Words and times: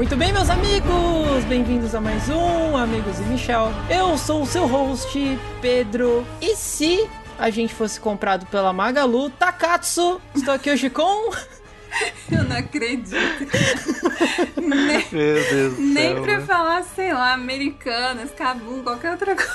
Muito 0.00 0.16
bem, 0.16 0.32
meus 0.32 0.48
amigos! 0.48 1.44
Bem-vindos 1.46 1.94
a 1.94 2.00
mais 2.00 2.26
um 2.30 2.74
Amigos 2.74 3.18
e 3.18 3.22
Michel. 3.24 3.70
Eu 3.90 4.16
sou 4.16 4.44
o 4.44 4.46
seu 4.46 4.66
host, 4.66 5.38
Pedro. 5.60 6.26
E 6.40 6.56
se 6.56 7.06
a 7.38 7.50
gente 7.50 7.74
fosse 7.74 8.00
comprado 8.00 8.46
pela 8.46 8.72
Magalu, 8.72 9.28
Takatsu, 9.28 10.18
estou 10.34 10.54
aqui 10.54 10.70
hoje 10.70 10.88
com. 10.88 11.30
Eu 12.32 12.44
não 12.44 12.56
acredito. 12.56 13.46
nem, 14.56 15.06
Meu 15.12 15.50
Deus 15.50 15.74
do 15.74 15.82
Nem 15.82 16.14
céu, 16.14 16.22
pra 16.22 16.38
né? 16.38 16.46
falar, 16.46 16.82
sei 16.82 17.12
lá, 17.12 17.34
americanas, 17.34 18.30
cabum, 18.30 18.82
qualquer 18.82 19.10
outra 19.10 19.36
coisa. 19.36 19.50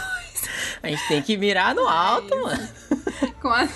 A 0.84 0.90
gente 0.90 1.08
tem 1.08 1.24
que 1.24 1.38
mirar 1.38 1.74
no 1.74 1.88
alto, 1.88 2.32
é 2.32 2.40
mano. 2.40 2.70
Com 3.42 3.48
a. 3.48 3.68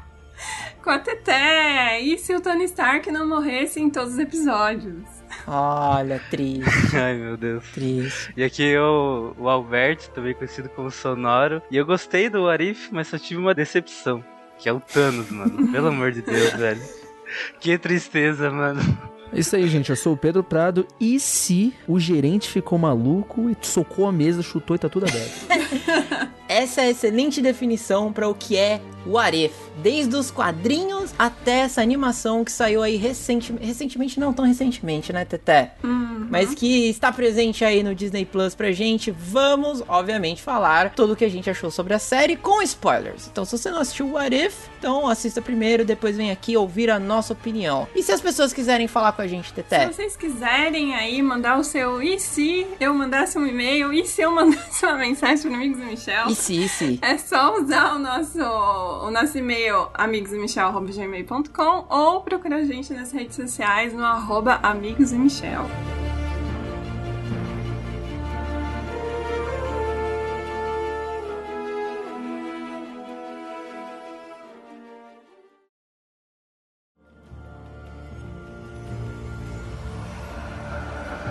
Com 0.82 0.88
a 0.88 0.98
Teté. 1.00 2.00
E 2.00 2.16
se 2.16 2.34
o 2.34 2.40
Tony 2.40 2.64
Stark 2.64 3.12
não 3.12 3.28
morresse 3.28 3.78
em 3.78 3.90
todos 3.90 4.14
os 4.14 4.18
episódios? 4.18 5.17
Olha, 5.50 6.20
triste. 6.30 6.68
Ai, 6.94 7.14
meu 7.14 7.36
Deus. 7.36 7.64
Triste. 7.72 8.32
E 8.36 8.44
aqui 8.44 8.62
eu, 8.62 9.34
o 9.38 9.48
Alberto, 9.48 10.10
também 10.10 10.34
conhecido 10.34 10.68
como 10.68 10.90
Sonoro. 10.90 11.62
E 11.70 11.76
eu 11.76 11.86
gostei 11.86 12.28
do 12.28 12.46
Arif, 12.48 12.90
mas 12.92 13.08
só 13.08 13.18
tive 13.18 13.40
uma 13.40 13.54
decepção. 13.54 14.22
Que 14.58 14.68
é 14.68 14.72
o 14.72 14.80
Thanos, 14.80 15.30
mano. 15.30 15.68
Pelo 15.72 15.88
amor 15.88 16.12
de 16.12 16.20
Deus, 16.20 16.52
velho. 16.52 16.82
Que 17.60 17.78
tristeza, 17.78 18.50
mano. 18.50 18.80
Isso 19.32 19.56
aí, 19.56 19.66
gente. 19.68 19.88
Eu 19.88 19.96
sou 19.96 20.12
o 20.12 20.16
Pedro 20.16 20.42
Prado. 20.42 20.86
E 21.00 21.18
se 21.18 21.72
o 21.86 21.98
gerente 21.98 22.48
ficou 22.48 22.78
maluco 22.78 23.48
e 23.48 23.56
socou 23.62 24.06
a 24.06 24.12
mesa, 24.12 24.42
chutou 24.42 24.76
e 24.76 24.78
tá 24.78 24.88
tudo 24.88 25.06
aberto? 25.06 25.48
Essa 26.48 26.82
é 26.82 26.84
a 26.84 26.90
excelente 26.90 27.40
definição 27.40 28.12
para 28.12 28.28
o 28.28 28.34
que 28.34 28.56
é 28.56 28.80
o 29.06 29.18
Aref. 29.18 29.54
Desde 29.82 30.16
os 30.16 30.30
quadrinhos 30.30 31.14
até 31.18 31.60
essa 31.60 31.80
animação 31.80 32.44
que 32.44 32.52
saiu 32.52 32.82
aí 32.82 32.96
recentemente. 32.96 33.66
Recentemente, 33.66 34.20
não 34.20 34.32
tão 34.32 34.44
recentemente, 34.44 35.12
né, 35.12 35.24
Teté? 35.24 35.74
Uhum. 35.82 36.26
Mas 36.30 36.54
que 36.54 36.88
está 36.88 37.12
presente 37.12 37.64
aí 37.64 37.82
no 37.82 37.94
Disney 37.94 38.24
Plus 38.24 38.54
pra 38.54 38.72
gente. 38.72 39.10
Vamos, 39.10 39.82
obviamente, 39.88 40.42
falar 40.42 40.90
tudo 40.90 41.12
o 41.12 41.16
que 41.16 41.24
a 41.24 41.30
gente 41.30 41.48
achou 41.48 41.70
sobre 41.70 41.94
a 41.94 41.98
série 41.98 42.36
com 42.36 42.62
spoilers. 42.62 43.28
Então, 43.30 43.44
se 43.44 43.56
você 43.56 43.70
não 43.70 43.80
assistiu 43.80 44.10
o 44.10 44.16
Aref, 44.16 44.54
então 44.78 45.08
assista 45.08 45.40
primeiro, 45.40 45.84
depois 45.84 46.16
vem 46.16 46.30
aqui 46.30 46.56
ouvir 46.56 46.90
a 46.90 46.98
nossa 46.98 47.32
opinião. 47.32 47.86
E 47.94 48.02
se 48.02 48.12
as 48.12 48.20
pessoas 48.20 48.52
quiserem 48.52 48.88
falar 48.88 49.12
com 49.12 49.22
a 49.22 49.26
gente, 49.26 49.52
Teté? 49.52 49.86
Se 49.86 49.94
vocês 49.94 50.16
quiserem 50.16 50.94
aí 50.94 51.22
mandar 51.22 51.58
o 51.58 51.64
seu 51.64 52.02
e 52.02 52.18
se 52.18 52.66
eu 52.80 52.92
mandasse 52.94 53.38
um 53.38 53.46
e-mail, 53.46 53.92
e 53.92 54.04
se 54.04 54.20
eu 54.20 54.30
mandasse 54.30 54.84
uma 54.84 54.96
mensagem 54.96 55.48
para 55.48 55.54
amigos 55.54 55.78
do 55.78 55.84
Michel? 55.84 56.28
E 56.28 56.34
se, 56.34 56.64
e 56.64 56.68
se? 56.68 56.98
É 57.02 57.16
só 57.16 57.60
usar 57.60 57.94
o 57.94 57.98
nosso 57.98 58.38
o 58.38 59.10
nosso 59.10 59.38
e-mail 59.38 59.67
amigosemichel.gmail.com 59.94 61.86
ou 61.88 62.20
procurar 62.22 62.56
a 62.56 62.64
gente 62.64 62.92
nas 62.92 63.12
redes 63.12 63.36
sociais 63.36 63.92
no 63.92 64.04
arroba 64.04 64.60
amigosemichel. 64.62 65.64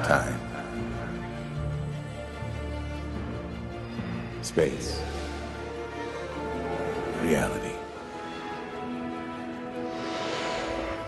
Time. 0.04 0.38
Space 4.42 5.02
reality. 7.22 7.67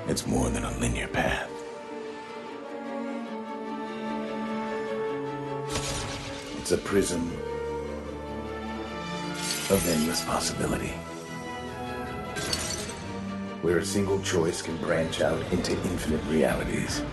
It's 0.09 0.25
more 0.25 0.49
than 0.49 0.63
a 0.63 0.75
linear 0.79 1.07
path. 1.07 1.51
It's 6.57 6.71
a 6.71 6.79
prism 6.79 7.31
of 9.69 9.87
endless 9.87 10.25
possibility. 10.25 10.93
Where 13.61 13.77
a 13.77 13.85
single 13.85 14.19
choice 14.23 14.63
can 14.63 14.77
branch 14.77 15.21
out 15.21 15.39
into 15.51 15.73
infinite 15.73 16.23
realities. 16.25 17.03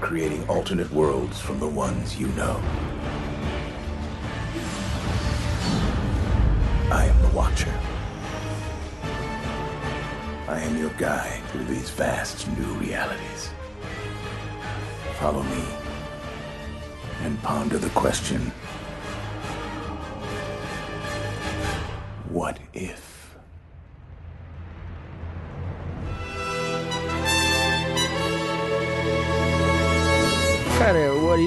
Creating 0.00 0.48
alternate 0.48 0.90
worlds 0.90 1.38
from 1.38 1.60
the 1.60 1.68
ones 1.68 2.18
you 2.18 2.28
know. 2.28 2.62
I 6.90 7.12
am 7.12 7.20
the 7.20 7.36
Watcher. 7.36 7.93
I 10.54 10.60
am 10.60 10.78
your 10.78 10.90
guide 10.90 11.42
through 11.48 11.64
these 11.64 11.90
vast 11.90 12.46
new 12.56 12.74
realities. 12.74 13.50
Follow 15.18 15.42
me 15.42 15.64
and 17.22 17.42
ponder 17.42 17.76
the 17.76 17.88
question 17.88 18.52
What 22.28 22.60
if? 22.72 23.03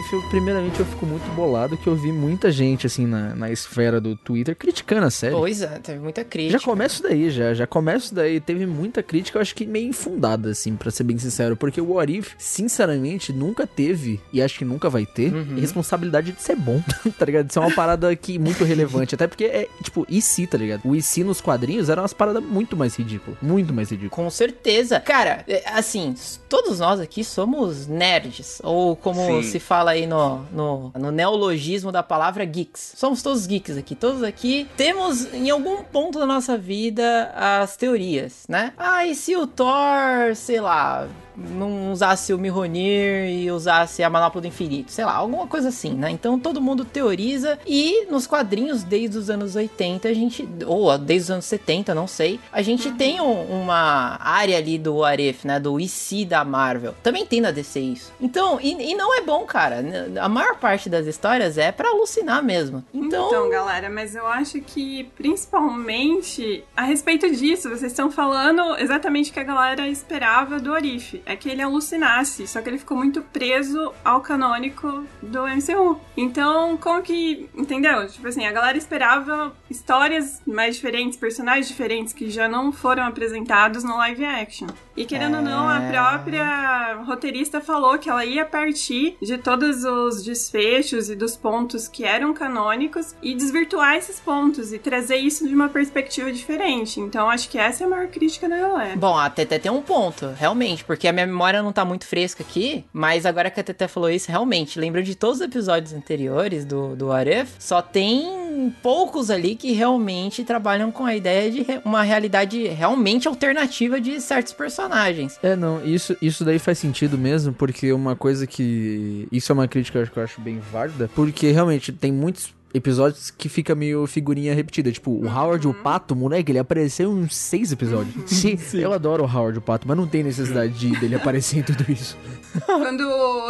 Arif, 0.08 0.14
eu, 0.14 0.22
primeiramente, 0.24 0.80
eu 0.80 0.86
fico 0.86 1.06
muito 1.06 1.26
bolado 1.36 1.78
que 1.78 1.88
eu 1.88 1.96
vi 1.96 2.12
muita 2.12 2.52
gente, 2.52 2.88
assim, 2.88 3.06
na, 3.06 3.36
na 3.36 3.52
esfera 3.52 4.00
do 4.00 4.16
Twitter 4.16 4.56
criticando 4.56 5.06
a 5.06 5.10
série. 5.10 5.36
Pois 5.36 5.62
é, 5.62 5.80
teve 5.80 6.00
muita 6.00 6.24
crítica. 6.24 6.60
Já 6.60 6.66
começa 6.66 7.04
daí, 7.04 7.30
já. 7.30 7.54
Já 7.54 7.68
começa 7.68 8.16
daí. 8.16 8.40
Teve 8.40 8.66
muita 8.66 9.04
crítica, 9.04 9.38
eu 9.38 9.42
acho 9.42 9.56
que 9.56 9.66
meio 9.66 9.90
infundada, 9.90 10.52
assim, 10.52 10.76
para 10.76 10.92
ser 10.92 11.04
bem 11.04 11.18
sincero. 11.18 11.56
Porque 11.56 11.82
o 11.82 12.00
Arif, 12.00 12.34
sinceramente, 12.38 13.34
nunca 13.34 13.68
teve, 13.68 14.20
e 14.32 14.42
acho 14.42 14.58
que 14.58 14.66
nunca 14.66 14.90
vai 14.90 15.06
ter, 15.06 15.34
uhum. 15.34 15.60
responsabilidade 15.60 16.32
de 16.32 16.42
ser 16.42 16.56
bom, 16.56 16.82
tá 17.18 17.26
ligado? 17.26 17.48
De 17.48 17.54
ser 17.54 17.60
uma 17.60 17.74
parada 17.74 18.16
que 18.16 18.40
muito 18.40 18.64
relevante. 18.64 19.16
Até 19.16 19.28
porque 19.28 19.46
é, 19.46 19.68
tipo, 19.84 20.06
e 20.10 20.22
se, 20.22 20.48
tá 20.48 20.58
ligado? 20.58 20.82
O 20.86 20.96
e 20.96 21.02
se 21.02 21.24
nos 21.24 21.42
quadrinhos 21.42 21.90
era 21.90 22.02
umas 22.02 22.14
paradas 22.14 22.44
muito 22.44 22.78
mais 22.78 22.96
ridículas. 22.96 23.38
Muito 23.42 23.74
mais 23.74 23.90
ridículas. 23.90 24.16
Com 24.16 24.30
certeza. 24.30 25.00
Cara, 25.00 25.44
é, 25.48 25.64
assim, 25.72 26.16
todos 26.48 26.80
nós 26.80 27.00
aqui 27.00 27.24
somos 27.24 27.88
nerds. 27.88 28.62
Ou 28.64 28.96
como 28.96 29.42
Sim. 29.42 29.44
se 29.44 29.60
fala 29.60 29.92
aí 29.92 29.97
no, 30.06 30.44
no, 30.52 30.92
no 30.96 31.12
neologismo 31.12 31.92
da 31.92 32.04
palavra 32.04 32.46
geeks. 32.46 32.94
Somos 32.96 33.24
todos 33.24 33.48
geeks 33.48 33.78
aqui. 33.78 33.96
Todos 33.96 34.22
aqui 34.22 34.68
temos 34.76 35.34
em 35.34 35.50
algum 35.50 35.84
ponto 35.84 36.20
da 36.20 36.26
nossa 36.26 36.58
vida 36.58 37.32
as 37.36 37.76
teorias, 37.78 38.46
né? 38.48 38.74
Ah, 38.78 39.06
e 39.06 39.16
se 39.16 39.36
o 39.36 39.48
Thor, 39.48 40.36
sei 40.36 40.60
lá, 40.60 41.08
não 41.38 41.92
usasse 41.92 42.34
o 42.34 42.38
Mihonir 42.38 43.30
e 43.30 43.52
usasse 43.52 44.04
a 44.04 44.10
Manopla 44.10 44.42
do 44.42 44.48
Infinito, 44.48 44.92
sei 44.92 45.06
lá, 45.06 45.14
alguma 45.14 45.48
coisa 45.48 45.70
assim, 45.70 45.94
né? 45.94 46.10
Então 46.10 46.40
todo 46.40 46.62
mundo 46.62 46.84
teoriza 46.84 47.60
e 47.66 48.06
nos 48.10 48.26
quadrinhos 48.26 48.84
desde 48.84 49.18
os 49.18 49.30
anos 49.30 49.56
80 49.56 50.08
a 50.08 50.14
gente, 50.14 50.48
ou 50.66 50.98
desde 50.98 51.26
os 51.26 51.32
anos 51.32 51.46
70, 51.46 51.94
não 51.94 52.08
sei, 52.08 52.40
a 52.52 52.62
gente 52.62 52.92
tem 52.92 53.22
um, 53.22 53.62
uma 53.62 54.18
área 54.22 54.58
ali 54.58 54.78
do 54.78 55.04
Aref, 55.04 55.46
né? 55.46 55.60
Do 55.60 55.80
IC 55.80 56.26
da 56.26 56.44
Marvel. 56.44 56.96
Também 57.04 57.26
tem 57.26 57.42
na 57.42 57.52
DC 57.52 57.80
isso. 57.80 58.14
Então, 58.20 58.60
e, 58.62 58.92
e, 58.92 58.96
não 58.96 59.16
é 59.16 59.22
bom, 59.22 59.46
cara. 59.46 59.84
A 60.20 60.30
maior 60.30 60.56
parte 60.56 60.90
das 60.90 61.06
histórias 61.06 61.58
é 61.58 61.72
para 61.72 61.90
alucinar 61.90 62.44
mesmo. 62.44 62.84
Então... 62.94 63.28
então, 63.28 63.50
galera, 63.50 63.90
mas 63.90 64.16
eu 64.16 64.26
acho 64.26 64.60
que 64.62 65.10
principalmente 65.16 66.64
a 66.76 66.84
respeito 66.84 67.30
disso, 67.32 67.70
vocês 67.70 67.92
estão 67.92 68.10
falando 68.12 68.78
exatamente 68.78 69.30
o 69.30 69.34
que 69.34 69.40
a 69.40 69.44
galera 69.44 69.88
esperava 69.88 70.60
do 70.60 70.74
Arif 70.74 71.22
é 71.28 71.36
que 71.36 71.50
ele 71.50 71.62
alucinasse, 71.62 72.48
só 72.48 72.62
que 72.62 72.70
ele 72.70 72.78
ficou 72.78 72.98
muito 72.98 73.22
preso 73.22 73.94
ao 74.04 74.22
canônico 74.22 75.04
do 75.22 75.44
MCU. 75.44 76.00
Então, 76.16 76.78
como 76.78 77.02
que. 77.02 77.50
Entendeu? 77.56 78.08
Tipo 78.08 78.28
assim, 78.28 78.46
a 78.46 78.52
galera 78.52 78.78
esperava 78.78 79.54
histórias 79.70 80.42
mais 80.48 80.76
diferentes, 80.76 81.18
personagens 81.18 81.68
diferentes 81.68 82.14
que 82.14 82.30
já 82.30 82.48
não 82.48 82.72
foram 82.72 83.04
apresentados 83.04 83.84
no 83.84 83.98
live 83.98 84.24
action. 84.26 84.68
E 84.96 85.06
querendo 85.06 85.36
é... 85.36 85.40
ou 85.40 85.44
não, 85.44 85.68
a 85.68 85.84
é. 85.84 85.92
própria 85.92 87.04
roteirista 87.06 87.60
falou 87.62 88.00
que 88.00 88.10
ela 88.10 88.26
ia 88.26 88.46
partir 88.46 89.18
de 89.22 89.38
todos 89.38 89.84
os 89.84 90.24
desfechos 90.24 91.10
e 91.10 91.16
dos 91.16 91.36
pontos 91.36 91.88
que 91.88 92.04
eram 92.04 92.34
canônicos 92.34 93.16
e 93.22 93.36
desvirtuar 93.36 93.96
esses 93.96 94.20
pontos 94.20 94.72
e 94.72 94.80
trazer 94.80 95.18
isso 95.18 95.48
de 95.48 95.54
uma 95.54 95.70
perspectiva 95.70 96.32
diferente. 96.32 97.00
Então, 97.00 97.30
acho 97.30 97.50
que 97.50 97.58
essa 97.58 97.84
é 97.84 97.88
a 97.88 97.90
maior 97.90 98.08
crítica 98.08 98.48
da 98.48 98.58
galera. 98.58 98.96
Bom, 98.96 99.18
até 99.18 99.46
tem 99.46 99.72
um 99.72 99.82
ponto, 99.82 100.34
realmente, 100.38 100.84
porque 100.84 101.08
a 101.08 101.14
minha 101.18 101.28
memória 101.28 101.64
não 101.64 101.72
tá 101.72 101.84
muito 101.84 102.06
fresca 102.06 102.44
aqui, 102.44 102.86
mas 102.94 103.26
agora 103.26 103.50
que 103.50 103.60
a 103.60 103.64
Tete 103.64 103.88
falou 103.88 104.10
isso, 104.10 104.30
realmente, 104.30 104.80
lembro 104.80 105.02
de 105.02 105.16
todos 105.16 105.38
os 105.38 105.46
episódios 105.46 105.94
anteriores 105.94 106.64
do, 106.64 106.96
do 106.96 107.12
Arif, 107.12 107.56
só 107.58 107.82
tem 107.82 108.74
poucos 108.84 109.32
ali 109.32 109.56
que 109.56 109.72
realmente 109.72 110.44
trabalham 110.44 110.92
com 110.92 111.06
a 111.06 111.16
ideia 111.16 111.52
de 111.52 111.66
uma 111.84 112.04
realidade 112.04 112.68
realmente 112.68 113.28
alternativa 113.28 114.00
de 114.00 114.22
certos 114.22 114.54
personagens. 114.54 115.40
É, 115.42 115.56
não, 115.56 115.84
isso, 115.84 116.16
isso 116.22 116.46
daí 116.46 116.60
faz 116.60 116.78
sentido 116.78 117.18
mesmo, 117.18 117.54
porque 117.54 117.92
uma 117.92 118.16
coisa 118.16 118.46
que. 118.46 119.28
Isso 119.32 119.52
é 119.52 119.54
uma 119.54 119.68
crítica 119.68 120.06
que 120.06 120.18
eu 120.18 120.24
acho 120.24 120.40
bem 120.42 120.60
válida, 120.72 121.10
porque 121.16 121.52
realmente 121.52 121.92
tem 121.92 122.12
muitos 122.12 122.54
episódios 122.78 123.32
que 123.32 123.50
fica 123.50 123.76
meio 123.76 124.06
figurinha 124.08 124.54
repetida. 124.54 124.92
Tipo, 124.92 125.12
o 125.12 125.28
Howard, 125.28 125.68
o 125.68 125.74
Pato, 125.74 126.16
moleque, 126.16 126.52
ele 126.52 126.60
apareceu 126.60 127.12
em 127.12 127.24
uns 127.24 127.36
seis 127.36 127.72
episódios. 127.72 128.16
Sim, 128.26 128.58
eu 128.74 128.94
adoro 128.94 129.24
o 129.24 129.28
Howard, 129.28 129.60
o 129.60 129.62
Pato, 129.62 129.88
mas 129.88 129.98
não 129.98 130.08
tem 130.08 130.24
necessidade 130.24 130.74
de, 130.74 130.98
dele 131.00 131.16
aparecer 131.16 131.60
em 131.60 131.64
tudo 131.64 131.92
isso. 131.92 132.18
Quando 132.66 133.02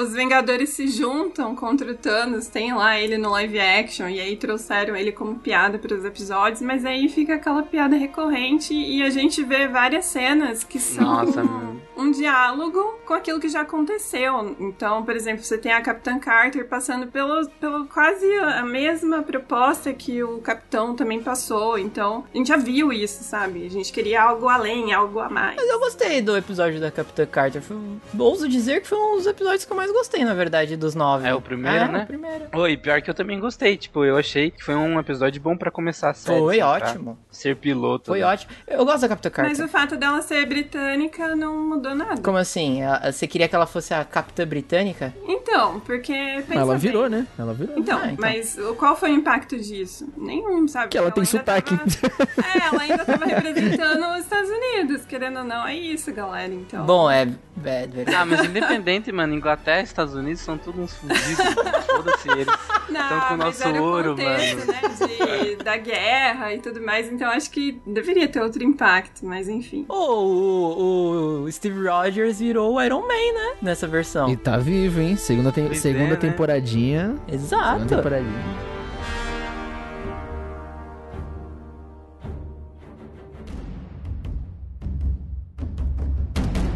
os 0.01 0.13
Vingadores 0.13 0.71
se 0.71 0.87
juntam 0.87 1.55
contra 1.55 1.91
o 1.91 1.95
Thanos, 1.95 2.47
tem 2.47 2.73
lá 2.73 2.99
ele 2.99 3.17
no 3.17 3.29
live 3.31 3.59
action, 3.59 4.07
e 4.07 4.19
aí 4.19 4.35
trouxeram 4.35 4.95
ele 4.95 5.11
como 5.11 5.35
piada 5.35 5.77
para 5.77 5.95
os 5.95 6.03
episódios, 6.03 6.61
mas 6.61 6.85
aí 6.85 7.07
fica 7.09 7.35
aquela 7.35 7.63
piada 7.63 7.95
recorrente 7.95 8.73
e 8.73 9.03
a 9.03 9.09
gente 9.09 9.43
vê 9.43 9.67
várias 9.67 10.05
cenas 10.05 10.63
que 10.63 10.79
são 10.79 11.03
Nossa, 11.03 11.43
um, 11.43 11.76
um 11.97 12.11
diálogo 12.11 12.99
com 13.05 13.13
aquilo 13.13 13.39
que 13.39 13.49
já 13.49 13.61
aconteceu. 13.61 14.55
Então, 14.59 15.03
por 15.03 15.15
exemplo, 15.15 15.43
você 15.43 15.57
tem 15.57 15.71
a 15.73 15.81
Capitã 15.81 16.19
Carter 16.19 16.67
passando 16.67 17.07
pelo, 17.07 17.47
pelo 17.59 17.85
quase 17.85 18.25
a 18.39 18.63
mesma 18.63 19.23
proposta 19.23 19.93
que 19.93 20.23
o 20.23 20.39
Capitão 20.39 20.95
também 20.95 21.21
passou. 21.21 21.77
Então, 21.77 22.23
a 22.33 22.37
gente 22.37 22.47
já 22.47 22.57
viu 22.57 22.91
isso, 22.93 23.23
sabe? 23.23 23.65
A 23.65 23.69
gente 23.69 23.91
queria 23.91 24.21
algo 24.21 24.47
além, 24.47 24.93
algo 24.93 25.19
a 25.19 25.29
mais. 25.29 25.55
Mas 25.55 25.67
eu 25.67 25.79
gostei 25.79 26.21
do 26.21 26.35
episódio 26.37 26.79
da 26.79 26.91
Capitã 26.91 27.25
Carter. 27.25 27.61
Foi, 27.61 27.77
ouso 28.17 28.47
dizer 28.47 28.81
que 28.81 28.87
foi 28.87 28.97
um 28.97 29.15
dos 29.15 29.27
episódios 29.27 29.65
que 29.65 29.71
eu 29.71 29.77
mais 29.77 29.91
gostei, 29.91 30.23
na 30.23 30.33
verdade, 30.33 30.77
dos 30.77 30.95
nove. 30.95 31.27
É 31.27 31.33
o 31.33 31.41
primeiro, 31.41 31.77
É, 31.77 31.87
né? 31.87 32.03
o 32.03 32.07
primeiro. 32.07 32.45
Oi, 32.53 32.77
pior 32.77 33.01
que 33.01 33.09
eu 33.09 33.13
também 33.13 33.39
gostei. 33.39 33.77
Tipo, 33.77 34.05
eu 34.05 34.17
achei 34.17 34.51
que 34.51 34.63
foi 34.63 34.75
um 34.75 34.99
episódio 34.99 35.41
bom 35.41 35.57
pra 35.57 35.71
começar 35.71 36.09
a 36.09 36.13
série. 36.13 36.39
Foi 36.39 36.59
assim, 36.61 36.83
ótimo. 36.85 37.17
Ser 37.31 37.55
piloto. 37.55 38.07
Foi 38.07 38.19
né? 38.19 38.25
ótimo. 38.25 38.51
Eu 38.67 38.85
gosto 38.85 39.01
da 39.01 39.09
Capitã 39.09 39.29
Carter. 39.29 39.57
Mas 39.57 39.65
o 39.65 39.67
fato 39.71 39.95
dela 39.95 40.21
ser 40.21 40.45
britânica 40.45 41.35
não 41.35 41.57
mudou 41.57 41.86
nada. 41.95 42.21
Como 42.21 42.37
assim? 42.37 42.79
Você 43.05 43.27
queria 43.27 43.47
que 43.47 43.55
ela 43.55 43.65
fosse 43.65 43.93
a 43.93 44.03
Capitã 44.05 44.45
Britânica? 44.47 45.13
Então, 45.27 45.79
porque. 45.81 46.13
Ela 46.49 46.73
bem. 46.73 46.77
virou, 46.77 47.09
né? 47.09 47.25
Ela 47.37 47.53
virou. 47.53 47.77
Então, 47.77 47.97
Ah, 47.99 48.05
então. 48.11 48.17
mas 48.19 48.57
o- 48.57 48.73
qual 48.75 48.95
foi 48.95 49.11
o 49.11 49.15
impacto 49.15 49.57
disso? 49.57 50.07
Nenhum, 50.17 50.67
sabe? 50.67 50.89
Que 50.89 50.97
ela 50.97 51.11
tem 51.11 51.21
ainda 51.21 51.31
sotaque. 51.31 51.75
tava- 51.77 51.87
É, 52.57 52.67
ela 52.67 52.81
ainda 52.81 53.05
tava 53.05 53.25
representando 53.25 54.05
os 54.15 54.19
Estados 54.19 54.49
Unidos, 54.49 55.05
querendo 55.05 55.39
ou 55.39 55.43
não, 55.45 55.65
é 55.67 55.75
isso, 55.75 56.11
galera. 56.13 56.53
Então. 56.53 56.85
Bom, 56.85 57.09
é, 57.09 57.23
é 57.23 57.27
verdade. 57.55 58.15
Ah, 58.15 58.25
mas 58.25 58.43
independente, 58.45 59.11
mano, 59.11 59.33
Inglaterra 59.33 59.81
e 59.81 59.83
Estados 59.83 60.13
Unidos 60.13 60.41
são 60.41 60.57
todos 60.57 60.79
uns 60.79 60.93
fudidos. 60.95 61.37
mano. 61.37 61.81
Foda-se 61.87 62.29
eles. 62.29 62.47
não, 62.89 63.09
tão 63.09 63.21
com 63.27 63.33
o 63.33 63.37
nosso 63.37 63.63
era 63.63 63.81
ouro, 63.81 64.13
o 64.13 64.15
contexto, 64.15 64.67
né? 64.67 64.81
De, 65.07 65.55
da 65.63 65.77
guerra 65.77 66.53
e 66.53 66.59
tudo 66.59 66.81
mais, 66.81 67.11
então 67.11 67.29
acho 67.29 67.49
que 67.51 67.81
deveria 67.85 68.27
ter 68.27 68.41
outro 68.41 68.63
impacto, 68.63 69.25
mas 69.25 69.47
enfim. 69.49 69.85
O, 69.89 69.93
o, 69.95 71.43
o 71.43 71.51
Steve 71.51 71.76
Rogers 71.83 72.39
virou 72.39 72.75
o 72.75 72.81
Iron 72.81 73.01
Man, 73.01 73.07
né? 73.07 73.55
Nessa 73.61 73.87
versão. 73.87 74.29
E 74.29 74.35
tá 74.37 74.57
vivo, 74.57 74.99
hein? 75.01 75.15
Segunda, 75.15 75.51
tem- 75.51 75.67
Pois 75.67 75.79
segunda 75.79 76.05
é, 76.05 76.09
né? 76.09 76.15
temporadinha. 76.15 77.15
Exato. 77.27 77.73
Segunda 77.79 77.95
temporadinha. 77.95 78.43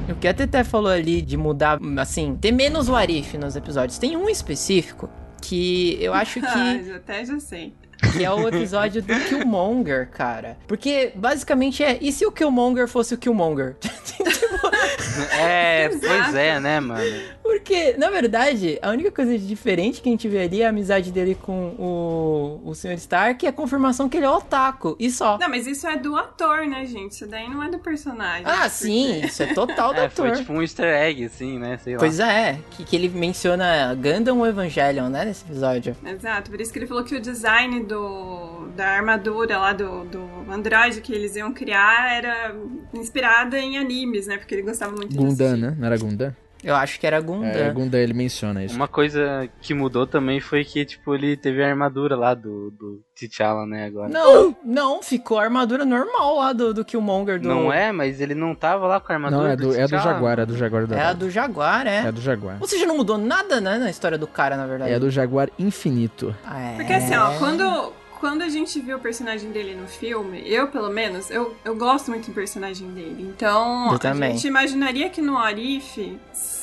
O 0.09 0.15
que 0.15 0.27
a 0.27 0.33
Teté 0.33 0.63
falou 0.63 0.91
ali 0.91 1.21
de 1.21 1.37
mudar, 1.37 1.79
assim, 1.97 2.35
ter 2.39 2.51
menos 2.51 2.89
o 2.89 2.95
Arif 2.95 3.37
nos 3.37 3.55
episódios. 3.55 3.97
Tem 3.97 4.17
um 4.17 4.29
específico 4.29 5.09
que 5.41 5.97
eu 6.01 6.13
acho 6.13 6.39
Ah, 6.39 6.41
que, 6.77 6.83
já- 6.85 6.95
até 6.97 7.25
já 7.25 7.39
sei. 7.39 7.73
Que 8.13 8.23
é 8.23 8.31
o 8.31 8.47
episódio 8.47 9.01
do 9.01 9.13
Killmonger, 9.13 10.09
cara. 10.09 10.57
Porque 10.67 11.11
basicamente 11.15 11.83
é, 11.83 11.97
e 12.01 12.11
se 12.11 12.25
o 12.25 12.31
Killmonger 12.31 12.87
fosse 12.87 13.13
o 13.13 13.17
Killmonger? 13.17 13.75
É, 15.37 15.85
Exato. 15.85 16.07
pois 16.07 16.35
é, 16.35 16.59
né, 16.59 16.79
mano? 16.79 17.03
Porque, 17.51 17.95
na 17.97 18.09
verdade, 18.09 18.79
a 18.81 18.89
única 18.91 19.11
coisa 19.11 19.37
de 19.37 19.45
diferente 19.45 20.01
que 20.01 20.07
a 20.07 20.11
gente 20.11 20.27
vê 20.29 20.43
ali 20.43 20.61
é 20.61 20.67
a 20.67 20.69
amizade 20.69 21.11
dele 21.11 21.35
com 21.35 21.75
o, 21.77 22.61
o 22.69 22.73
Sr. 22.73 22.93
Stark 22.93 23.43
e 23.43 23.47
a 23.47 23.51
confirmação 23.51 24.07
que 24.07 24.15
ele 24.17 24.25
é 24.25 24.29
otaku. 24.29 24.95
E 24.97 25.11
só. 25.11 25.37
Não, 25.37 25.49
mas 25.49 25.67
isso 25.67 25.85
é 25.85 25.97
do 25.97 26.15
ator, 26.15 26.65
né, 26.65 26.85
gente? 26.85 27.11
Isso 27.11 27.27
daí 27.27 27.49
não 27.49 27.61
é 27.61 27.69
do 27.69 27.77
personagem. 27.79 28.45
Ah, 28.45 28.53
porque- 28.61 28.69
sim, 28.69 29.25
isso 29.25 29.43
é 29.43 29.53
total 29.53 29.93
do 29.93 29.99
É, 29.99 30.05
ator. 30.05 30.27
foi 30.29 30.37
tipo 30.37 30.53
um 30.53 30.61
easter 30.61 30.85
egg, 30.95 31.25
assim, 31.25 31.59
né? 31.59 31.77
Sei 31.83 31.93
lá. 31.93 31.99
Pois 31.99 32.19
é, 32.21 32.57
que, 32.71 32.85
que 32.85 32.95
ele 32.95 33.09
menciona 33.09 33.93
Gundam 33.95 34.39
ou 34.39 34.47
Evangelion, 34.47 35.09
né, 35.09 35.25
nesse 35.25 35.43
episódio. 35.43 35.95
Exato, 36.05 36.49
por 36.49 36.61
isso 36.61 36.71
que 36.71 36.79
ele 36.79 36.87
falou 36.87 37.03
que 37.03 37.15
o 37.15 37.19
design 37.19 37.83
do, 37.83 38.67
da 38.77 38.87
armadura 38.87 39.57
lá 39.57 39.73
do, 39.73 40.05
do 40.05 40.21
Android 40.49 41.01
que 41.01 41.11
eles 41.13 41.35
iam 41.35 41.51
criar 41.53 42.13
era 42.15 42.55
inspirada 42.93 43.59
em 43.59 43.77
animes, 43.77 44.27
né? 44.27 44.37
Porque 44.37 44.55
ele 44.55 44.61
gostava 44.63 44.91
muito 44.95 45.09
de 45.09 45.17
Gundam, 45.17 45.57
né? 45.57 45.75
Não 45.77 45.85
era 45.85 45.97
Gundam? 45.97 46.33
Eu 46.63 46.75
acho 46.75 46.99
que 46.99 47.07
era 47.07 47.19
Gundam. 47.19 47.49
É, 47.49 47.71
Gundam 47.71 47.99
ele 47.99 48.13
menciona 48.13 48.63
isso. 48.63 48.75
Uma 48.75 48.87
coisa 48.87 49.49
que 49.61 49.73
mudou 49.73 50.05
também 50.05 50.39
foi 50.39 50.63
que, 50.63 50.85
tipo, 50.85 51.15
ele 51.15 51.35
teve 51.35 51.63
a 51.63 51.67
armadura 51.67 52.15
lá 52.15 52.33
do, 52.33 52.71
do 52.71 53.01
T'Challa, 53.15 53.65
né, 53.65 53.85
agora. 53.85 54.09
Não, 54.09 54.55
não, 54.63 55.01
ficou 55.01 55.39
a 55.39 55.43
armadura 55.43 55.85
normal 55.85 56.37
lá 56.37 56.53
do, 56.53 56.73
do 56.73 56.85
Killmonger. 56.85 57.39
Do... 57.39 57.47
Não 57.47 57.73
é, 57.73 57.91
mas 57.91 58.21
ele 58.21 58.35
não 58.35 58.53
tava 58.53 58.85
lá 58.87 58.99
com 58.99 59.11
a 59.11 59.15
armadura 59.15 59.43
Não, 59.43 59.49
é 59.49 59.55
do, 59.55 59.73
é 59.73 59.87
do. 59.87 59.97
Jaguar, 59.97 60.39
é 60.39 60.45
do 60.45 60.57
Jaguar 60.57 60.87
da 60.87 60.95
É 60.95 61.03
a 61.03 61.13
do 61.13 61.29
Jaguar, 61.29 61.87
é. 61.87 62.07
É 62.07 62.11
do 62.11 62.21
Jaguar. 62.21 62.57
Ou 62.59 62.67
seja, 62.67 62.85
não 62.85 62.97
mudou 62.97 63.17
nada, 63.17 63.59
né, 63.59 63.77
na 63.77 63.89
história 63.89 64.17
do 64.17 64.27
cara, 64.27 64.55
na 64.55 64.65
verdade. 64.65 64.91
É 64.91 64.99
do 64.99 65.09
Jaguar 65.09 65.49
Infinito. 65.57 66.35
Ah, 66.45 66.59
é. 66.59 66.75
Porque 66.75 66.93
assim, 66.93 67.15
ó, 67.15 67.37
quando, 67.37 67.93
quando 68.21 68.43
a 68.43 68.49
gente 68.49 68.79
viu 68.79 68.97
o 68.97 68.99
personagem 68.99 69.51
dele 69.51 69.73
no 69.75 69.87
filme, 69.87 70.43
eu 70.45 70.67
pelo 70.67 70.91
menos, 70.91 71.31
eu, 71.31 71.57
eu 71.65 71.75
gosto 71.75 72.11
muito 72.11 72.27
do 72.27 72.33
personagem 72.33 72.87
dele. 72.91 73.33
Então, 73.35 73.87
Eu 73.89 73.95
a 73.95 73.99
também. 73.99 74.33
gente 74.33 74.45
imaginaria 74.47 75.09
que 75.09 75.23
no 75.23 75.37
Arif, 75.39 76.17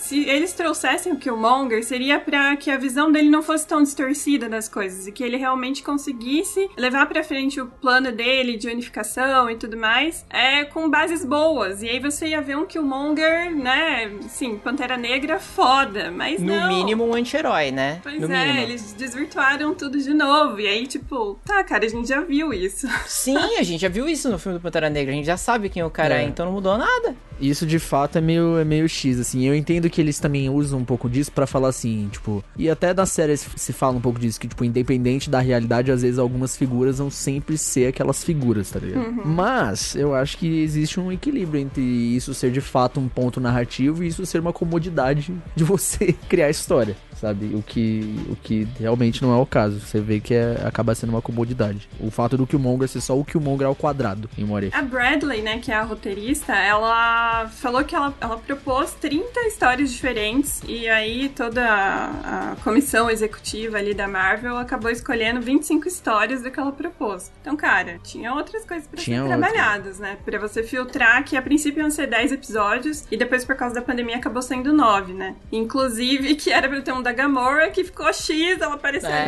se 0.09 0.25
eles 0.29 0.53
trouxessem 0.53 1.13
o 1.13 1.17
Killmonger, 1.17 1.85
seria 1.85 2.19
pra 2.19 2.57
que 2.57 2.71
a 2.71 2.77
visão 2.79 3.13
dele 3.13 3.29
não 3.29 3.43
fosse 3.43 3.67
tão 3.67 3.83
distorcida 3.83 4.49
das 4.49 4.69
coisas 4.69 5.07
e 5.07 5.13
que 5.13 5.23
ele 5.23 5.37
realmente 5.37 5.83
conseguisse 5.83 6.69
levar 6.77 7.07
pra 7.07 7.23
frente 7.23 7.61
o 7.61 7.67
plano 7.67 8.11
dele 8.11 8.57
de 8.57 8.69
unificação 8.69 9.51
e 9.51 9.57
tudo 9.57 9.77
mais, 9.77 10.25
é 10.31 10.65
com 10.65 10.89
bases 10.89 11.25
boas. 11.25 11.83
E 11.83 11.89
aí 11.89 12.01
você 12.01 12.29
ia 12.29 12.41
ver 12.41 12.57
um 12.57 12.65
Killmonger, 12.67 13.55
né, 13.55 14.11
sim, 14.29 14.57
Pantera 14.57 14.97
Negra 14.97 15.39
foda, 15.39 16.11
mas 16.11 16.41
No 16.41 16.55
não. 16.57 16.69
mínimo 16.69 17.05
um 17.05 17.15
anti-herói, 17.15 17.71
né? 17.71 18.01
Pois 18.03 18.21
no 18.21 18.33
é, 18.33 18.47
mínimo. 18.47 18.63
eles 18.65 18.93
desvirtuaram 18.95 19.75
tudo 19.75 19.99
de 19.99 20.15
novo. 20.15 20.59
E 20.61 20.67
aí, 20.67 20.87
tipo, 20.87 21.39
tá, 21.45 21.63
cara, 21.65 21.85
a 21.85 21.89
gente 21.89 22.09
já 22.09 22.21
viu 22.21 22.53
isso. 22.53 22.87
Sim, 23.07 23.37
a 23.37 23.63
gente 23.63 23.81
já 23.81 23.89
viu 23.89 24.09
isso 24.09 24.31
no 24.31 24.39
filme 24.39 24.59
do 24.59 24.63
Pantera 24.63 24.89
Negra. 24.89 25.13
A 25.13 25.17
gente 25.17 25.27
já 25.27 25.37
sabe 25.37 25.69
quem 25.69 25.83
o 25.83 25.91
cara 25.91 26.15
é, 26.21 26.23
É. 26.23 26.25
então 26.25 26.47
não 26.47 26.53
mudou 26.53 26.77
nada. 26.79 27.15
Isso 27.41 27.67
de 27.67 27.79
fato 27.79 28.19
é 28.19 28.21
meio, 28.21 28.59
é 28.59 28.65
meio 28.65 28.89
X, 28.89 29.19
assim. 29.21 29.45
Eu 29.45 29.55
entendo 29.55 29.89
que 29.89 30.01
eles 30.01 30.19
também 30.19 30.49
usam 30.49 30.81
um 30.81 30.85
pouco 30.85 31.09
disso 31.09 31.31
pra 31.33 31.47
falar 31.47 31.69
assim, 31.69 32.09
tipo. 32.11 32.43
E 32.57 32.69
até 32.69 32.93
da 32.93 33.07
série 33.07 33.37
se 33.37 33.49
se 33.57 33.73
fala 33.73 33.97
um 33.97 34.01
pouco 34.01 34.19
disso, 34.19 34.41
que, 34.41 34.49
tipo, 34.49 34.65
independente 34.65 35.29
da 35.29 35.41
realidade, 35.41 35.91
às 35.91 36.03
vezes 36.03 36.19
algumas 36.19 36.57
figuras 36.57 36.99
vão 36.99 37.11
sempre 37.11 37.59
ser 37.59 37.89
aquelas 37.89 38.25
figuras, 38.25 38.71
tá 38.71 38.79
ligado? 38.79 39.27
Mas 39.27 39.95
eu 39.95 40.15
acho 40.15 40.39
que 40.39 40.63
existe 40.63 40.99
um 40.99 41.13
equilíbrio 41.13 41.61
entre 41.61 41.83
isso 41.83 42.33
ser 42.33 42.51
de 42.51 42.61
fato 42.61 42.99
um 42.99 43.09
ponto 43.09 43.41
narrativo 43.41 44.03
e 44.03 44.09
isso 44.09 44.25
ser 44.25 44.41
uma 44.41 44.53
comodidade 44.53 45.35
de 45.55 45.65
você 45.65 46.15
criar 46.29 46.49
história. 46.51 46.97
Sabe? 47.21 47.55
O 47.55 47.63
que, 47.63 48.15
o 48.31 48.37
que 48.37 48.67
realmente 48.79 49.23
não 49.23 49.37
é 49.37 49.41
o 49.41 49.47
caso. 49.47 49.81
Você 49.81 50.01
vê 50.01 50.21
que 50.21 50.35
é, 50.35 50.63
acaba 50.65 50.95
sendo 50.95 51.11
uma 51.11 51.23
comodidade. 51.23 51.89
O 52.01 52.11
fato 52.11 52.37
do 52.37 52.47
Killmonger 52.47 52.89
ser 52.89 53.01
só 53.01 53.19
o 53.19 53.25
Killmonger 53.25 53.67
ao 53.67 53.75
quadrado 53.75 54.29
em 54.39 54.45
If. 54.67 54.75
A 54.75 54.83
Bradley, 54.83 55.43
né, 55.43 55.59
que 55.59 55.71
é 55.71 55.75
a 55.75 55.83
roteirista, 55.83 56.55
ela 56.55 57.49
falou 57.49 57.83
que 57.85 57.95
ela, 57.95 58.15
ela 58.21 58.37
propôs 58.39 58.93
30 58.95 59.41
histórias 59.47 59.91
diferentes. 59.93 60.63
E 60.67 60.89
aí 60.89 61.29
toda 61.29 61.65
a, 61.65 62.53
a 62.53 62.57
comissão 62.63 63.11
executiva 63.11 63.79
ali 63.79 63.95
da 63.95 64.07
Marvel 64.09 64.57
acabou 64.57 64.91
escolhendo 64.91 65.41
25 65.41 65.89
histórias 65.89 66.43
do 66.43 66.51
que 66.51 66.59
ela 66.61 66.73
propôs. 66.73 67.31
Então, 67.41 67.57
cara, 67.57 67.99
tinha 68.03 68.33
outras 68.33 68.65
coisas 68.65 68.87
pra 68.87 69.01
Tinha 69.01 69.19
ser 69.19 69.23
outra. 69.25 69.39
trabalhadas, 69.39 69.99
né? 69.99 70.17
Pra 70.25 70.39
você 70.39 70.63
filtrar, 70.63 71.25
que 71.25 71.37
a 71.37 71.43
princípio 71.43 71.81
iam 71.81 71.91
ser 71.91 72.07
10 72.07 72.33
episódios. 72.33 73.05
E 73.11 73.17
depois, 73.17 73.45
por 73.45 73.57
causa 73.57 73.75
da 73.75 73.83
pandemia, 73.83 74.17
acabou 74.17 74.43
sendo 74.43 74.73
9, 74.73 75.13
né? 75.13 75.35
Inclusive, 75.51 76.35
que 76.37 76.51
era 76.53 76.69
pra 76.69 76.81
ter 76.81 76.93
um 76.93 77.03
da 77.09 77.13
Gamora, 77.13 77.71
que 77.71 77.85
ficou 77.85 78.13
X, 78.13 78.61
ela 78.61 78.75
apareceu. 78.75 79.09
É, 79.11 79.25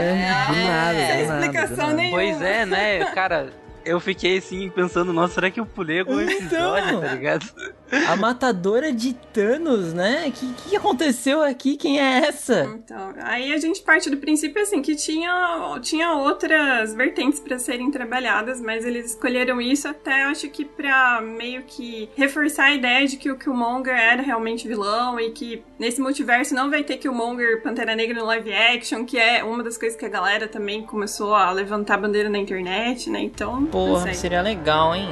do 0.46 0.54
nada, 0.54 0.94
Sem 0.98 1.22
do 1.22 1.28
nada, 1.28 1.40
explicação 1.46 1.76
do 1.76 1.80
nada. 1.82 1.94
nenhuma. 1.94 2.16
Pois 2.18 2.42
é, 2.42 2.66
né, 2.66 3.04
cara. 3.14 3.50
Eu 3.84 3.98
fiquei 3.98 4.36
assim 4.38 4.68
pensando, 4.68 5.12
nossa, 5.12 5.34
será 5.34 5.50
que 5.50 5.58
eu 5.58 5.64
pulei 5.64 6.00
algum 6.00 6.20
Então. 6.20 6.76
episódio, 6.76 7.00
tá 7.00 7.06
ligado? 7.14 7.46
A 8.08 8.16
matadora 8.16 8.92
de 8.92 9.14
Thanos, 9.32 9.92
né? 9.92 10.24
O 10.28 10.32
que, 10.32 10.52
que 10.68 10.76
aconteceu 10.76 11.42
aqui? 11.42 11.76
Quem 11.76 12.00
é 12.00 12.26
essa? 12.26 12.62
Então, 12.74 13.14
aí 13.22 13.52
a 13.52 13.58
gente 13.58 13.82
parte 13.82 14.08
do 14.08 14.16
princípio 14.16 14.62
assim 14.62 14.80
que 14.80 14.94
tinha, 14.94 15.78
tinha 15.82 16.12
outras 16.12 16.94
vertentes 16.94 17.40
pra 17.40 17.58
serem 17.58 17.90
trabalhadas, 17.90 18.60
mas 18.60 18.84
eles 18.84 19.10
escolheram 19.10 19.60
isso 19.60 19.88
até 19.88 20.22
acho 20.22 20.48
que 20.48 20.64
pra 20.64 21.20
meio 21.20 21.62
que 21.66 22.08
reforçar 22.14 22.64
a 22.64 22.74
ideia 22.74 23.06
de 23.06 23.16
que 23.16 23.30
o 23.30 23.38
Killmonger 23.38 23.94
era 23.94 24.22
realmente 24.22 24.68
vilão 24.68 25.18
e 25.18 25.30
que 25.30 25.62
nesse 25.78 26.00
multiverso 26.00 26.54
não 26.54 26.70
vai 26.70 26.84
ter 26.84 26.96
Killmonger 26.98 27.62
Pantera 27.62 27.96
Negra 27.96 28.18
no 28.18 28.26
live 28.26 28.52
action, 28.52 29.04
que 29.04 29.18
é 29.18 29.42
uma 29.42 29.62
das 29.62 29.76
coisas 29.76 29.98
que 29.98 30.04
a 30.04 30.08
galera 30.08 30.46
também 30.46 30.82
começou 30.82 31.34
a 31.34 31.50
levantar 31.50 31.94
a 31.94 31.98
bandeira 31.98 32.28
na 32.28 32.38
internet, 32.38 33.10
né? 33.10 33.20
Então, 33.20 33.66
Porra, 33.66 34.12
seria 34.14 34.42
legal, 34.42 34.94
hein? 34.94 35.08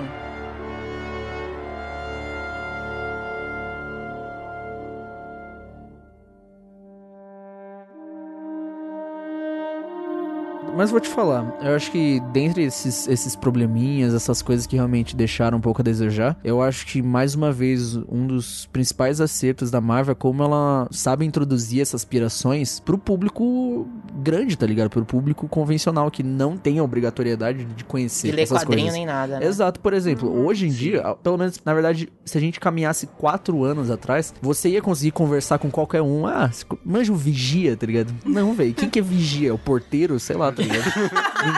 Mas 10.79 10.93
vou 10.93 11.01
te 11.01 11.09
falar, 11.09 11.59
eu 11.61 11.75
acho 11.75 11.91
que 11.91 12.21
dentre 12.33 12.63
esses, 12.63 13.09
esses 13.09 13.35
probleminhas, 13.35 14.15
essas 14.15 14.41
coisas 14.41 14.65
que 14.65 14.77
realmente 14.77 15.17
deixaram 15.17 15.59
um 15.59 15.61
pouco 15.61 15.83
a 15.83 15.85
desejar, 15.85 16.39
eu 16.45 16.63
acho 16.63 16.87
que 16.87 17.03
mais 17.03 17.35
uma 17.35 17.51
vez 17.51 17.97
um 18.09 18.29
dos 18.29 18.67
principais 18.67 19.21
acertos 19.21 19.73
da 19.73 19.81
Marvel 19.81 20.13
é 20.13 20.15
como 20.15 20.41
ela 20.41 20.87
sabe 20.93 21.25
introduzir 21.25 21.83
essas 21.83 22.03
aspirações 22.03 22.79
pro 22.79 22.97
público 22.97 23.89
grande, 24.23 24.57
tá 24.57 24.67
ligado? 24.67 24.89
Pro 24.89 25.05
público 25.05 25.49
convencional 25.49 26.13
que 26.13 26.23
não 26.23 26.57
tem 26.57 26.79
a 26.79 26.85
obrigatoriedade 26.85 27.65
de 27.65 27.83
conhecer 27.83 28.31
De 28.31 28.37
ler 28.37 28.43
essas 28.43 28.63
quadrinho 28.63 28.83
coisas. 28.83 28.95
nem 28.95 29.05
nada, 29.05 29.41
né? 29.41 29.47
Exato, 29.47 29.81
por 29.81 29.93
exemplo, 29.93 30.33
hoje 30.47 30.69
em 30.69 30.71
dia, 30.71 31.03
pelo 31.25 31.37
menos, 31.37 31.61
na 31.65 31.75
verdade, 31.75 32.09
se 32.25 32.39
a 32.39 32.41
gente 32.41 32.61
caminhasse 32.61 33.09
quatro 33.19 33.65
anos 33.65 33.91
atrás, 33.91 34.33
você 34.41 34.69
ia 34.69 34.81
conseguir 34.81 35.11
conversar 35.11 35.59
com 35.59 35.73
qualquer 35.73 36.03
um. 36.03 36.25
Ah, 36.25 36.49
manja 36.85 37.13
o 37.13 37.17
vigia, 37.17 37.77
tá 37.77 37.85
ligado? 37.85 38.15
Não, 38.25 38.55
velho. 38.55 38.75
Quem 38.75 38.89
que 38.89 39.01
é 39.01 39.03
vigia? 39.03 39.53
O 39.53 39.59
porteiro? 39.59 40.21
Sei 40.21 40.37
lá, 40.37 40.53
tá 40.53 40.68
ligado? 40.69 40.93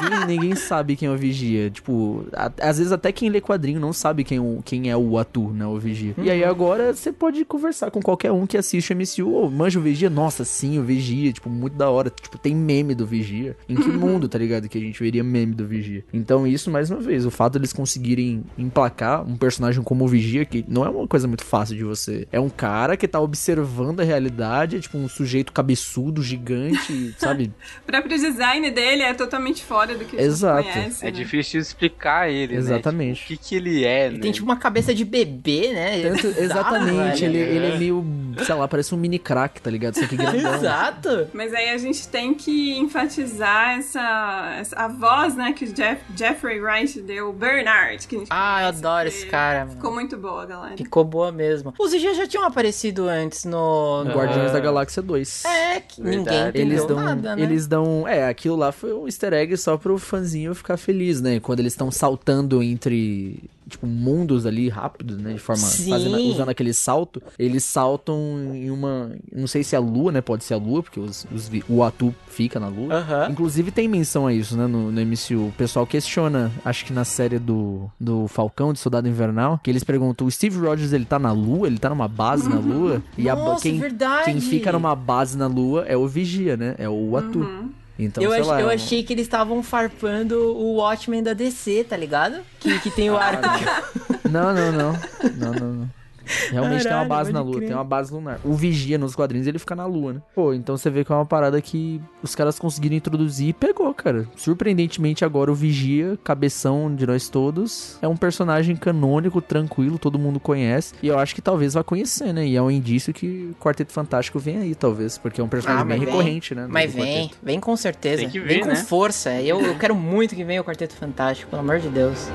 ninguém, 0.02 0.26
ninguém 0.26 0.57
sabe 0.57 0.97
quem 0.97 1.09
é 1.09 1.11
o 1.11 1.17
vigia. 1.17 1.71
Tipo, 1.71 2.25
a- 2.33 2.50
às 2.61 2.79
vezes 2.79 2.93
até 2.93 3.12
quem 3.12 3.29
lê 3.31 3.40
quadrinho 3.40 3.81
não 3.81 3.93
sabe 3.93 4.25
quem, 4.25 4.38
o, 4.38 4.61
quem 4.64 4.90
é 4.90 4.97
o 4.97 5.19
Atu, 5.19 5.50
né? 5.52 5.67
O 5.67 5.79
vigia. 5.79 6.14
E 6.19 6.31
aí 6.31 6.45
agora 6.45 6.93
você 6.95 7.12
pode 7.12 7.45
conversar 7.45 7.90
com 7.90 8.00
qualquer 8.00 8.33
um 8.33 8.47
que 8.47 8.57
assiste 8.57 8.93
o 8.93 8.97
MCU. 8.97 9.35
Ô, 9.35 9.50
manja 9.50 9.79
o 9.79 9.83
vigia? 9.83 10.11
Nossa, 10.11 10.45
sim, 10.45 10.79
o 10.79 10.83
vigia. 10.83 11.33
Tipo, 11.33 11.49
muito 11.50 11.76
da 11.76 11.90
hora. 11.90 12.11
Tipo, 12.11 12.38
tem 12.38 12.55
meme 12.55 12.95
do 12.95 13.07
vigia. 13.07 13.57
Em 13.69 13.76
que 13.76 13.88
mundo, 13.88 14.29
tá 14.29 14.38
ligado? 14.38 14.69
Que 14.69 14.79
a 14.79 14.81
gente 14.81 15.00
veria 15.02 15.23
meme 15.25 15.55
do 15.55 15.67
vigia. 15.67 16.05
Então, 16.12 16.47
isso, 16.47 16.71
mais 16.71 16.90
uma 16.90 17.00
vez, 17.00 17.25
o 17.26 17.31
fato 17.31 17.55
deles 17.55 17.73
conseguirem 17.73 18.45
emplacar 18.59 19.26
um 19.26 19.37
personagem 19.37 19.83
como 19.83 20.05
o 20.05 20.09
vigia, 20.09 20.45
que 20.45 20.64
não 20.69 20.85
é 20.85 20.88
uma 20.90 21.07
coisa 21.07 21.26
muito 21.26 21.45
fácil 21.45 21.76
de 21.76 21.85
você. 21.85 22.26
É 22.31 22.38
um 22.40 22.49
cara 22.49 22.97
que 22.97 23.07
tá 23.09 23.21
observando 23.21 24.00
a 24.00 24.05
realidade, 24.05 24.76
é 24.76 24.81
tipo 24.81 24.97
um 24.99 25.09
sujeito 25.09 25.52
cabeçudo, 25.52 26.23
gigante, 26.23 27.14
sabe? 27.19 27.52
O 27.83 27.87
próprio 27.87 28.19
design 28.19 28.71
dele 28.71 29.00
é 29.02 29.14
totalmente 29.14 29.62
fora 29.64 29.95
do 29.95 30.04
que 30.04 30.16
Exato. 30.16 30.62
conhece. 30.62 31.02
É 31.02 31.07
né? 31.07 31.11
difícil 31.11 31.61
explicar 31.61 32.30
ele, 32.30 32.57
Exatamente. 32.57 33.09
né? 33.09 33.14
Tipo, 33.14 33.35
o 33.35 33.37
que 33.38 33.49
que 33.49 33.54
ele 33.57 33.85
é, 33.85 34.07
Ele 34.07 34.16
né? 34.16 34.21
tem 34.23 34.33
tipo 34.33 34.45
uma 34.47 34.57
cabeça 34.57 34.95
de 34.95 35.04
bebê, 35.04 35.71
né? 35.73 36.02
Tanto- 36.02 36.26
exatamente, 36.40 37.25
ele, 37.25 37.38
ele 37.38 37.66
é 37.66 37.78
meio, 37.78 38.04
sei 38.45 38.54
lá, 38.54 38.66
parece 38.69 38.95
um 38.95 38.99
mini 38.99 39.19
crack, 39.19 39.61
tá 39.61 39.71
ligado? 39.71 39.95
Só 39.99 40.07
que 40.07 40.16
grandão. 40.16 40.54
Exato. 40.54 41.28
Mas 41.33 41.52
aí 41.54 41.71
a 41.71 41.78
gente 41.78 42.07
tem 42.09 42.35
que 42.35 42.78
enfatizar 42.78 43.78
essa, 43.78 44.57
essa- 44.59 44.76
a 44.76 44.88
voz, 44.88 45.35
né, 45.35 45.52
que 45.52 45.64
o 45.64 45.73
Jeff, 45.73 46.00
Jeffrey 46.16 46.61
Wright 46.61 47.00
deu, 47.00 47.30
o 47.30 47.33
Bernard, 47.33 48.07
que 48.07 48.16
a 48.16 48.19
gente 48.19 48.28
Ah, 48.30 48.62
eu 48.62 48.69
adoro 48.69 49.09
esse 49.09 49.26
cara, 49.26 49.61
mano. 49.61 49.73
Ficou 49.73 49.92
muito 49.92 50.16
boa, 50.16 50.47
galera. 50.47 50.76
Ficou 50.76 51.04
boa 51.04 51.33
mesmo. 51.33 51.75
Os 51.78 51.92
IG 51.92 52.14
já 52.14 52.26
tinham 52.26 52.45
aparecido 52.45 53.09
antes 53.09 53.45
no. 53.45 54.04
Guardiões 54.14 54.50
Ah. 54.50 54.54
da 54.54 54.61
Galáxia 54.61 55.02
2. 55.02 55.45
É, 55.45 55.80
que 55.80 56.00
ninguém 56.00 56.49
entendeu 56.49 56.61
Eles 56.62 56.85
dão, 56.87 56.97
nada, 57.00 57.37
né? 57.37 57.42
eles 57.42 57.66
dão, 57.66 58.07
é, 58.09 58.26
aquilo 58.28 58.57
lá 58.57 58.73
foi 58.73 58.89
um 58.92 59.06
easter 59.06 59.32
egg 59.32 59.56
só 59.56 59.76
pro 59.76 59.99
fãzinho 59.99 60.54
ficar 60.54 60.76
feliz, 60.76 61.20
né? 61.20 61.40
Quando 61.40 61.61
eles 61.61 61.73
estão 61.73 61.90
saltando 61.90 62.62
entre, 62.62 63.38
tipo, 63.68 63.87
mundos 63.87 64.47
ali 64.47 64.68
rápidos, 64.68 65.16
né? 65.18 65.32
De 65.35 65.38
forma, 65.38 65.62
fazendo, 65.62 66.16
usando 66.18 66.49
aquele 66.49 66.73
salto, 66.73 67.23
eles 67.38 67.64
saltam 67.64 68.16
em 68.54 68.70
uma, 68.70 69.12
não 69.32 69.47
sei 69.47 69.62
se 69.62 69.75
é 69.75 69.78
a 69.78 69.80
lua, 69.80 70.12
né? 70.12 70.20
Pode 70.20 70.44
ser 70.44 70.54
a 70.54 70.56
lua, 70.56 70.82
porque 70.82 71.00
os, 71.00 71.26
os 71.35 71.50
o 71.68 71.82
Atu 71.82 72.14
fica 72.28 72.59
na 72.61 72.68
lua. 72.68 72.94
Inclusive 73.30 73.70
tem 73.70 73.88
menção 73.88 74.26
a 74.26 74.32
isso, 74.32 74.56
né, 74.56 74.66
no, 74.66 74.90
no 74.90 75.00
MCU. 75.00 75.49
O 75.49 75.54
pessoal 75.56 75.87
questiona, 75.87 76.50
acho 76.64 76.85
que 76.85 76.92
na 76.92 77.04
série 77.04 77.38
do, 77.38 77.90
do 77.99 78.28
Falcão, 78.28 78.73
de 78.73 78.78
Soldado 78.78 79.09
Invernal, 79.09 79.61
que 79.62 79.70
eles 79.70 79.85
perguntam, 79.85 80.26
o 80.26 80.30
Steve 80.30 80.59
Rogers, 80.59 80.92
ele 80.92 81.04
tá 81.04 81.18
na 81.18 81.32
Lua? 81.32 81.66
Ele 81.66 81.78
tá 81.78 81.88
numa 81.88 82.09
base 82.09 82.49
na 82.49 82.59
Lua? 82.59 83.02
E 83.16 83.28
a, 83.28 83.35
Nossa, 83.37 83.62
quem, 83.62 83.78
verdade. 83.78 84.25
quem 84.25 84.40
fica 84.40 84.73
numa 84.73 84.94
base 84.94 85.37
na 85.37 85.47
Lua 85.47 85.85
é 85.87 85.97
o 85.97 86.06
Vigia, 86.06 86.56
né? 86.56 86.75
É 86.78 86.88
o 86.88 87.16
Atu. 87.16 87.70
Então, 88.04 88.23
eu, 88.23 88.33
ach- 88.33 88.47
lá, 88.47 88.61
eu 88.61 88.66
um- 88.69 88.71
achei 88.71 89.02
que 89.02 89.12
eles 89.12 89.26
estavam 89.26 89.62
farpando 89.62 90.57
o 90.57 90.76
Watchmen 90.76 91.23
da 91.23 91.33
DC, 91.33 91.85
tá 91.88 91.97
ligado? 91.97 92.40
Que, 92.59 92.78
que 92.80 92.90
tem 92.90 93.11
o 93.11 93.16
Ah, 93.16 93.25
arco. 93.25 93.49
Não, 94.30 94.54
não, 94.54 94.71
não. 94.73 94.92
Não, 95.37 95.52
não, 95.52 95.73
não. 95.75 95.90
Realmente 96.51 96.83
tem 96.83 96.93
uma 96.93 96.99
Caralho, 96.99 97.09
base 97.09 97.33
na 97.33 97.41
Lua, 97.43 97.57
crer. 97.57 97.67
tem 97.69 97.77
uma 97.77 97.85
base 97.85 98.13
lunar. 98.13 98.41
O 98.45 98.55
Vigia 98.55 98.99
nos 98.99 99.15
quadrinhos, 99.15 99.47
ele 99.47 99.59
fica 99.59 99.75
na 99.75 99.87
Lua, 99.87 100.15
né? 100.15 100.23
Pô, 100.35 100.53
então 100.55 100.77
você 100.77 100.91
vê 100.91 101.05
que 101.05 101.13
é 101.13 101.15
uma 101.15 101.27
parada 101.27 101.61
que 101.61 102.01
os 102.23 102.35
caras 102.35 102.59
conseguiram 102.59 102.97
introduzir 102.97 103.49
e 103.49 103.53
pegou, 103.53 103.93
cara. 103.95 104.27
Surpreendentemente 104.37 105.25
agora 105.25 105.51
o 105.51 105.55
Vigia, 105.55 106.19
cabeção 106.23 106.95
de 106.95 107.07
nós 107.07 107.29
todos, 107.29 107.99
é 108.03 108.09
um 108.09 108.17
personagem 108.17 108.77
canônico, 108.77 109.41
tranquilo, 109.41 109.99
todo 109.99 110.19
mundo 110.19 110.39
conhece. 110.41 110.95
E 111.03 111.09
eu 111.09 111.19
acho 111.19 111.35
que 111.35 111.43
talvez 111.43 111.75
vá 111.75 111.83
conhecer, 111.85 112.33
né? 112.33 112.47
E 112.47 112.57
é 112.57 112.63
um 112.63 112.71
indício 112.71 113.13
que 113.13 113.51
o 113.53 113.55
Quarteto 113.63 113.93
Fantástico 113.93 114.39
vem 114.39 114.59
aí, 114.59 114.75
talvez, 114.75 115.19
porque 115.19 115.41
é 115.41 115.45
um 115.45 115.49
personagem 115.49 115.83
Ah, 115.83 115.85
bem 115.87 115.99
vem. 115.99 116.07
recorrente, 116.09 116.55
né? 116.55 116.67
Mas 116.69 116.93
vem, 116.93 117.29
quarteto. 117.29 117.39
vem 117.43 117.61
com 117.61 117.77
certeza. 117.77 118.23
Tem 118.23 118.31
que 118.31 118.41
vem 118.41 118.61
com 118.61 118.69
né? 118.69 118.77
força. 118.77 119.31
Eu, 119.41 119.61
eu 119.61 119.77
quero 119.79 119.95
muito 119.95 120.35
que 120.35 120.45
venha 120.45 120.61
o 120.61 120.65
Quarteto 120.65 120.95
Fantástico, 120.95 121.51
pelo 121.51 121.63
amor 121.63 121.79
de 121.79 121.89
Deus. 121.89 122.29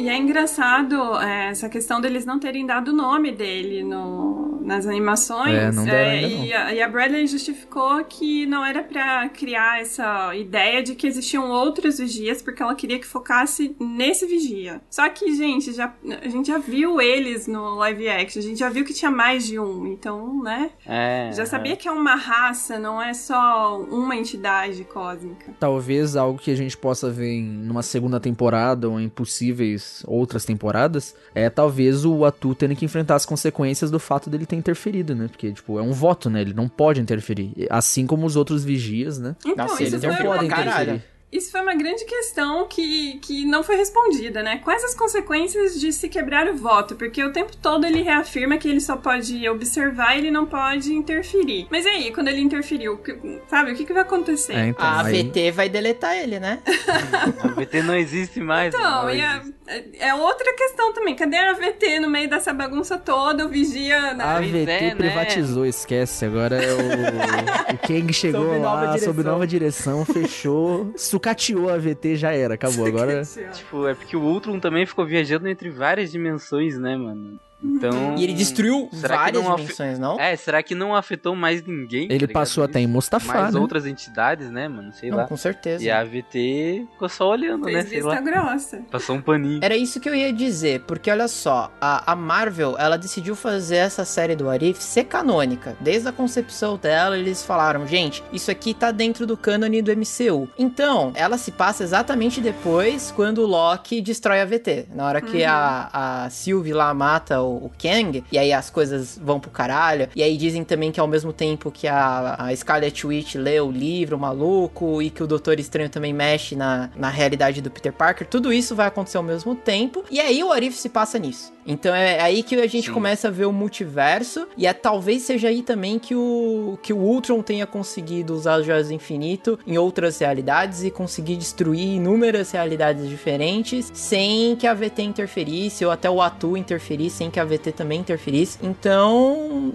E 0.00 0.08
é 0.08 0.16
engraçado 0.16 0.94
é, 1.20 1.50
essa 1.50 1.68
questão 1.68 2.00
deles 2.00 2.24
não 2.24 2.40
terem 2.40 2.64
dado 2.64 2.88
o 2.88 2.92
nome 2.94 3.30
dele 3.30 3.84
no, 3.84 4.58
nas 4.64 4.86
animações. 4.86 5.52
É, 5.52 5.70
não 5.70 5.84
deram 5.84 6.10
ainda 6.10 6.46
e, 6.46 6.52
a, 6.54 6.74
e 6.74 6.80
a 6.80 6.88
Bradley 6.88 7.26
justificou 7.26 8.02
que 8.04 8.46
não 8.46 8.64
era 8.64 8.82
pra 8.82 9.28
criar 9.28 9.82
essa 9.82 10.34
ideia 10.34 10.82
de 10.82 10.94
que 10.94 11.06
existiam 11.06 11.50
outros 11.50 11.98
vigias, 11.98 12.40
porque 12.40 12.62
ela 12.62 12.74
queria 12.74 12.98
que 12.98 13.06
focasse 13.06 13.76
nesse 13.78 14.24
vigia. 14.24 14.80
Só 14.88 15.06
que, 15.10 15.34
gente, 15.34 15.70
já, 15.74 15.92
a 16.22 16.28
gente 16.28 16.46
já 16.46 16.56
viu 16.56 16.98
eles 16.98 17.46
no 17.46 17.74
live 17.74 18.08
action, 18.08 18.40
a 18.40 18.44
gente 18.44 18.58
já 18.58 18.70
viu 18.70 18.86
que 18.86 18.94
tinha 18.94 19.10
mais 19.10 19.46
de 19.46 19.58
um, 19.58 19.86
então, 19.86 20.42
né? 20.42 20.70
É, 20.86 21.30
Já 21.34 21.44
sabia 21.44 21.76
que 21.76 21.86
é 21.86 21.92
uma 21.92 22.14
raça, 22.14 22.78
não 22.78 23.02
é 23.02 23.12
só 23.12 23.78
uma 23.82 24.16
entidade 24.16 24.82
cósmica. 24.84 25.52
Talvez 25.60 26.16
algo 26.16 26.38
que 26.38 26.50
a 26.50 26.56
gente 26.56 26.74
possa 26.74 27.10
ver 27.10 27.32
em 27.32 27.50
numa 27.50 27.82
segunda 27.82 28.18
temporada 28.18 28.88
ou 28.88 28.98
em 28.98 29.08
possíveis 29.08 29.89
outras 30.06 30.44
temporadas 30.44 31.14
é 31.34 31.48
talvez 31.50 32.04
o 32.04 32.24
Atu 32.24 32.54
tendo 32.54 32.74
que 32.76 32.84
enfrentar 32.84 33.16
as 33.16 33.26
consequências 33.26 33.90
do 33.90 33.98
fato 33.98 34.30
dele 34.30 34.46
ter 34.46 34.56
interferido, 34.56 35.14
né? 35.14 35.28
Porque, 35.28 35.52
tipo, 35.52 35.78
é 35.78 35.82
um 35.82 35.92
voto, 35.92 36.28
né? 36.30 36.40
Ele 36.40 36.54
não 36.54 36.68
pode 36.68 37.00
interferir. 37.00 37.52
Assim 37.68 38.06
como 38.06 38.26
os 38.26 38.36
outros 38.36 38.64
vigias, 38.64 39.18
né? 39.18 39.36
Então, 39.44 39.66
Nossa, 39.66 39.82
eles 39.82 40.02
não 40.02 40.16
podem 40.16 40.48
caralho. 40.48 41.02
Isso 41.32 41.52
foi 41.52 41.60
uma 41.60 41.74
grande 41.74 42.04
questão 42.04 42.66
que, 42.66 43.18
que 43.22 43.44
não 43.44 43.62
foi 43.62 43.76
respondida, 43.76 44.42
né? 44.42 44.60
Quais 44.64 44.82
as 44.82 44.94
consequências 44.94 45.78
de 45.80 45.92
se 45.92 46.08
quebrar 46.08 46.48
o 46.48 46.56
voto? 46.56 46.96
Porque 46.96 47.22
o 47.22 47.32
tempo 47.32 47.56
todo 47.56 47.86
ele 47.86 48.02
reafirma 48.02 48.56
que 48.58 48.68
ele 48.68 48.80
só 48.80 48.96
pode 48.96 49.48
observar 49.48 50.16
e 50.16 50.18
ele 50.18 50.30
não 50.32 50.44
pode 50.44 50.92
interferir. 50.92 51.68
Mas 51.70 51.84
e 51.86 51.88
aí, 51.88 52.12
quando 52.12 52.28
ele 52.28 52.40
interferiu, 52.40 53.00
sabe, 53.48 53.70
o 53.72 53.76
que, 53.76 53.84
que 53.84 53.92
vai 53.92 54.02
acontecer? 54.02 54.54
É, 54.54 54.66
então, 54.68 54.84
A 54.84 55.04
aí- 55.04 55.22
VT 55.22 55.52
vai 55.52 55.68
deletar 55.68 56.16
ele, 56.16 56.40
né? 56.40 56.58
A 57.44 57.48
VT 57.48 57.82
não 57.82 57.94
existe 57.94 58.40
mais. 58.40 58.74
Então, 58.74 59.02
não 59.04 59.10
e 59.14 59.20
a- 59.20 59.36
existe. 59.38 59.98
é 60.00 60.12
outra 60.14 60.52
questão 60.54 60.92
também. 60.92 61.14
Cadê 61.14 61.36
a 61.36 61.52
VT 61.52 62.00
no 62.00 62.10
meio 62.10 62.28
dessa 62.28 62.52
bagunça 62.52 62.98
toda? 62.98 63.46
O 63.46 63.48
vigia. 63.48 64.14
né? 64.14 64.24
A 64.24 64.34
Pois 64.38 64.50
VT 64.50 64.70
é, 64.70 64.80
né? 64.80 64.94
privatizou, 64.96 65.64
esquece. 65.64 66.24
Agora 66.24 66.56
é 66.56 66.72
o, 66.74 67.74
o 67.74 67.78
Kang 67.86 68.12
chegou 68.12 68.46
Sob 68.46 68.58
nova 68.58 68.84
lá, 68.84 68.98
sob 68.98 69.12
direção. 69.12 69.32
nova 69.32 69.46
direção, 69.46 70.04
fechou, 70.04 70.92
sucateou 71.20 71.68
a 71.68 71.76
VT, 71.76 72.16
já 72.16 72.32
era, 72.32 72.54
acabou. 72.54 72.86
Agora 72.86 73.22
Tipo, 73.52 73.86
é 73.86 73.94
porque 73.94 74.16
o 74.16 74.22
Ultron 74.22 74.58
também 74.58 74.86
ficou 74.86 75.06
viajando 75.06 75.48
entre 75.48 75.70
várias 75.70 76.10
dimensões, 76.10 76.78
né, 76.78 76.96
mano? 76.96 77.38
Então. 77.62 78.16
E 78.16 78.24
ele 78.24 78.32
destruiu 78.32 78.88
várias 78.92 79.42
não 79.44 79.56
dimensões, 79.56 79.98
não? 79.98 80.18
É, 80.18 80.34
será 80.36 80.62
que 80.62 80.74
não 80.74 80.94
afetou 80.94 81.34
mais 81.36 81.62
ninguém? 81.64 82.08
tá 82.08 82.14
ele 82.14 82.26
ligado? 82.26 82.32
passou 82.34 82.64
até 82.64 82.80
em 82.80 82.86
Mustafá, 82.86 83.34
Mais 83.42 83.54
né? 83.54 83.60
outras 83.60 83.86
entidades, 83.86 84.50
né, 84.50 84.68
mano? 84.68 84.92
Sei 84.92 85.10
Não, 85.10 85.18
lá. 85.18 85.26
com 85.26 85.36
certeza. 85.36 85.82
E 85.84 85.90
a 85.90 86.02
VT 86.04 86.86
ficou 86.92 87.08
só 87.08 87.30
olhando, 87.30 87.66
né? 87.66 87.72
Fez 87.72 87.88
Sei 87.88 87.98
vista 87.98 88.08
lá. 88.14 88.20
grossa. 88.20 88.82
Passou 88.90 89.16
um 89.16 89.20
paninho. 89.22 89.60
Era 89.62 89.76
isso 89.76 90.00
que 90.00 90.08
eu 90.08 90.14
ia 90.14 90.32
dizer, 90.32 90.80
porque 90.86 91.10
olha 91.10 91.28
só, 91.28 91.70
a, 91.80 92.12
a 92.12 92.16
Marvel, 92.16 92.76
ela 92.78 92.96
decidiu 92.96 93.34
fazer 93.34 93.76
essa 93.76 94.04
série 94.04 94.34
do 94.36 94.48
Arif 94.48 94.82
ser 94.82 95.04
canônica. 95.04 95.76
Desde 95.80 96.08
a 96.08 96.12
concepção 96.12 96.76
dela, 96.76 97.16
eles 97.18 97.44
falaram, 97.44 97.86
gente, 97.86 98.22
isso 98.32 98.50
aqui 98.50 98.72
tá 98.74 98.90
dentro 98.90 99.26
do 99.26 99.36
cânone 99.36 99.82
do 99.82 99.90
MCU. 99.94 100.48
Então, 100.58 101.12
ela 101.14 101.36
se 101.38 101.50
passa 101.50 101.82
exatamente 101.82 102.40
depois, 102.40 103.10
quando 103.14 103.38
o 103.38 103.46
Loki 103.46 104.00
destrói 104.00 104.40
a 104.40 104.44
VT. 104.44 104.86
Na 104.94 105.06
hora 105.06 105.20
que 105.20 105.44
a, 105.44 105.90
a 106.24 106.30
Sylvie 106.30 106.72
lá 106.72 106.92
mata 106.94 107.40
o, 107.42 107.49
o 107.56 107.70
Kang, 107.78 108.24
e 108.30 108.38
aí 108.38 108.52
as 108.52 108.70
coisas 108.70 109.18
vão 109.22 109.40
pro 109.40 109.50
caralho. 109.50 110.08
E 110.14 110.22
aí 110.22 110.36
dizem 110.36 110.64
também 110.64 110.92
que 110.92 111.00
ao 111.00 111.06
mesmo 111.06 111.32
tempo 111.32 111.70
que 111.70 111.86
a, 111.86 112.36
a 112.38 112.56
Scarlet 112.56 113.06
Witch 113.06 113.34
lê 113.34 113.60
o 113.60 113.70
livro 113.70 114.18
maluco, 114.18 115.00
e 115.02 115.10
que 115.10 115.22
o 115.22 115.26
Doutor 115.26 115.58
Estranho 115.58 115.88
também 115.88 116.12
mexe 116.12 116.54
na, 116.54 116.90
na 116.96 117.08
realidade 117.08 117.60
do 117.60 117.70
Peter 117.70 117.92
Parker, 117.92 118.26
tudo 118.26 118.52
isso 118.52 118.74
vai 118.74 118.86
acontecer 118.86 119.16
ao 119.16 119.22
mesmo 119.22 119.54
tempo. 119.54 120.04
E 120.10 120.20
aí 120.20 120.42
o 120.42 120.52
Arif 120.52 120.76
se 120.76 120.88
passa 120.88 121.18
nisso. 121.18 121.52
Então 121.70 121.94
é 121.94 122.20
aí 122.20 122.42
que 122.42 122.54
a 122.56 122.66
gente 122.66 122.88
Sim. 122.88 122.92
começa 122.92 123.28
a 123.28 123.30
ver 123.30 123.46
o 123.46 123.52
multiverso. 123.52 124.46
E 124.56 124.66
é 124.66 124.72
talvez 124.72 125.22
seja 125.22 125.48
aí 125.48 125.62
também 125.62 125.98
que 125.98 126.14
o, 126.14 126.78
que 126.82 126.92
o 126.92 126.98
Ultron 126.98 127.42
tenha 127.42 127.66
conseguido 127.66 128.34
usar 128.34 128.56
as 128.56 128.66
joias 128.66 128.88
do 128.88 128.94
infinito 128.94 129.58
em 129.66 129.78
outras 129.78 130.18
realidades 130.18 130.82
e 130.82 130.90
conseguir 130.90 131.36
destruir 131.36 131.96
inúmeras 131.96 132.50
realidades 132.50 133.08
diferentes 133.08 133.90
sem 133.94 134.56
que 134.56 134.66
a 134.66 134.74
VT 134.74 135.02
interferisse, 135.02 135.84
ou 135.84 135.90
até 135.90 136.10
o 136.10 136.20
Atu 136.20 136.56
interferisse 136.56 137.16
sem 137.16 137.30
que 137.30 137.38
a 137.38 137.44
VT 137.44 137.72
também 137.72 138.00
interferisse. 138.00 138.58
Então, 138.62 139.72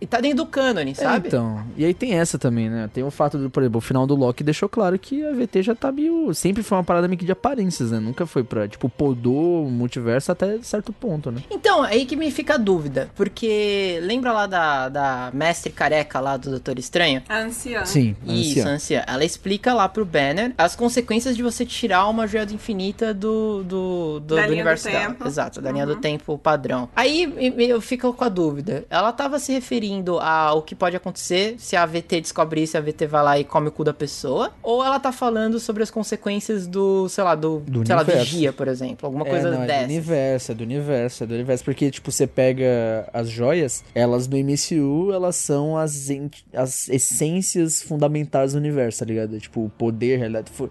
E 0.00 0.06
tá 0.06 0.20
dentro 0.20 0.38
do 0.38 0.46
cânone, 0.46 0.94
sabe? 0.94 1.26
É, 1.26 1.28
então, 1.28 1.64
e 1.76 1.84
aí 1.84 1.94
tem 1.94 2.14
essa 2.14 2.38
também, 2.38 2.68
né? 2.68 2.88
Tem 2.92 3.02
o 3.04 3.10
fato 3.10 3.38
do, 3.38 3.50
por 3.50 3.62
exemplo, 3.62 3.78
o 3.78 3.80
final 3.80 4.06
do 4.06 4.14
Loki 4.14 4.44
deixou 4.44 4.68
claro 4.68 4.98
que 4.98 5.24
a 5.24 5.32
VT 5.32 5.62
já 5.62 5.74
tá 5.74 5.90
meio. 5.90 6.34
Sempre 6.34 6.62
foi 6.62 6.78
uma 6.78 6.84
parada 6.84 7.08
meio 7.08 7.18
que 7.18 7.24
de 7.24 7.32
aparências, 7.32 7.90
né? 7.90 7.98
Nunca 8.00 8.26
foi 8.26 8.42
pra, 8.44 8.68
tipo, 8.68 8.88
podou 8.88 9.66
o 9.66 9.70
multiverso 9.70 10.32
até 10.32 10.58
certo 10.62 10.92
ponto, 10.92 11.31
né? 11.32 11.42
Então, 11.50 11.82
aí 11.82 12.04
que 12.06 12.16
me 12.16 12.30
fica 12.30 12.54
a 12.54 12.56
dúvida. 12.56 13.10
Porque 13.14 13.98
lembra 14.02 14.32
lá 14.32 14.46
da, 14.46 14.88
da 14.88 15.30
mestre 15.32 15.72
careca 15.72 16.20
lá 16.20 16.36
do 16.36 16.50
Doutor 16.50 16.78
Estranho? 16.78 17.22
A 17.28 17.38
anciã. 17.38 17.84
Sim, 17.84 18.14
a 18.26 18.32
Isso, 18.32 18.60
anciã. 18.60 18.66
a 18.66 18.74
anciã. 18.74 19.04
Ela 19.06 19.24
explica 19.24 19.74
lá 19.74 19.88
pro 19.88 20.04
Banner 20.04 20.52
as 20.58 20.76
consequências 20.76 21.36
de 21.36 21.42
você 21.42 21.64
tirar 21.66 22.06
uma 22.08 22.26
joia 22.26 22.46
do 22.46 22.54
infinita 22.54 23.12
do, 23.14 23.62
do, 23.64 24.20
do, 24.20 24.36
Da 24.36 24.42
do 24.42 24.48
linha 24.48 24.62
universo 24.62 24.88
do 24.88 24.92
dela. 24.92 25.16
Exato, 25.26 25.60
da 25.60 25.70
linha 25.70 25.82
Uhum. 25.86 25.94
do 25.94 26.00
tempo 26.00 26.38
padrão. 26.38 26.88
Aí 26.94 27.32
eu 27.58 27.80
fico 27.80 28.12
com 28.12 28.24
a 28.24 28.28
dúvida. 28.28 28.84
Ela 28.88 29.12
tava 29.12 29.38
se 29.38 29.52
referindo 29.52 30.18
ao 30.20 30.62
que 30.62 30.74
pode 30.74 30.94
acontecer 30.96 31.56
se 31.58 31.74
a 31.76 31.84
VT 31.86 32.20
descobre 32.20 32.62
isso, 32.62 32.76
a 32.78 32.80
VT 32.80 33.06
vai 33.06 33.22
lá 33.22 33.38
e 33.38 33.44
come 33.44 33.68
o 33.68 33.72
cu 33.72 33.82
da 33.84 33.92
pessoa. 33.94 34.52
Ou 34.62 34.84
ela 34.84 35.00
tá 35.00 35.10
falando 35.10 35.58
sobre 35.58 35.82
as 35.82 35.90
consequências 35.90 36.66
do, 36.66 37.08
sei 37.08 37.24
lá, 37.24 37.34
do, 37.34 37.60
Do 37.66 37.84
sei 37.86 37.94
lá, 37.96 38.02
universo. 38.02 38.24
vigia, 38.30 38.52
por 38.52 38.68
exemplo. 38.68 39.06
Alguma 39.06 39.26
É, 39.26 39.30
coisa 39.30 39.50
não, 39.50 39.58
é 39.58 39.60
do 39.62 39.66
dessa. 39.66 39.84
universo, 39.84 40.52
é 40.52 40.54
do 40.54 40.62
universo, 40.64 41.11
é 41.20 41.26
do 41.26 41.34
universo. 41.34 41.64
Porque, 41.64 41.90
tipo, 41.90 42.10
você 42.10 42.26
pega 42.26 43.08
as 43.12 43.28
joias, 43.28 43.84
elas 43.94 44.28
no 44.28 44.36
MCU, 44.36 45.12
elas 45.12 45.36
são 45.36 45.76
as, 45.76 46.08
as 46.52 46.88
essências 46.88 47.82
fundamentais 47.82 48.52
do 48.52 48.58
universo, 48.58 49.00
tá 49.00 49.04
ligado? 49.04 49.38
Tipo, 49.38 49.64
o 49.64 49.70
poder, 49.70 50.20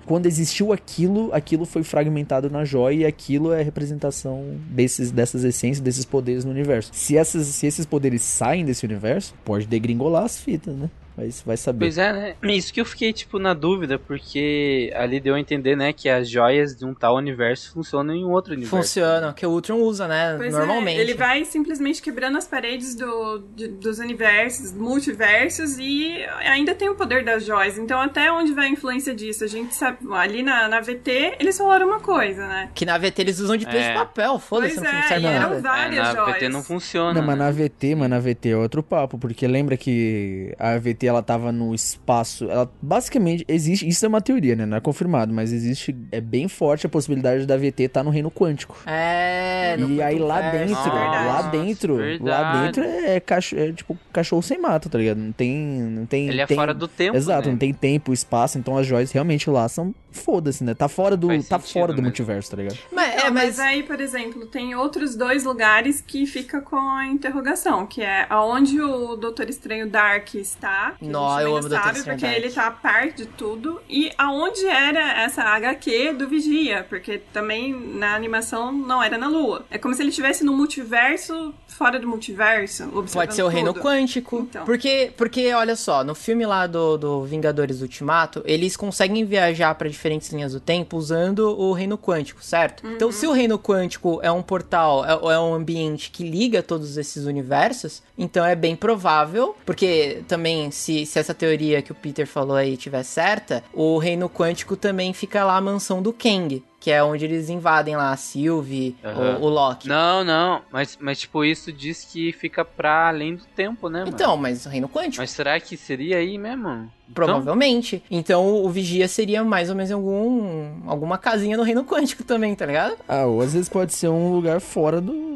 Quando 0.06 0.26
existiu 0.26 0.72
aquilo, 0.72 1.34
aquilo 1.34 1.66
foi 1.66 1.84
fragmentado 1.84 2.50
na 2.50 2.64
joia 2.64 2.96
e 3.02 3.06
aquilo 3.06 3.52
é 3.52 3.62
a 3.62 3.64
representação 3.64 4.44
desses, 4.70 5.12
dessas 5.12 5.44
essências, 5.44 5.82
desses 5.82 6.06
poderes 6.06 6.46
no 6.46 6.52
universo. 6.52 6.92
Se, 6.94 7.18
essas, 7.18 7.48
se 7.48 7.68
esses 7.68 7.86
poderes 7.86 8.22
saem 8.22 8.66
desse 8.66 8.86
universo, 8.86 9.34
pode 9.44 9.68
degringolar 9.68 10.24
as 10.24 10.40
fitas, 10.40 10.76
né? 10.76 10.90
Vai, 11.16 11.30
vai 11.46 11.58
saber. 11.58 11.80
Pois 11.80 11.98
é, 11.98 12.14
né? 12.14 12.36
Isso 12.44 12.74
que 12.74 12.80
eu 12.80 12.86
fiquei, 12.86 13.12
tipo, 13.12 13.38
na 13.38 13.54
dúvida, 13.54 14.00
porque 14.00 14.92
ali 14.96 15.20
deu 15.20 15.36
a 15.36 15.40
entender, 15.40 15.76
né, 15.76 15.92
que 15.94 16.08
as 16.10 16.30
joias 16.30 16.76
de 16.76 16.86
um 16.86 16.94
tal 16.94 17.16
universo 17.16 17.72
funcionam 17.74 18.16
em 18.16 18.24
um 18.24 18.30
outro 18.32 18.54
universo. 18.54 18.76
Funciona, 18.78 19.34
que 19.34 19.46
o 19.46 19.50
Ultron 19.52 19.76
usa, 19.80 20.08
né? 20.08 20.36
Pois 20.38 20.54
normalmente. 20.54 20.98
é, 20.98 21.02
ele 21.02 21.14
vai 21.14 21.44
simplesmente 21.46 22.02
quebrando 22.02 22.38
as 22.38 22.48
paredes 22.48 22.96
do, 22.96 23.40
de- 23.56 23.68
dos 23.68 24.00
universos, 24.00 24.72
multiversos, 24.74 25.78
e 25.80 26.24
ainda 26.46 26.74
tem 26.74 26.90
o 26.90 26.96
poder 26.96 27.24
das 27.24 27.46
joias. 27.46 27.78
Então, 27.78 28.00
até 28.00 28.32
onde 28.32 28.54
vai 28.54 28.68
a 28.68 28.70
influência 28.70 29.14
disso? 29.14 29.44
A 29.44 29.48
gente 29.48 29.76
sabe, 29.76 29.98
ali 30.14 30.42
na, 30.44 30.68
na 30.68 30.80
VT, 30.80 31.36
eles 31.40 31.58
falaram 31.58 31.88
uma 31.88 32.00
coisa, 32.00 32.48
né? 32.48 32.70
Que 32.74 32.86
na 32.86 32.98
VT 32.98 33.22
eles 33.22 33.40
usam 33.40 33.58
de 33.58 33.66
peso 33.66 33.78
É. 33.78 33.90
de 33.94 34.00
papel, 34.00 34.40
foda-se, 34.40 34.76
Pois 34.76 34.84
não 34.92 35.00
é, 35.00 35.04
serve 35.08 35.28
e 35.28 35.30
nada. 35.30 35.56
É, 35.56 35.60
várias 35.60 35.98
na 36.08 36.16
joias. 36.16 36.36
VT 36.38 36.50
não 36.50 36.64
funciona. 36.64 37.14
Não, 37.20 37.22
mas 37.28 37.38
né? 37.38 37.46
na 37.46 37.52
VT, 37.52 37.96
mas 37.96 38.10
na 38.10 38.20
VT 38.20 38.50
é 38.50 38.56
outro 38.58 38.82
papo, 38.82 39.18
porque 39.18 39.48
lembra 39.48 39.76
que 39.76 40.56
a 40.58 40.78
VT 40.78 41.01
ela 41.08 41.22
tava 41.24 41.52
no 41.52 41.74
espaço, 41.74 42.50
ela 42.50 42.72
basicamente 42.82 43.46
existe, 43.48 43.88
isso 43.88 44.06
é 44.06 44.08
uma 44.08 44.22
teoria, 44.22 44.56
né, 44.56 44.66
não 44.66 44.78
é 44.78 44.80
confirmado, 44.80 45.34
mas 45.34 45.52
existe, 45.54 45.96
é 46.12 46.20
bem 46.22 46.48
forte 46.48 46.86
a 46.86 46.90
possibilidade 46.90 47.46
da 47.46 47.58
VT 47.58 47.84
estar 47.84 48.04
no 48.04 48.10
reino 48.10 48.30
quântico. 48.32 48.78
É, 48.86 49.76
no 49.78 49.90
e 49.90 50.02
aí 50.02 50.20
lá 50.20 50.42
multiverso. 50.42 50.68
dentro, 50.76 50.92
verdade. 50.94 51.26
lá 51.28 51.42
dentro, 51.44 52.24
lá 52.24 52.64
dentro 52.66 52.84
é, 52.84 53.20
cacho, 53.20 53.56
é 53.58 53.72
tipo 53.72 53.98
cachorro 54.12 54.42
sem 54.42 54.60
mato, 54.60 54.90
tá 54.90 54.98
ligado? 54.98 55.18
Não 55.18 55.32
tem, 55.32 55.58
não 55.58 56.06
tem 56.06 56.28
Ele 56.28 56.42
é 56.42 56.46
tem- 56.46 56.58
fora 56.58 56.74
do 56.74 56.88
tempo, 56.88 57.16
Exato, 57.18 57.48
né? 57.48 57.52
não 57.54 57.58
tem 57.60 57.74
tempo, 57.74 58.14
espaço, 58.14 58.58
então 58.58 58.78
as 58.78 58.86
joias 58.88 59.12
realmente 59.12 59.50
lá 59.50 59.68
são 59.68 59.94
foda-se, 60.12 60.64
né? 60.64 60.74
Tá 60.74 60.88
fora 60.90 61.16
do 61.16 61.28
Faz 61.28 61.48
tá 61.48 61.60
fora 61.60 61.88
do 61.88 61.96
mesmo. 61.98 62.04
multiverso, 62.08 62.52
tá 62.52 62.58
ligado? 62.58 62.78
Mas, 62.92 63.14
Então, 63.14 63.26
é, 63.28 63.30
mas... 63.32 63.44
mas 63.46 63.60
aí, 63.60 63.84
por 63.84 64.00
exemplo, 64.02 64.46
tem 64.46 64.76
outros 64.76 65.16
dois 65.16 65.44
lugares 65.46 66.02
que 66.06 66.26
fica 66.26 66.60
com 66.62 66.76
a 66.78 67.06
interrogação, 67.08 67.86
que 67.88 68.02
é 68.02 68.26
aonde 68.30 68.82
o 68.82 69.16
Doutor 69.16 69.50
Estranho 69.50 69.88
Dark 69.90 70.34
está, 70.36 70.91
que 70.98 71.06
Nó, 71.06 71.40
eu 71.40 71.56
amo 71.56 71.70
Doutor 71.70 71.96
sabe, 71.96 72.04
porque 72.04 72.26
ele 72.26 72.50
tá 72.50 72.68
a 72.68 72.72
par 72.72 73.12
de 73.12 73.26
tudo, 73.26 73.82
e 73.90 74.12
aonde 74.18 74.66
era 74.66 75.22
essa 75.22 75.44
HQ 75.44 76.14
do 76.14 76.28
Vigia, 76.28 76.86
porque 76.88 77.18
também 77.32 77.74
na 77.74 78.16
animação 78.16 78.72
não 78.72 79.02
era 79.02 79.18
na 79.18 79.28
Lua. 79.28 79.66
É 79.70 79.78
como 79.78 79.94
se 79.94 80.02
ele 80.02 80.10
estivesse 80.10 80.44
no 80.44 80.54
multiverso, 80.54 81.54
fora 81.82 82.00
do 82.00 82.08
multiverso, 82.08 82.88
Pode 83.12 83.34
ser 83.34 83.42
o 83.42 83.48
reino 83.48 83.74
tudo. 83.74 83.84
quântico. 83.84 84.48
Então. 84.48 84.64
Porque, 84.66 85.12
porque, 85.18 85.52
olha 85.52 85.76
só, 85.76 86.04
no 86.04 86.14
filme 86.14 86.46
lá 86.46 86.68
do, 86.68 86.96
do 86.96 87.24
Vingadores 87.24 87.82
Ultimato, 87.82 88.44
eles 88.46 88.78
conseguem 88.78 89.26
viajar 89.26 89.74
pra 89.74 89.90
diferentes 89.90 90.30
linhas 90.30 90.54
do 90.54 90.60
tempo 90.60 90.96
usando 90.96 91.60
o 91.60 91.74
reino 91.74 91.98
quântico, 91.98 92.44
certo? 92.44 92.86
Uhum. 92.86 92.94
Então, 92.94 93.12
se 93.12 93.26
o 93.26 93.32
reino 93.32 93.58
quântico 93.58 94.20
é 94.22 94.32
um 94.32 94.44
portal, 94.44 95.04
é, 95.04 95.16
ou 95.16 95.32
é 95.32 95.40
um 95.40 95.56
ambiente 95.56 96.12
que 96.12 96.24
liga 96.24 96.62
todos 96.62 96.98
esses 96.98 97.26
universos, 97.26 98.04
então 98.16 98.46
é 98.46 98.56
bem 98.56 98.76
provável, 98.76 99.56
porque 99.66 100.22
também, 100.28 100.70
se, 100.70 101.08
se 101.08 101.18
essa 101.18 101.34
teoria 101.34 101.82
que 101.82 101.92
o 101.92 101.96
Peter 101.96 102.28
falou 102.28 102.56
aí 102.56 102.78
tiver 102.78 103.02
certa, 103.02 103.64
o 103.74 103.98
reino 103.98 104.30
quântico 104.30 104.76
também 104.76 105.14
fica 105.14 105.44
lá 105.44 105.58
a 105.58 105.62
mansão 105.62 106.00
do 106.00 106.14
Kang. 106.14 106.64
Que 106.82 106.90
é 106.90 107.04
onde 107.04 107.24
eles 107.24 107.48
invadem 107.48 107.96
lá 107.96 108.12
a 108.12 108.18
Sylvie, 108.18 108.98
Aham. 109.06 109.38
o, 109.38 109.44
o 109.44 109.50
Loki. 109.50 109.88
Não, 109.88 110.24
não, 110.24 110.64
mas, 110.72 110.98
mas 111.00 111.20
tipo, 111.20 111.46
isso 111.46 111.72
diz 111.72 112.04
que 112.04 112.34
fica 112.34 112.66
pra 112.66 113.08
além 113.08 113.36
do 113.36 113.46
tempo, 113.46 113.88
né, 113.88 114.00
mano? 114.00 114.12
Então, 114.12 114.36
mas 114.36 114.66
o 114.66 114.70
reino 114.70 114.90
quântico. 114.90 115.22
Mas 115.22 115.30
será 115.30 115.60
que 115.60 115.78
seria 115.78 116.18
aí 116.18 116.40
mesmo? 116.40 116.92
Provavelmente. 117.14 118.04
Então 118.10 118.64
o 118.64 118.70
Vigia 118.70 119.08
seria 119.08 119.44
mais 119.44 119.70
ou 119.70 119.76
menos 119.76 119.92
em 119.92 119.94
algum, 119.94 120.68
alguma 120.88 121.18
casinha 121.18 121.58
no 121.58 121.64
Reino 121.64 121.84
Quântico 121.84 122.24
também, 122.24 122.56
tá 122.56 122.66
ligado? 122.66 122.96
Ah, 123.08 123.26
ou 123.26 123.42
às 123.42 123.54
vezes 123.54 123.70
pode 123.70 123.94
ser 123.94 124.08
um 124.10 124.34
lugar 124.34 124.60
fora 124.62 125.00
do. 125.02 125.32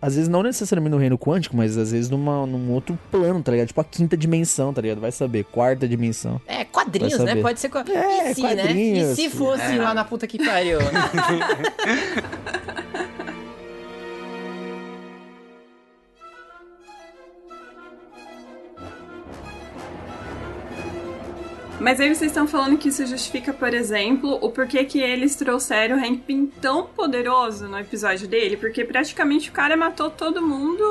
Às 0.00 0.14
vezes 0.14 0.28
não 0.28 0.42
necessariamente 0.42 0.92
no 0.94 0.98
reino 1.00 1.18
quântico, 1.18 1.56
mas 1.56 1.76
às 1.76 1.92
vezes 1.92 2.08
numa, 2.10 2.46
num 2.46 2.72
outro 2.72 2.98
plano, 3.10 3.42
tá 3.42 3.52
ligado? 3.52 3.68
Tipo 3.68 3.80
a 3.80 3.84
quinta 3.84 4.16
dimensão, 4.16 4.72
tá 4.72 4.80
ligado? 4.80 5.00
Vai 5.00 5.12
saber, 5.12 5.44
quarta 5.44 5.86
dimensão. 5.88 6.40
É, 6.46 6.64
quadrinhos, 6.64 7.18
né? 7.20 7.36
Pode 7.36 7.60
ser. 7.60 7.70
É, 7.94 8.30
e 8.30 8.34
se, 8.34 8.42
né? 8.42 8.52
E 8.52 8.56
quadrinhos. 8.56 9.16
se 9.16 9.30
fosse 9.30 9.62
É. 9.74 9.80
lá 9.82 9.94
na 9.94 10.04
puta 10.04 10.26
que 10.26 10.38
pariu? 10.44 10.78
Mas 21.86 22.00
aí 22.00 22.12
vocês 22.12 22.32
estão 22.32 22.48
falando 22.48 22.76
que 22.76 22.88
isso 22.88 23.06
justifica, 23.06 23.52
por 23.52 23.72
exemplo, 23.72 24.40
o 24.42 24.50
porquê 24.50 24.82
que 24.82 24.98
eles 25.00 25.36
trouxeram 25.36 25.96
o 25.96 26.00
Hank 26.00 26.16
Pym 26.26 26.46
tão 26.60 26.84
poderoso 26.84 27.68
no 27.68 27.78
episódio 27.78 28.26
dele, 28.26 28.56
porque 28.56 28.84
praticamente 28.84 29.50
o 29.50 29.52
cara 29.52 29.76
matou 29.76 30.10
todo 30.10 30.42
mundo, 30.42 30.82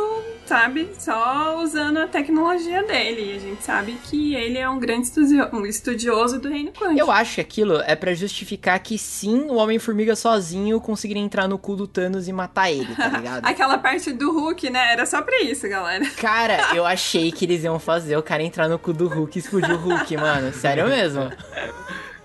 sabe? 0.45 0.89
Só 0.99 1.61
usando 1.61 1.97
a 1.97 2.07
tecnologia 2.07 2.83
dele. 2.83 3.33
E 3.33 3.35
a 3.35 3.39
gente 3.39 3.63
sabe 3.63 3.97
que 4.03 4.35
ele 4.35 4.57
é 4.57 4.69
um 4.69 4.79
grande 4.79 5.07
estudio- 5.07 5.49
um 5.53 5.65
estudioso 5.65 6.39
do 6.39 6.49
reino 6.49 6.71
quântico. 6.71 6.99
Eu 6.99 7.11
acho 7.11 7.35
que 7.35 7.41
aquilo 7.41 7.81
é 7.85 7.95
pra 7.95 8.13
justificar 8.13 8.79
que 8.79 8.97
sim, 8.97 9.45
o 9.49 9.55
Homem-Formiga 9.55 10.15
sozinho 10.15 10.79
conseguiria 10.79 11.21
entrar 11.23 11.47
no 11.47 11.57
cu 11.57 11.75
do 11.75 11.87
Thanos 11.87 12.27
e 12.27 12.33
matar 12.33 12.71
ele, 12.71 12.93
tá 12.95 13.07
ligado? 13.17 13.45
Aquela 13.45 13.77
parte 13.77 14.11
do 14.11 14.31
Hulk, 14.31 14.69
né? 14.69 14.91
Era 14.93 15.05
só 15.05 15.21
pra 15.21 15.41
isso, 15.41 15.67
galera. 15.67 16.05
Cara, 16.17 16.69
eu 16.75 16.85
achei 16.85 17.31
que 17.31 17.45
eles 17.45 17.63
iam 17.63 17.79
fazer 17.79 18.15
o 18.17 18.23
cara 18.23 18.43
entrar 18.43 18.67
no 18.67 18.77
cu 18.79 18.93
do 18.93 19.07
Hulk 19.07 19.37
e 19.37 19.39
explodir 19.39 19.71
o 19.71 19.77
Hulk, 19.77 20.17
mano. 20.17 20.53
Sério 20.53 20.87
mesmo. 20.87 21.31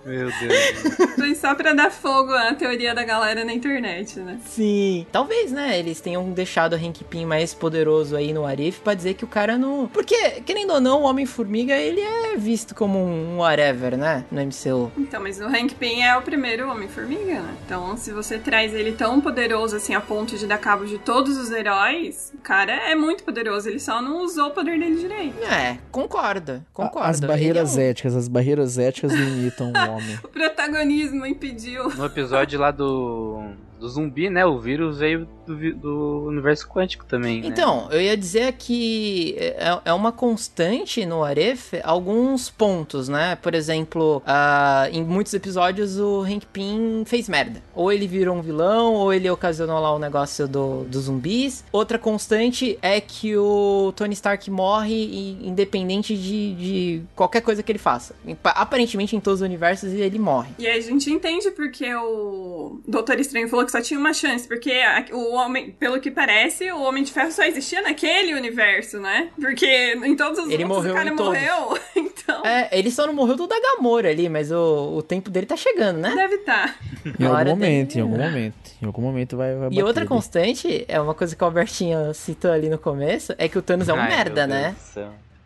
Meu 0.04 0.26
Deus. 0.40 1.14
Foi 1.16 1.34
só 1.34 1.54
pra 1.54 1.72
dar 1.74 1.90
fogo 1.90 2.32
à 2.32 2.54
teoria 2.54 2.94
da 2.94 3.04
galera 3.04 3.44
na 3.44 3.52
internet, 3.52 4.18
né? 4.20 4.38
Sim. 4.46 5.06
Talvez, 5.12 5.52
né, 5.52 5.78
eles 5.78 6.00
tenham 6.00 6.30
deixado 6.30 6.72
o 6.72 6.76
Hank 6.76 7.04
Pym 7.04 7.26
mais 7.26 7.52
poderoso 7.52 8.16
aí 8.16 8.32
no 8.32 8.46
Arif 8.46 8.80
pra 8.80 8.94
dizer 8.94 9.14
que 9.14 9.24
o 9.24 9.28
cara 9.28 9.58
não... 9.58 9.86
Porque, 9.88 10.16
querendo 10.46 10.72
ou 10.72 10.80
não, 10.80 11.02
o 11.02 11.04
Homem-Formiga, 11.04 11.74
ele 11.74 12.00
é 12.00 12.36
visto 12.36 12.74
como 12.74 12.98
um 12.98 13.38
whatever, 13.38 13.96
né, 13.96 14.24
no 14.30 14.40
MCU. 14.40 14.90
Então, 14.96 15.22
mas 15.22 15.38
o 15.40 15.44
Hank 15.46 15.74
Pym 15.74 16.02
é 16.02 16.16
o 16.16 16.22
primeiro 16.22 16.70
Homem-Formiga, 16.70 17.40
né? 17.40 17.54
Então, 17.66 17.96
se 17.96 18.10
você 18.12 18.38
traz 18.38 18.72
ele 18.74 18.92
tão 18.92 19.20
poderoso 19.20 19.76
assim 19.76 19.94
a 19.94 20.00
ponto 20.00 20.36
de 20.36 20.46
dar 20.46 20.58
cabo 20.58 20.84
de 20.86 20.98
todos 20.98 21.36
os 21.36 21.50
heróis, 21.50 22.32
o 22.34 22.38
cara 22.38 22.72
é 22.72 22.94
muito 22.94 23.22
poderoso. 23.22 23.68
Ele 23.68 23.78
só 23.80 24.00
não 24.00 24.24
usou 24.24 24.48
o 24.48 24.50
poder 24.52 24.78
dele 24.78 24.96
direito. 24.96 25.42
É, 25.44 25.78
concordo, 25.90 26.64
concordo. 26.72 27.06
As 27.08 27.20
barreiras 27.20 27.74
Ele 27.76 27.82
é 27.82 27.86
um- 27.86 27.90
éticas, 27.90 28.16
as 28.16 28.28
barreiras 28.28 28.78
éticas 28.78 29.12
limitam 29.12 29.70
o 29.70 29.72
homem. 29.90 30.18
O 30.22 30.28
protagonismo 30.28 31.26
impediu. 31.26 31.88
No 31.90 32.06
episódio 32.06 32.58
lá 32.58 32.70
do, 32.70 33.42
do 33.80 33.88
zumbi, 33.88 34.28
né? 34.28 34.44
O 34.44 34.58
vírus 34.58 34.98
veio 34.98 35.26
do, 35.46 35.74
do 35.74 36.24
universo 36.26 36.68
quântico 36.68 37.04
também. 37.06 37.40
né? 37.40 37.46
Então, 37.48 37.88
eu 37.90 38.00
ia 38.00 38.16
dizer 38.16 38.52
que 38.52 39.34
é, 39.38 39.78
é 39.86 39.92
uma 39.92 40.12
constante 40.12 41.04
no 41.06 41.24
Aref 41.24 41.72
alguns 41.82 42.50
pontos, 42.50 43.08
né? 43.08 43.36
Por 43.36 43.54
exemplo, 43.54 44.22
ah, 44.26 44.88
em 44.92 45.02
muitos 45.02 45.32
episódios 45.34 45.98
o 45.98 46.22
Hank 46.22 46.46
Pym 46.52 47.04
fez 47.06 47.28
merda. 47.28 47.62
Ou 47.74 47.90
ele 47.92 48.06
virou 48.06 48.36
um 48.36 48.42
vilão, 48.42 48.94
ou 48.94 49.12
ele 49.12 49.28
ocasionou 49.30 49.80
lá 49.80 49.94
o 49.94 49.98
negócio 49.98 50.46
do, 50.46 50.84
dos 50.84 51.04
zumbis. 51.04 51.64
Outra 51.72 51.98
constante 51.98 52.78
é 52.82 53.00
que 53.00 53.36
o 53.36 53.92
Tony 53.96 54.12
Stark 54.14 54.50
morre 54.50 54.94
e- 54.94 55.48
independente 55.48 56.16
de, 56.16 56.54
de 56.54 57.02
qualquer 57.16 57.40
coisa 57.40 57.62
que 57.62 57.72
ele 57.72 57.78
faça. 57.78 58.14
Aparentemente 58.44 59.16
em 59.16 59.20
todos 59.20 59.40
os 59.40 59.46
universos 59.46 59.90
ele 59.92 60.18
morre. 60.18 60.50
E 60.58 60.66
aí 60.66 60.78
a 60.78 60.82
gente 60.82 61.10
entende 61.10 61.50
porque 61.52 61.92
o 61.94 62.80
Doutor 62.86 63.18
Estranho 63.18 63.48
falou 63.48 63.64
que 63.64 63.69
que 63.70 63.78
só 63.78 63.82
tinha 63.82 63.98
uma 63.98 64.12
chance, 64.12 64.46
porque 64.46 64.70
a- 64.72 65.04
o 65.12 65.32
homem, 65.34 65.70
pelo 65.70 66.00
que 66.00 66.10
parece, 66.10 66.70
o 66.72 66.82
Homem 66.82 67.02
de 67.04 67.12
Ferro 67.12 67.30
só 67.32 67.42
existia 67.44 67.80
naquele 67.82 68.34
universo, 68.34 68.98
né? 68.98 69.28
Porque 69.40 69.92
em 69.94 70.16
todos 70.16 70.38
os 70.38 70.46
Ele 70.50 70.64
outros 70.64 70.68
morreu 70.78 70.92
o 70.92 70.96
cara 70.96 71.14
morreu. 71.14 71.78
Então, 72.22 72.44
É, 72.46 72.68
ele 72.78 72.90
só 72.90 73.06
não 73.06 73.12
morreu 73.14 73.34
do 73.34 73.46
Dagamora 73.46 74.08
ali, 74.10 74.28
mas 74.28 74.52
o, 74.52 74.96
o 74.98 75.02
tempo 75.02 75.30
dele 75.30 75.46
tá 75.46 75.56
chegando, 75.56 75.98
né? 75.98 76.12
deve 76.14 76.36
estar. 76.36 76.76
Em 77.18 77.24
algum 77.24 77.50
momento, 77.50 77.88
dele- 77.94 77.98
em 77.98 78.02
algum 78.02 78.18
momento. 78.22 78.70
Em 78.82 78.86
algum 78.86 79.02
momento 79.02 79.36
vai, 79.36 79.54
vai 79.56 79.68
E 79.72 79.82
outra 79.82 80.02
ali. 80.02 80.08
constante, 80.08 80.84
é 80.86 81.00
uma 81.00 81.14
coisa 81.14 81.34
que 81.34 81.42
o 81.42 81.46
Albertinho 81.46 82.12
citou 82.14 82.52
ali 82.52 82.68
no 82.68 82.78
começo, 82.78 83.34
é 83.38 83.48
que 83.48 83.58
o 83.58 83.62
Thanos 83.62 83.88
é 83.88 83.92
um 83.94 83.98
Ai, 84.00 84.08
merda, 84.08 84.46
né? 84.46 84.76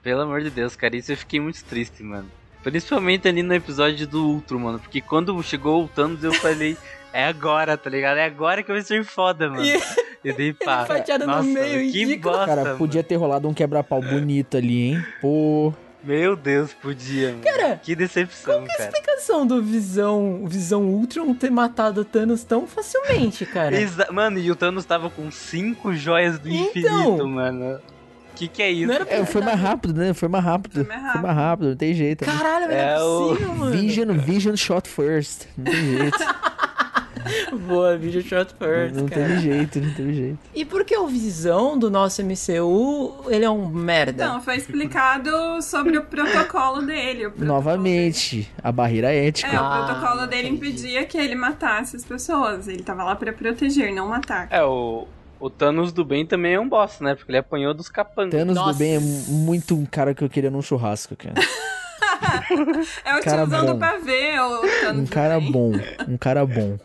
Pelo 0.03 0.21
amor 0.23 0.43
de 0.43 0.51
Deus, 0.51 0.77
cara, 0.77 0.95
isso 0.97 1.13
eu 1.13 1.17
fiquei 1.17 1.41
muito 1.41 1.65
triste, 1.65 2.03
mano. 2.03 2.31
Principalmente 2.63 3.27
ali 3.29 3.43
no 3.43 3.55
episódio 3.55 4.07
do 4.07 4.27
Ultron, 4.27 4.59
mano. 4.59 4.79
Porque 4.79 5.01
quando 5.01 5.41
chegou 5.43 5.85
o 5.85 5.89
Thanos, 5.89 6.23
eu 6.25 6.33
falei, 6.35 6.77
é 7.15 7.27
agora, 7.27 7.77
tá 7.79 7.89
ligado? 7.89 8.19
É 8.19 8.25
agora 8.25 8.63
que 8.63 8.71
vai 8.73 8.83
ser 8.83 9.05
foda, 9.05 9.49
mano. 9.49 9.65
E- 9.65 9.81
E 10.25 10.33
daí, 10.33 10.53
pá. 10.65 10.85
fatiado 10.87 11.27
no 11.27 11.33
Nossa, 11.33 11.49
meio, 11.49 11.91
que 11.93 12.05
ridículo. 12.05 12.35
bosta, 12.37 12.47
Cara, 12.57 12.75
podia 12.77 13.03
ter 13.03 13.17
rolado 13.17 13.49
um 13.49 13.55
quebra-pau 13.55 14.01
bonito 14.03 14.57
ali, 14.57 14.89
hein? 14.93 15.05
Pô. 15.21 15.65
mano. 15.73 15.85
Meu 16.03 16.37
Deus, 16.37 16.71
podia, 16.75 17.31
mano. 17.31 17.41
Cara, 17.43 17.77
que 17.83 17.95
decepção, 17.97 18.53
Qual 18.57 18.63
que 18.65 18.71
é 18.73 18.75
a 18.75 18.77
cara. 18.77 18.91
explicação 18.91 19.47
do 19.47 19.63
Visão, 19.63 20.43
o 20.45 20.47
Visão 20.49 20.83
Ultron 20.83 21.33
ter 21.33 21.51
matado 21.51 22.03
o 22.03 22.05
Thanos 22.05 22.45
tão 22.45 22.67
facilmente, 22.67 23.47
cara? 23.47 23.75
Exa- 23.75 24.09
Mano, 24.13 24.39
e 24.39 24.51
o 24.51 24.55
Thanos 24.57 24.85
tava 24.85 25.09
com 25.09 25.31
cinco 25.31 25.95
joias 25.95 26.39
do 26.39 26.51
Então. 26.51 26.67
infinito, 26.69 27.27
mano. 27.27 27.81
Que 28.37 28.49
que 28.49 28.63
é 28.63 28.71
isso? 28.71 28.93
É, 29.09 29.25
foi 29.25 29.41
mais 29.41 29.59
rápido, 29.59 29.95
né? 29.99 30.13
Foi 30.13 30.29
mais 30.29 30.45
rápido. 30.45 30.85
Foi 30.85 30.97
mais 30.97 31.13
Foi 31.13 31.21
mais 31.23 31.37
rápido, 31.37 31.69
não 31.71 31.77
tem 31.77 31.95
jeito. 31.95 32.27
né? 32.27 32.33
Caralho, 32.37 32.67
mas 32.67 32.77
É 32.77 32.85
não 32.85 33.01
é 33.01 33.03
o 33.05 33.29
possível, 33.29 33.55
mano. 33.55 33.71
Vision, 33.73 34.11
Vision 34.19 34.57
shot 34.57 34.87
first. 34.89 35.47
Não 35.57 35.65
tem 35.65 35.99
jeito. 35.99 36.19
Boa, 37.67 37.97
Vision 37.97 38.23
Shot 38.23 38.55
First, 38.59 38.95
não 38.95 39.07
cara. 39.07 39.23
teve 39.27 39.41
jeito, 39.41 39.81
não 39.81 39.95
teve 39.95 40.15
jeito. 40.15 40.39
E 40.55 40.65
por 40.65 40.85
que 40.85 40.97
o 40.97 41.07
Visão 41.07 41.79
do 41.79 41.91
nosso 41.91 42.23
MCU, 42.23 43.25
ele 43.29 43.45
é 43.45 43.51
um 43.51 43.67
merda? 43.69 44.27
Não, 44.27 44.41
foi 44.41 44.57
explicado 44.57 45.31
sobre 45.63 45.97
o 45.99 46.05
protocolo 46.05 46.83
dele. 46.83 47.27
o 47.27 47.31
protocolo 47.31 47.47
Novamente, 47.47 48.51
a 48.63 48.71
barreira 48.73 49.13
ética. 49.13 49.51
É, 49.55 49.61
o 49.61 49.63
Ah, 49.65 49.85
protocolo 49.87 50.27
dele 50.27 50.49
entendi. 50.49 50.69
impedia 50.71 51.05
que 51.05 51.17
ele 51.19 51.35
matasse 51.35 51.97
as 51.97 52.05
pessoas. 52.05 52.69
Ele 52.69 52.83
tava 52.83 53.05
lá 53.05 53.15
pra 53.17 53.33
proteger, 53.33 53.93
não 53.95 54.09
matar. 54.09 54.49
É, 54.51 54.63
o, 54.63 55.07
o 55.41 55.51
Thanos 55.51 55.93
do 55.93 56.05
bem 56.05 56.25
também 56.27 56.55
é 56.55 56.61
um 56.61 56.69
boss, 56.69 57.01
né? 57.01 57.15
Porque 57.15 57.31
ele 57.31 57.39
apanhou 57.39 57.75
dos 57.75 57.89
capangas. 57.89 58.33
Thanos 58.33 58.55
Nossa. 58.57 58.73
do 58.73 58.79
bem 58.79 58.97
é 58.97 59.01
muito 59.01 59.75
um 59.75 59.85
cara 59.87 60.15
que 60.15 60.23
eu 60.23 60.29
queria 60.29 60.51
num 60.51 60.63
churrasco, 60.63 61.17
cara. 61.17 61.35
É 63.05 63.17
o 63.17 63.21
Cara 63.23 63.43
tiozão 63.47 63.67
do 63.67 63.77
pavê, 63.79 64.39
o 64.39 64.61
Thanos 64.81 65.01
Um 65.01 65.05
do 65.05 65.11
cara 65.11 65.39
bem. 65.41 65.53
bom, 65.53 65.73
um 66.09 66.17
cara 66.17 66.47
bom. 66.47 66.79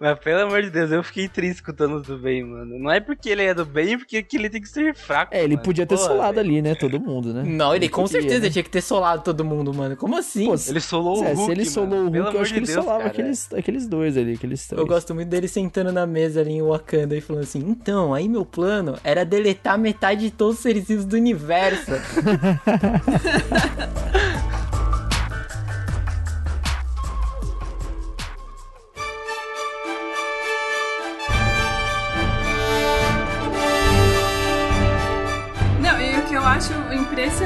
Mas 0.00 0.18
pelo 0.20 0.40
amor 0.42 0.62
de 0.62 0.70
Deus, 0.70 0.90
eu 0.90 1.02
fiquei 1.02 1.28
triste 1.28 1.62
com 1.62 1.70
o 1.70 1.74
Thanos 1.74 2.02
do 2.06 2.16
bem, 2.18 2.44
mano. 2.44 2.78
Não 2.78 2.90
é 2.90 2.98
porque 3.00 3.28
ele 3.28 3.42
é 3.42 3.52
do 3.52 3.64
bem, 3.64 3.94
é 3.94 3.98
porque 3.98 4.22
que 4.22 4.36
ele 4.36 4.48
tem 4.48 4.60
que 4.60 4.68
ser 4.68 4.94
fraco. 4.94 5.34
É, 5.34 5.42
ele 5.44 5.54
mano. 5.54 5.64
podia 5.64 5.86
ter 5.86 5.96
Porra, 5.96 6.08
solado 6.08 6.34
velho. 6.36 6.48
ali, 6.48 6.62
né? 6.62 6.74
Todo 6.74 6.98
mundo, 7.00 7.34
né? 7.34 7.42
Não, 7.44 7.74
ele 7.74 7.88
com 7.88 8.02
podia, 8.02 8.20
certeza 8.20 8.44
né? 8.46 8.50
tinha 8.50 8.62
que 8.62 8.70
ter 8.70 8.80
solado 8.80 9.22
todo 9.22 9.44
mundo, 9.44 9.72
mano. 9.74 9.96
Como 9.96 10.16
assim? 10.16 10.46
Pô, 10.46 10.54
Ele 10.68 10.80
solou 10.80 11.24
É, 11.24 11.32
o 11.32 11.36
Hulk, 11.36 11.44
se 11.44 11.50
ele 11.52 11.64
solou 11.66 11.88
mano. 11.90 12.08
o 12.08 12.12
Pelo 12.12 12.24
Hulk, 12.24 12.24
eu 12.24 12.30
amor 12.30 12.42
acho 12.42 12.54
que 12.54 12.60
de 12.60 12.64
ele 12.64 12.72
Deus, 12.72 12.84
solava 12.84 12.98
cara. 13.00 13.10
aqueles, 13.12 13.52
aqueles 13.54 13.86
dois 13.86 14.16
ali, 14.16 14.34
aqueles 14.34 14.66
três. 14.66 14.80
Eu 14.80 14.86
gosto 14.86 15.14
muito 15.14 15.28
dele 15.28 15.48
sentando 15.48 15.92
na 15.92 16.06
mesa 16.06 16.40
ali 16.40 16.52
em 16.52 16.62
Wakanda 16.62 17.16
e 17.16 17.20
falando 17.20 17.42
assim: 17.42 17.58
então, 17.58 18.14
aí 18.14 18.28
meu 18.28 18.44
plano 18.44 18.96
era 19.04 19.24
deletar 19.24 19.78
metade 19.78 20.22
de 20.22 20.30
todos 20.30 20.56
os 20.56 20.62
seres 20.62 20.88
vivos 20.88 21.04
do 21.04 21.16
universo. 21.16 21.90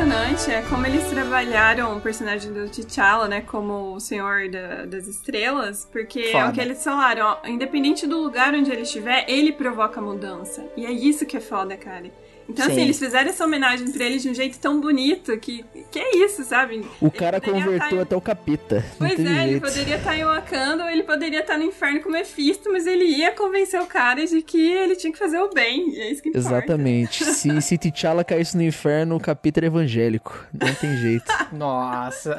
impressionante 0.09 0.51
é 0.51 0.61
como 0.69 0.87
eles 0.87 1.09
trabalharam 1.09 1.97
o 1.97 2.01
personagem 2.01 2.53
do 2.53 2.69
T'Challa, 2.69 3.27
né, 3.27 3.41
como 3.41 3.95
o 3.95 4.01
Senhor 4.01 4.51
da- 4.51 4.85
das 4.85 5.07
Estrelas, 5.09 5.89
porque 5.91 6.21
é 6.21 6.33
Foda. 6.33 6.51
o 6.51 6.53
que 6.53 6.61
eles 6.61 6.85
falaram, 6.85 7.39
ó, 7.43 7.49
independente 7.49 8.07
do 8.07 8.19
lugar 8.21 8.53
onde 8.55 8.71
ele 8.71 8.83
estiver, 8.83 9.25
ele 9.29 9.51
provoca 9.53 10.03
mudança. 10.03 10.63
E 10.77 10.85
é 10.85 10.93
isso 10.93 11.25
que 11.25 11.39
é 11.39 11.41
foda, 11.41 11.75
cara. 11.79 12.11
Então, 12.49 12.67
assim, 12.67 12.75
Sim. 12.77 12.81
eles 12.83 12.99
fizeram 12.99 13.31
essa 13.31 13.45
homenagem 13.45 13.91
pra 13.91 14.05
ele 14.05 14.19
de 14.19 14.29
um 14.29 14.35
jeito 14.35 14.59
tão 14.59 14.81
bonito 14.81 15.37
que, 15.39 15.65
que 15.91 15.99
é 15.99 16.17
isso, 16.19 16.45
sabe? 16.45 16.85
O 17.01 17.07
Ele 17.07 17.11
cara 17.11 17.41
converteu 17.41 17.97
tá- 17.99 18.03
até 18.03 18.17
o 18.17 18.21
capeta. 18.21 18.85
Não 19.01 19.09
Pois 19.09 19.19
é, 19.19 19.23
ele 19.23 19.51
jeito. 19.53 19.63
poderia 19.63 19.97
estar 19.97 20.17
em 20.17 20.25
Wakanda 20.25 20.85
ou 20.85 20.91
ele 20.91 21.03
poderia 21.05 21.41
estar 21.41 21.57
no 21.57 21.65
inferno 21.65 22.01
com 22.03 22.09
o 22.11 22.13
Mephisto, 22.13 22.71
mas 22.71 22.87
ele 22.87 23.05
ia 23.05 23.33
convencer 23.33 23.81
o 23.81 23.87
cara 23.87 24.27
de 24.27 24.43
que 24.43 24.61
ele 24.73 24.95
tinha 24.97 25.13
que 25.13 25.19
fazer 25.19 25.39
o 25.39 25.49
bem. 25.55 25.89
E 25.95 26.01
é 26.01 26.11
isso 26.13 26.23
que 26.23 26.29
importa. 26.29 26.49
Exatamente. 26.49 27.25
se, 27.33 27.63
se 27.63 27.79
T'Challa 27.79 28.23
caísse 28.23 28.57
no 28.57 28.63
inferno, 28.63 29.17
o 29.17 29.21
capeta 29.21 29.61
era 29.61 29.67
evangélico. 29.67 30.47
Não 30.53 30.75
tem 30.75 30.97
jeito. 30.99 31.25
Nossa. 31.53 32.37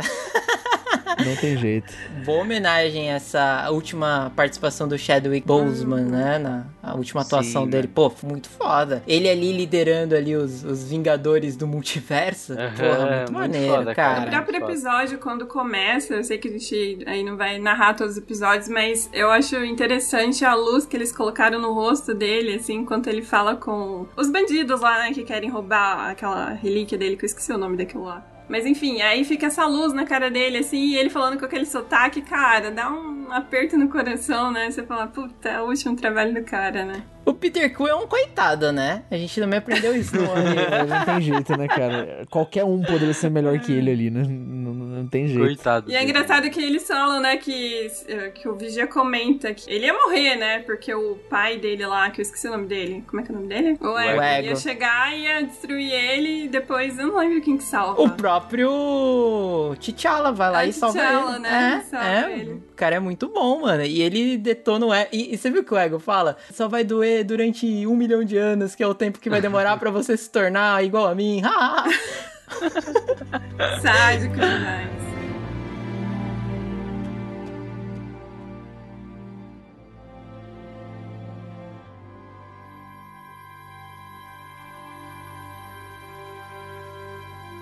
Não 1.25 1.35
tem 1.35 1.57
jeito. 1.57 1.91
Boa 2.23 2.41
homenagem 2.41 3.11
a 3.11 3.15
essa 3.15 3.69
última 3.71 4.31
participação 4.35 4.87
do 4.87 4.97
Chadwick 4.97 5.45
Boseman, 5.45 6.05
né? 6.05 6.37
Na 6.37 6.65
a 6.85 6.93
última 6.93 7.21
atuação 7.21 7.63
Sim, 7.63 7.69
dele. 7.69 7.87
Pô, 7.87 8.13
muito 8.21 8.47
foda. 8.47 9.01
Ele 9.07 9.27
ali 9.27 9.51
liderando 9.51 10.15
ali 10.15 10.35
os, 10.35 10.63
os 10.63 10.87
Vingadores 10.87 11.57
do 11.57 11.65
Multiverso. 11.65 12.53
Aham, 12.53 12.71
Porra, 12.75 12.97
muito 12.97 13.17
muito 13.17 13.33
maneiro, 13.33 13.73
foda, 13.73 13.95
cara. 13.95 14.15
cara. 14.15 14.27
O 14.27 14.31
próprio 14.31 14.63
episódio, 14.63 15.17
quando 15.17 15.47
começa, 15.47 16.13
eu 16.13 16.23
sei 16.23 16.37
que 16.37 16.47
a 16.47 16.51
gente 16.51 16.99
aí 17.07 17.23
não 17.23 17.35
vai 17.35 17.57
narrar 17.57 17.95
todos 17.95 18.13
os 18.13 18.17
episódios, 18.21 18.69
mas 18.69 19.09
eu 19.11 19.31
acho 19.31 19.55
interessante 19.65 20.45
a 20.45 20.53
luz 20.53 20.85
que 20.85 20.95
eles 20.95 21.11
colocaram 21.11 21.59
no 21.59 21.73
rosto 21.73 22.13
dele, 22.13 22.53
assim, 22.53 22.75
enquanto 22.75 23.07
ele 23.07 23.23
fala 23.23 23.55
com 23.55 24.05
os 24.15 24.29
bandidos 24.29 24.79
lá, 24.79 24.99
né, 24.99 25.11
que 25.11 25.23
querem 25.23 25.49
roubar 25.49 26.11
aquela 26.11 26.51
relíquia 26.51 26.97
dele, 26.97 27.17
que 27.17 27.25
eu 27.25 27.27
esqueci 27.27 27.51
o 27.51 27.57
nome 27.57 27.77
daquilo 27.77 28.03
lá. 28.03 28.34
Mas 28.47 28.65
enfim, 28.65 29.01
aí 29.01 29.25
fica 29.25 29.47
essa 29.47 29.65
luz 29.65 29.93
na 29.93 30.05
cara 30.05 30.29
dele, 30.29 30.59
assim, 30.59 30.77
e 30.77 30.97
ele 30.97 31.09
falando 31.09 31.39
com 31.39 31.45
aquele 31.45 31.65
sotaque, 31.65 32.21
cara, 32.21 32.71
dá 32.71 32.91
um 32.91 33.24
aperto 33.31 33.77
no 33.77 33.89
coração, 33.89 34.51
né? 34.51 34.69
Você 34.71 34.83
fala, 34.83 35.07
puta, 35.07 35.49
é 35.49 35.61
o 35.61 35.65
último 35.67 35.95
trabalho 35.95 36.33
do 36.33 36.43
cara, 36.43 36.83
né? 36.85 37.03
O 37.25 37.33
Peter 37.33 37.75
Quill 37.75 37.87
é 37.87 37.95
um 37.95 38.05
coitado, 38.05 38.71
né? 38.71 39.01
A 39.09 39.17
gente 39.17 39.41
também 39.41 39.57
aprendeu 39.57 39.95
isso 39.95 40.15
no 40.15 40.31
anime. 40.31 40.55
É, 40.71 40.83
não 40.85 41.05
tem 41.05 41.21
jeito, 41.21 41.57
né, 41.57 41.67
cara? 41.67 42.23
Qualquer 42.29 42.63
um 42.63 42.81
poderia 42.83 43.13
ser 43.15 43.31
melhor 43.31 43.57
que 43.59 43.71
ele 43.71 43.89
ali, 43.89 44.11
né? 44.11 44.21
Não, 44.27 44.73
não 44.75 45.07
tem 45.07 45.27
jeito. 45.27 45.39
Coitado. 45.43 45.89
E 45.91 45.95
é 45.95 46.03
engraçado 46.03 46.47
que 46.51 46.61
eles 46.61 46.87
falam, 46.87 47.19
né, 47.19 47.37
que, 47.37 47.87
que 48.35 48.47
o 48.47 48.55
Vigia 48.55 48.85
comenta 48.85 49.51
que 49.55 49.67
ele 49.71 49.87
ia 49.87 49.93
morrer, 49.93 50.35
né? 50.35 50.59
Porque 50.59 50.93
o 50.93 51.15
pai 51.27 51.57
dele 51.57 51.83
lá, 51.87 52.11
que 52.11 52.21
eu 52.21 52.23
esqueci 52.23 52.47
o 52.47 52.51
nome 52.51 52.67
dele. 52.67 53.03
Como 53.07 53.19
é 53.19 53.25
que 53.25 53.31
é 53.31 53.33
o 53.35 53.37
nome 53.37 53.47
dele? 53.49 53.77
O 53.81 53.97
Ego. 53.97 54.21
Ego. 54.21 54.47
Ia 54.49 54.55
chegar, 54.55 55.17
ia 55.17 55.41
destruir 55.43 55.91
ele 55.91 56.43
e 56.43 56.47
depois 56.47 56.99
eu 56.99 57.07
não 57.07 57.17
lembro 57.17 57.41
quem 57.41 57.57
que 57.57 57.63
salva. 57.63 57.99
O 58.03 58.09
próprio 58.11 59.75
T'Challa 59.79 60.31
vai 60.31 60.51
lá 60.51 60.57
Ah, 60.59 60.65
e 60.65 60.73
salva 60.73 60.99
T'Challa, 60.99 61.31
ele. 61.31 61.39
né? 61.39 61.81
É, 61.83 61.89
Salva 61.89 62.07
é, 62.07 62.37
ele. 62.39 62.51
o 62.53 62.63
cara 62.75 62.95
é 62.95 62.99
muito 62.99 63.14
bom, 63.15 63.61
mano. 63.61 63.83
E 63.83 64.01
ele 64.01 64.37
detona 64.37 64.85
o 64.85 64.93
Ego. 64.93 65.09
E, 65.11 65.33
e 65.33 65.37
você 65.37 65.49
viu 65.49 65.63
que 65.63 65.73
o 65.73 65.77
Ego 65.77 65.99
fala? 65.99 66.37
Só 66.53 66.67
vai 66.67 66.83
doer 66.83 67.23
durante 67.23 67.87
um 67.87 67.95
milhão 67.95 68.23
de 68.23 68.37
anos, 68.37 68.75
que 68.75 68.83
é 68.83 68.87
o 68.87 68.93
tempo 68.93 69.19
que 69.19 69.29
vai 69.29 69.41
demorar 69.41 69.77
pra 69.77 69.89
você 69.89 70.17
se 70.17 70.29
tornar 70.29 70.83
igual 70.83 71.07
a 71.07 71.15
mim. 71.15 71.41
Sádico 73.81 74.35
demais. 74.35 75.24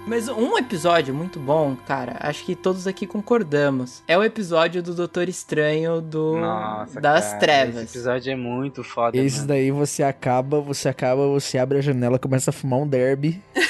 Mas 0.06 0.28
um 0.28 0.58
episódio 0.58 1.14
muito 1.14 1.40
bom, 1.40 1.78
cara, 1.88 2.18
acho 2.20 2.44
que 2.44 2.56
todos 2.56 2.88
aqui 2.88 3.08
concordamos. 3.08 4.04
É 4.06 4.18
o 4.18 4.24
episódio 4.24 4.84
do 4.84 4.94
Doutor 4.94 5.30
Estranho 5.30 6.02
do 6.02 6.38
Nossa, 6.38 7.00
das 7.00 7.28
cara, 7.28 7.40
Trevas. 7.40 7.76
Esse 7.84 7.98
episódio 7.98 8.34
é 8.34 8.36
muito 8.36 8.84
foda, 8.84 9.18
Esse 9.18 9.38
mano. 9.38 9.48
daí 9.48 9.72
você 9.72 10.04
acaba, 10.04 10.60
você 10.60 10.90
acaba, 10.90 11.28
você 11.30 11.58
abre 11.58 11.78
a 11.78 11.82
janela, 11.82 12.20
começa 12.20 12.50
a 12.50 12.54
fumar 12.54 12.80
um 12.80 12.88
derby. 12.88 13.42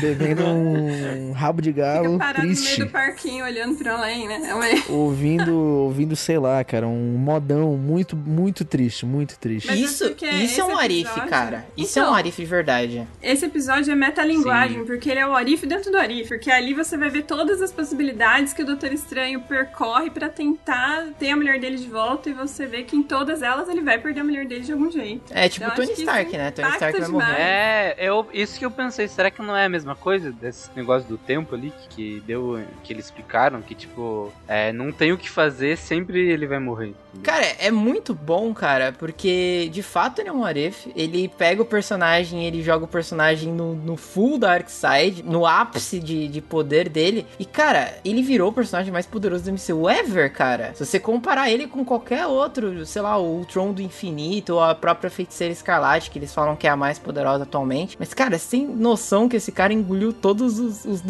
bebendo 0.00 0.44
um 0.44 1.32
rabo 1.32 1.60
de 1.62 1.70
Fica 1.70 1.82
galo 1.82 2.18
parado 2.18 2.38
no 2.40 2.44
meio 2.48 2.56
triste. 2.56 2.80
do 2.84 2.90
parquinho 2.90 3.44
olhando 3.44 3.76
pra 3.76 3.94
além, 3.96 4.26
né? 4.28 4.40
É 4.48 4.92
Ouvindo, 4.92 5.54
ouvindo, 5.54 6.14
sei 6.16 6.38
lá, 6.38 6.62
cara, 6.64 6.86
um 6.86 7.16
modão 7.18 7.76
muito, 7.76 8.16
muito 8.16 8.64
triste, 8.64 9.04
muito 9.06 9.38
triste. 9.38 9.66
Mas 9.68 9.78
é 9.78 9.82
Isso, 9.82 10.04
porque 10.08 10.26
isso 10.26 10.60
é 10.60 10.64
um 10.64 10.80
episódio- 10.80 11.28
cara. 11.28 11.66
Isso 11.76 11.98
é 11.98 12.02
Então, 12.02 12.12
um 12.12 12.16
Arif 12.16 12.36
de 12.36 12.44
verdade. 12.46 13.06
Esse 13.22 13.44
episódio 13.46 13.92
é 13.92 13.94
metalinguagem, 13.94 14.80
Sim. 14.80 14.84
porque 14.84 15.10
ele 15.10 15.20
é 15.20 15.26
o 15.26 15.34
Arif 15.34 15.66
dentro 15.66 15.90
do 15.90 15.96
Arif, 15.98 16.28
porque 16.28 16.50
ali 16.50 16.74
você 16.74 16.96
vai 16.96 17.08
ver 17.10 17.22
todas 17.24 17.60
as 17.62 17.72
possibilidades 17.72 18.52
que 18.52 18.62
o 18.62 18.66
Doutor 18.66 18.92
Estranho 18.92 19.40
percorre 19.40 20.10
pra 20.10 20.28
tentar 20.28 21.06
ter 21.18 21.30
a 21.30 21.36
mulher 21.36 21.58
dele 21.60 21.76
de 21.76 21.88
volta 21.88 22.30
e 22.30 22.32
você 22.32 22.66
vê 22.66 22.82
que 22.82 22.96
em 22.96 23.02
todas 23.02 23.42
elas 23.42 23.68
ele 23.68 23.80
vai 23.82 23.98
perder 23.98 24.20
a 24.20 24.24
mulher 24.24 24.46
dele 24.46 24.62
de 24.64 24.72
algum 24.72 24.90
jeito. 24.90 25.24
É 25.30 25.48
tipo 25.48 25.64
Eu 25.66 25.70
Tony 25.72 25.92
Stark, 25.92 26.28
isso 26.28 26.36
né? 26.38 26.50
Tony 26.50 26.68
Stark 26.68 26.98
vai 26.98 27.06
demais. 27.06 27.28
morrer. 27.30 27.42
É, 27.42 27.96
eu, 27.98 28.26
isso 28.32 28.58
que 28.58 28.64
eu 28.64 28.70
pensei, 28.70 29.08
será 29.08 29.30
que 29.30 29.42
não 29.42 29.56
é 29.56 29.66
a 29.66 29.68
mesma 29.76 29.94
coisa 29.94 30.32
desse 30.32 30.70
negócio 30.74 31.08
do 31.08 31.18
tempo 31.18 31.54
ali 31.54 31.70
que, 31.70 31.88
que 31.88 32.20
deu, 32.26 32.60
que 32.82 32.92
eles 32.92 33.06
explicaram, 33.06 33.62
que 33.62 33.74
tipo, 33.74 34.32
é, 34.48 34.72
não 34.72 34.90
tem 34.90 35.12
o 35.12 35.18
que 35.18 35.28
fazer, 35.28 35.76
sempre 35.76 36.28
ele 36.28 36.46
vai 36.46 36.58
morrer. 36.58 36.94
Cara, 37.22 37.46
é 37.58 37.70
muito 37.70 38.14
bom, 38.14 38.52
cara, 38.52 38.92
porque 38.92 39.68
de 39.72 39.82
fato 39.82 40.20
ele 40.20 40.28
é 40.28 40.32
um 40.32 40.44
Aref. 40.44 40.90
Ele 40.94 41.28
pega 41.28 41.62
o 41.62 41.64
personagem, 41.64 42.44
ele 42.44 42.62
joga 42.62 42.84
o 42.84 42.88
personagem 42.88 43.52
no, 43.52 43.74
no 43.74 43.96
full 43.96 44.38
Dark 44.38 44.68
Side, 44.68 45.22
no 45.22 45.46
ápice 45.46 45.98
de, 45.98 46.28
de 46.28 46.40
poder 46.40 46.88
dele. 46.88 47.26
E, 47.38 47.44
cara, 47.44 47.94
ele 48.04 48.22
virou 48.22 48.50
o 48.50 48.52
personagem 48.52 48.92
mais 48.92 49.06
poderoso 49.06 49.44
do 49.44 49.52
MCU 49.52 49.88
ever, 49.88 50.32
cara. 50.32 50.72
Se 50.74 50.84
você 50.84 51.00
comparar 51.00 51.50
ele 51.50 51.66
com 51.66 51.84
qualquer 51.84 52.26
outro, 52.26 52.84
sei 52.86 53.02
lá, 53.02 53.18
o 53.18 53.44
Tron 53.46 53.72
do 53.72 53.82
Infinito 53.82 54.54
ou 54.54 54.62
a 54.62 54.74
própria 54.74 55.10
Feiticeira 55.10 55.52
Escarlate, 55.52 56.10
que 56.10 56.18
eles 56.18 56.34
falam 56.34 56.56
que 56.56 56.66
é 56.66 56.70
a 56.70 56.76
mais 56.76 56.98
poderosa 56.98 57.44
atualmente. 57.44 57.96
Mas, 57.98 58.12
cara, 58.14 58.38
tem 58.38 58.66
noção 58.66 59.28
que 59.28 59.36
esse 59.36 59.52
cara 59.52 59.65
engoliu 59.72 60.12
todos 60.12 60.58
os, 60.58 60.84
os 60.84 61.02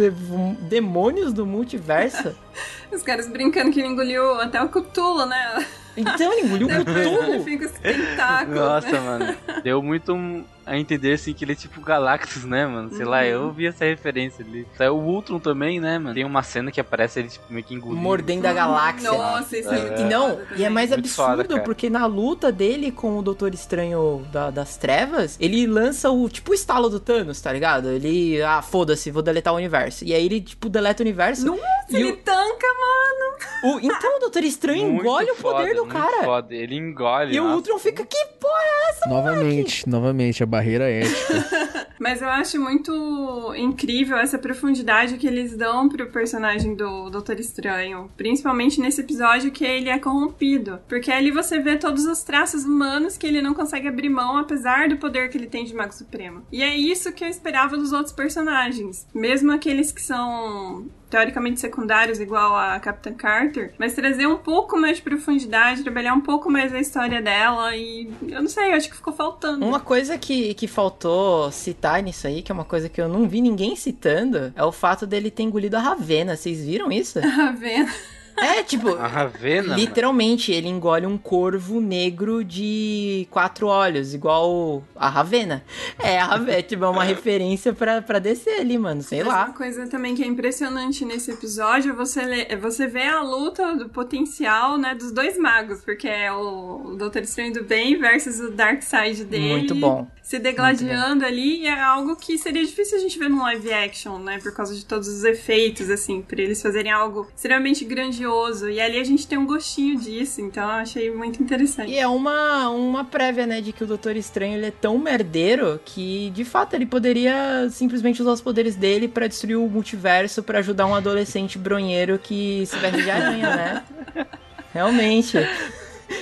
demônios 0.68 1.32
do 1.32 1.46
multiverso? 1.46 2.34
Os 2.92 3.02
caras 3.02 3.28
brincando 3.28 3.70
que 3.72 3.80
ele 3.80 3.88
engoliu 3.88 4.40
até 4.40 4.62
o 4.62 4.68
Cthulhu, 4.68 5.26
né? 5.26 5.66
Então 5.96 6.30
ele 6.32 6.42
engoliu 6.46 6.68
o 6.68 6.70
Ele 6.72 6.84
Cthulhu. 6.84 7.42
fica 7.44 7.68
com 7.68 7.74
os 7.74 7.80
tentáculos. 7.80 8.58
Nossa, 8.60 8.90
né? 8.92 9.00
mano. 9.00 9.36
Deu 9.62 9.82
muito 9.82 10.12
um- 10.12 10.44
a 10.66 10.76
entender 10.76 11.12
assim 11.12 11.32
que 11.32 11.44
ele 11.44 11.52
é 11.52 11.54
tipo 11.54 11.80
Galactus, 11.80 12.44
né, 12.44 12.66
mano? 12.66 12.90
Sei 12.92 13.04
lá, 13.06 13.24
eu 13.24 13.52
vi 13.52 13.66
essa 13.68 13.84
referência 13.84 14.44
ali. 14.44 14.66
Saiu 14.76 14.96
o 14.96 15.00
Ultron 15.00 15.38
também, 15.38 15.78
né, 15.78 15.96
mano? 15.96 16.12
Tem 16.12 16.24
uma 16.24 16.42
cena 16.42 16.72
que 16.72 16.80
aparece 16.80 17.20
ele 17.20 17.28
tipo 17.28 17.44
meio 17.50 17.64
que 17.64 17.72
engolindo. 17.72 18.02
Mordendo 18.02 18.46
a 18.46 18.52
galáxia. 18.52 19.12
Nossa, 19.12 19.56
isso 19.56 19.70
é, 19.72 19.80
muito 19.80 20.00
E 20.00 20.04
não, 20.06 20.40
e 20.56 20.64
é 20.64 20.68
mais 20.68 20.90
Muito 20.90 21.00
absurdo, 21.06 21.44
foda, 21.48 21.60
porque 21.60 21.88
na 21.88 22.04
luta 22.06 22.50
dele 22.50 22.90
com 22.90 23.16
o 23.16 23.22
Doutor 23.22 23.54
Estranho 23.54 24.26
da- 24.32 24.50
das 24.50 24.76
Trevas, 24.76 25.36
ele 25.40 25.68
lança 25.68 26.10
o 26.10 26.28
tipo 26.28 26.50
o 26.50 26.54
estalo 26.54 26.88
do 26.90 26.98
Thanos, 26.98 27.40
tá 27.40 27.52
ligado? 27.52 27.88
Ele, 27.90 28.42
ah, 28.42 28.60
foda-se, 28.60 29.08
vou 29.12 29.22
deletar 29.22 29.52
o 29.54 29.56
universo. 29.56 30.04
E 30.04 30.12
aí 30.12 30.24
ele, 30.26 30.40
tipo, 30.40 30.68
deleta 30.68 31.00
o 31.00 31.06
universo. 31.06 31.46
Nossa, 31.46 31.62
e 31.90 31.94
ele 31.96 32.10
o- 32.10 32.16
mano. 32.48 33.76
o- 33.76 33.80
então 33.80 34.16
o 34.16 34.20
Doutor 34.20 34.44
Estranho 34.44 34.88
Muito 34.88 35.00
engole 35.02 35.30
o 35.30 35.36
poder 35.36 35.68
foda, 35.68 35.74
do 35.74 35.86
muito 35.86 35.92
cara. 35.98 36.24
Foda. 36.24 36.54
Ele 36.54 36.76
engole. 36.76 37.34
E 37.34 37.40
o 37.40 37.44
nossa. 37.44 37.56
Ultron 37.56 37.78
fica, 37.78 38.04
que 38.04 38.24
porra 38.40 38.54
é 38.62 38.90
essa? 38.90 39.08
Novamente, 39.08 39.88
novamente, 39.88 40.42
a 40.42 40.46
barreira 40.46 40.88
ética. 40.88 41.86
Mas 41.98 42.20
eu 42.20 42.28
acho 42.28 42.60
muito 42.60 43.54
incrível 43.56 44.18
essa 44.18 44.38
profundidade 44.38 45.16
que 45.16 45.26
eles 45.26 45.56
dão 45.56 45.88
pro 45.88 46.06
personagem 46.10 46.74
do 46.74 47.08
Doutor 47.10 47.40
Estranho. 47.40 48.10
Principalmente 48.16 48.80
nesse 48.80 49.00
episódio 49.00 49.50
que 49.50 49.64
ele 49.64 49.88
é 49.88 49.98
corrompido. 49.98 50.78
Porque 50.88 51.10
ali 51.10 51.30
você 51.30 51.58
vê 51.58 51.76
todos 51.76 52.04
os 52.04 52.22
traços 52.22 52.64
humanos 52.64 53.16
que 53.16 53.26
ele 53.26 53.40
não 53.40 53.54
consegue 53.54 53.88
abrir 53.88 54.10
mão, 54.10 54.36
apesar 54.36 54.88
do 54.88 54.98
poder 54.98 55.30
que 55.30 55.38
ele 55.38 55.46
tem 55.46 55.64
de 55.64 55.74
Mago 55.74 55.94
Supremo. 55.94 56.42
E 56.52 56.62
é 56.62 56.76
isso 56.76 57.12
que 57.12 57.24
eu 57.24 57.28
esperava 57.28 57.76
dos 57.78 57.92
outros 57.92 58.12
personagens. 58.12 59.06
Mesmo 59.14 59.50
aqueles 59.52 59.90
que 59.90 60.02
são 60.02 60.86
teoricamente 61.08 61.60
secundários, 61.60 62.18
igual 62.18 62.56
a 62.56 62.78
Capitã 62.80 63.12
Carter, 63.12 63.72
mas 63.78 63.94
trazer 63.94 64.26
um 64.26 64.36
pouco 64.36 64.76
mais 64.76 64.96
de 64.96 65.02
profundidade, 65.02 65.82
trabalhar 65.82 66.14
um 66.14 66.20
pouco 66.20 66.50
mais 66.50 66.72
a 66.74 66.80
história 66.80 67.22
dela 67.22 67.74
e 67.76 68.10
eu 68.28 68.40
não 68.42 68.48
sei, 68.48 68.72
acho 68.72 68.88
que 68.88 68.96
ficou 68.96 69.12
faltando. 69.12 69.64
Uma 69.64 69.80
coisa 69.80 70.18
que, 70.18 70.54
que 70.54 70.66
faltou 70.66 71.50
citar 71.52 72.02
nisso 72.02 72.26
aí, 72.26 72.42
que 72.42 72.50
é 72.50 72.54
uma 72.54 72.64
coisa 72.64 72.88
que 72.88 73.00
eu 73.00 73.08
não 73.08 73.28
vi 73.28 73.40
ninguém 73.40 73.76
citando, 73.76 74.52
é 74.54 74.64
o 74.64 74.72
fato 74.72 75.06
dele 75.06 75.30
ter 75.30 75.42
engolido 75.44 75.76
a 75.76 75.80
Ravena. 75.80 76.36
Vocês 76.36 76.64
viram 76.64 76.90
isso? 76.90 77.20
Tá 77.36 77.52
vendo? 77.52 77.90
É, 78.38 78.62
tipo, 78.62 78.94
A 78.96 79.06
Ravena. 79.06 79.68
mano. 79.68 79.78
Literalmente, 79.80 80.52
ele 80.52 80.68
engole 80.68 81.06
um 81.06 81.16
corvo 81.16 81.80
negro 81.80 82.44
de 82.44 83.26
quatro 83.30 83.66
olhos, 83.66 84.12
igual 84.14 84.82
a 84.94 85.08
Ravena. 85.08 85.64
É, 85.98 86.18
a 86.18 86.24
Ravena, 86.26 86.62
tipo, 86.62 86.84
é 86.84 86.88
uma 86.88 87.04
referência 87.04 87.72
pra, 87.72 88.02
pra 88.02 88.18
descer 88.18 88.60
ali, 88.60 88.76
mano, 88.78 89.02
sei 89.02 89.20
Mas 89.24 89.28
lá. 89.28 89.44
Uma 89.46 89.54
coisa 89.54 89.86
também 89.86 90.14
que 90.14 90.22
é 90.22 90.26
impressionante 90.26 91.04
nesse 91.04 91.30
episódio 91.30 91.92
é 91.92 91.94
você, 91.94 92.22
lê- 92.22 92.46
é 92.48 92.56
você 92.56 92.86
vê 92.86 93.04
a 93.04 93.22
luta 93.22 93.74
do 93.74 93.88
potencial, 93.88 94.76
né, 94.76 94.94
dos 94.94 95.12
dois 95.12 95.38
magos, 95.38 95.80
porque 95.80 96.08
é 96.08 96.30
o 96.32 96.94
Doutor 96.98 97.22
Estranho 97.22 97.52
do 97.52 97.64
Bem 97.64 97.98
versus 97.98 98.38
o 98.40 98.50
Dark 98.50 98.82
Side 98.82 99.24
dele. 99.24 99.48
Muito 99.48 99.74
bom. 99.74 100.06
Se 100.26 100.40
degladiando 100.40 101.24
ali, 101.24 101.60
e 101.62 101.66
é 101.68 101.80
algo 101.80 102.16
que 102.16 102.36
seria 102.36 102.66
difícil 102.66 102.98
a 102.98 103.00
gente 103.00 103.16
ver 103.16 103.30
no 103.30 103.40
live 103.42 103.72
action, 103.72 104.18
né, 104.18 104.40
por 104.42 104.52
causa 104.52 104.74
de 104.74 104.84
todos 104.84 105.06
os 105.06 105.22
efeitos, 105.22 105.88
assim, 105.88 106.20
pra 106.20 106.42
eles 106.42 106.60
fazerem 106.60 106.90
algo 106.90 107.28
extremamente 107.32 107.84
grandioso. 107.84 108.68
E 108.68 108.80
ali 108.80 108.98
a 108.98 109.04
gente 109.04 109.24
tem 109.24 109.38
um 109.38 109.46
gostinho 109.46 109.96
disso, 109.96 110.40
então 110.40 110.64
eu 110.64 110.70
achei 110.70 111.12
muito 111.12 111.40
interessante. 111.40 111.92
E 111.92 111.96
é 111.96 112.08
uma, 112.08 112.68
uma 112.70 113.04
prévia, 113.04 113.46
né, 113.46 113.60
de 113.60 113.72
que 113.72 113.84
o 113.84 113.86
Doutor 113.86 114.16
Estranho 114.16 114.56
ele 114.56 114.66
é 114.66 114.72
tão 114.72 114.98
merdeiro 114.98 115.80
que, 115.84 116.30
de 116.30 116.44
fato, 116.44 116.74
ele 116.74 116.86
poderia 116.86 117.70
simplesmente 117.70 118.20
usar 118.20 118.32
os 118.32 118.40
poderes 118.40 118.74
dele 118.74 119.06
pra 119.06 119.28
destruir 119.28 119.54
o 119.54 119.68
multiverso 119.68 120.42
pra 120.42 120.58
ajudar 120.58 120.86
um 120.86 120.94
adolescente 120.96 121.56
bronheiro 121.56 122.18
que 122.18 122.66
se 122.66 122.76
veste 122.80 123.00
de 123.00 123.10
aranha, 123.12 123.56
né? 123.56 123.84
Realmente. 124.74 125.38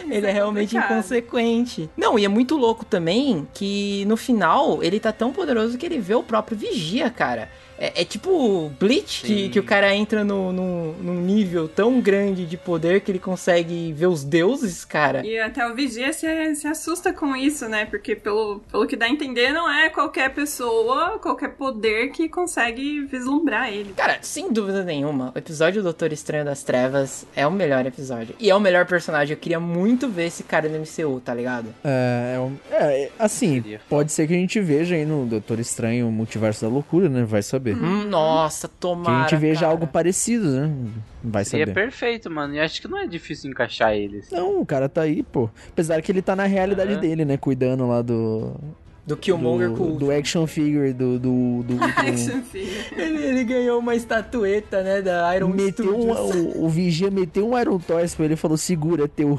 Ele 0.09 0.27
é 0.27 0.31
realmente 0.31 0.75
complicado. 0.75 0.99
inconsequente. 0.99 1.91
Não, 1.97 2.19
e 2.19 2.25
é 2.25 2.29
muito 2.29 2.57
louco 2.57 2.85
também 2.85 3.47
que 3.53 4.05
no 4.07 4.17
final 4.17 4.83
ele 4.83 5.01
tá 5.01 5.13
tão 5.13 5.33
poderoso 5.33 5.77
que 5.79 5.87
ele 5.87 5.99
vê 5.99 6.15
o 6.15 6.23
próprio 6.23 6.57
Vigia, 6.57 7.11
cara. 7.11 7.51
É, 7.79 8.03
é 8.03 8.05
tipo 8.05 8.71
Bleach, 8.79 9.23
que, 9.27 9.49
que 9.49 9.59
o 9.59 9.63
cara 9.65 9.95
entra 9.95 10.23
no, 10.25 10.53
no, 10.53 10.93
num 10.95 11.21
nível 11.21 11.69
tão 11.69 12.01
grande 12.01 12.47
de 12.47 12.57
poder 12.57 13.01
que 13.01 13.11
ele 13.11 13.19
consegue 13.19 13.93
ver 13.93 14.07
os 14.07 14.23
deuses, 14.25 14.85
cara. 14.85 15.25
E 15.27 15.39
até 15.39 15.67
o 15.67 15.75
Vigia 15.75 16.13
se, 16.13 16.55
se 16.55 16.67
assusta 16.67 17.13
com 17.13 17.35
isso, 17.35 17.69
né? 17.69 17.85
Porque 17.87 18.15
pelo, 18.15 18.61
pelo 18.71 18.87
que 18.87 18.97
dá 18.97 19.07
a 19.07 19.09
entender, 19.11 19.53
não 19.53 19.71
é 19.71 19.89
qualquer 19.91 20.31
pessoa, 20.33 21.19
qualquer 21.19 21.51
poder 21.55 22.11
que 22.11 22.29
consegue 22.29 23.01
vislumbrar 23.05 23.73
ele. 23.73 23.93
Cara, 23.97 24.19
sem 24.23 24.53
dúvida 24.53 24.85
nenhuma, 24.85 25.33
o 25.35 25.39
episódio 25.39 25.81
do 25.83 25.85
Doutor 25.85 26.13
Estranho 26.13 26.45
das 26.45 26.63
Trevas 26.63 27.27
é 27.35 27.47
o 27.47 27.51
melhor 27.51 27.85
episódio. 27.87 28.35
E 28.39 28.51
é 28.51 28.55
o 28.55 28.61
melhor 28.61 28.87
personagem. 28.87 29.35
Eu 29.35 29.41
queria 29.41 29.61
muito 29.61 30.09
ver 30.09 30.27
esse 30.27 30.43
cara 30.45 30.69
no 30.69 30.79
MCU, 30.79 31.21
tá 31.21 31.35
ligado? 31.35 31.67
É, 31.85 32.35
é 32.37 32.41
um- 32.41 32.57
é, 32.71 33.11
assim, 33.19 33.63
pode 33.89 34.13
ser 34.13 34.27
que 34.27 34.33
a 34.33 34.37
gente 34.37 34.61
veja 34.61 34.95
aí 34.95 35.05
no 35.05 35.27
Doutor 35.27 35.59
Estranho, 35.59 36.09
o 36.09 36.13
Multiverso 36.13 36.65
da 36.65 36.71
Loucura, 36.71 37.09
né? 37.09 37.25
Vai 37.25 37.43
saber. 37.43 37.64
Hum, 37.73 38.05
nossa, 38.05 38.69
Que 38.69 38.75
tomara. 38.79 39.25
a 39.25 39.29
gente 39.29 39.41
veja 39.41 39.61
cara. 39.61 39.73
algo 39.73 39.87
parecido, 39.87 40.51
né? 40.51 40.71
Vai 41.23 41.45
saber. 41.45 41.73
perfeito, 41.73 42.31
mano. 42.31 42.55
E 42.55 42.61
acho 42.61 42.81
que 42.83 42.89
não 42.89 42.99
é 42.99 43.07
difícil 43.07 43.51
encaixar 43.51 43.95
ele. 43.95 44.19
assim. 44.19 44.35
Não, 44.37 44.61
o 44.61 44.67
cara 44.67 44.89
tá 44.89 45.03
aí, 45.03 45.23
pô. 45.23 45.49
Apesar 45.71 46.03
que 46.03 46.13
ele 46.13 46.21
tá 46.23 46.37
na 46.37 46.45
realidade 46.45 46.93
Aham. 46.93 47.01
dele, 47.01 47.25
né? 47.25 47.37
Cuidando 47.37 47.87
lá 47.87 48.03
do. 48.03 48.53
Do 49.07 49.19
Killmonger 49.19 49.69
do, 49.69 49.77
com 49.77 49.93
o 49.93 49.97
do 49.99 50.11
action 50.11 50.47
figure 50.47 50.91
do. 50.95 51.19
do, 51.19 51.63
do, 51.63 51.75
do- 51.77 51.85
Action 51.85 52.41
figure. 52.43 52.87
Ele, 52.97 53.23
ele 53.23 53.45
ganhou 53.45 53.79
uma 53.79 53.95
estatueta, 53.95 54.83
né, 54.83 55.03
da 55.03 55.37
Iron 55.37 55.49
meteu 55.49 55.95
um, 55.95 56.11
o, 56.11 56.65
o 56.65 56.69
Vigia 56.71 57.11
meteu 57.11 57.47
um 57.51 57.59
Iron 57.59 57.79
Toys 57.79 58.15
pra 58.15 58.25
ele 58.25 58.33
e 58.33 58.37
falou: 58.39 58.57
segura, 58.57 59.05
é 59.05 59.09
teu. 59.09 59.39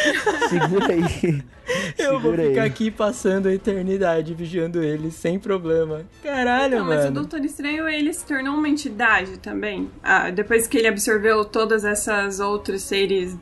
segura 0.48 0.86
aí. 0.94 1.42
Eu 1.98 2.20
vou 2.20 2.34
ficar 2.34 2.64
aqui 2.64 2.90
passando 2.90 3.48
a 3.48 3.54
eternidade 3.54 4.34
vigiando 4.34 4.82
ele, 4.82 5.10
sem 5.10 5.38
problema. 5.38 6.02
Caralho, 6.22 6.78
Não, 6.78 6.86
mas 6.86 7.00
o 7.00 7.04
mano. 7.04 7.14
Doutor 7.14 7.44
Estranho, 7.44 7.88
ele 7.88 8.12
se 8.12 8.24
tornou 8.24 8.54
uma 8.54 8.68
entidade 8.68 9.38
também. 9.38 9.90
Ah, 10.02 10.30
depois 10.30 10.66
que 10.66 10.78
ele 10.78 10.88
absorveu 10.88 11.44
todas 11.44 11.84
essas 11.84 12.40
outros 12.40 12.82
seres 12.82 13.36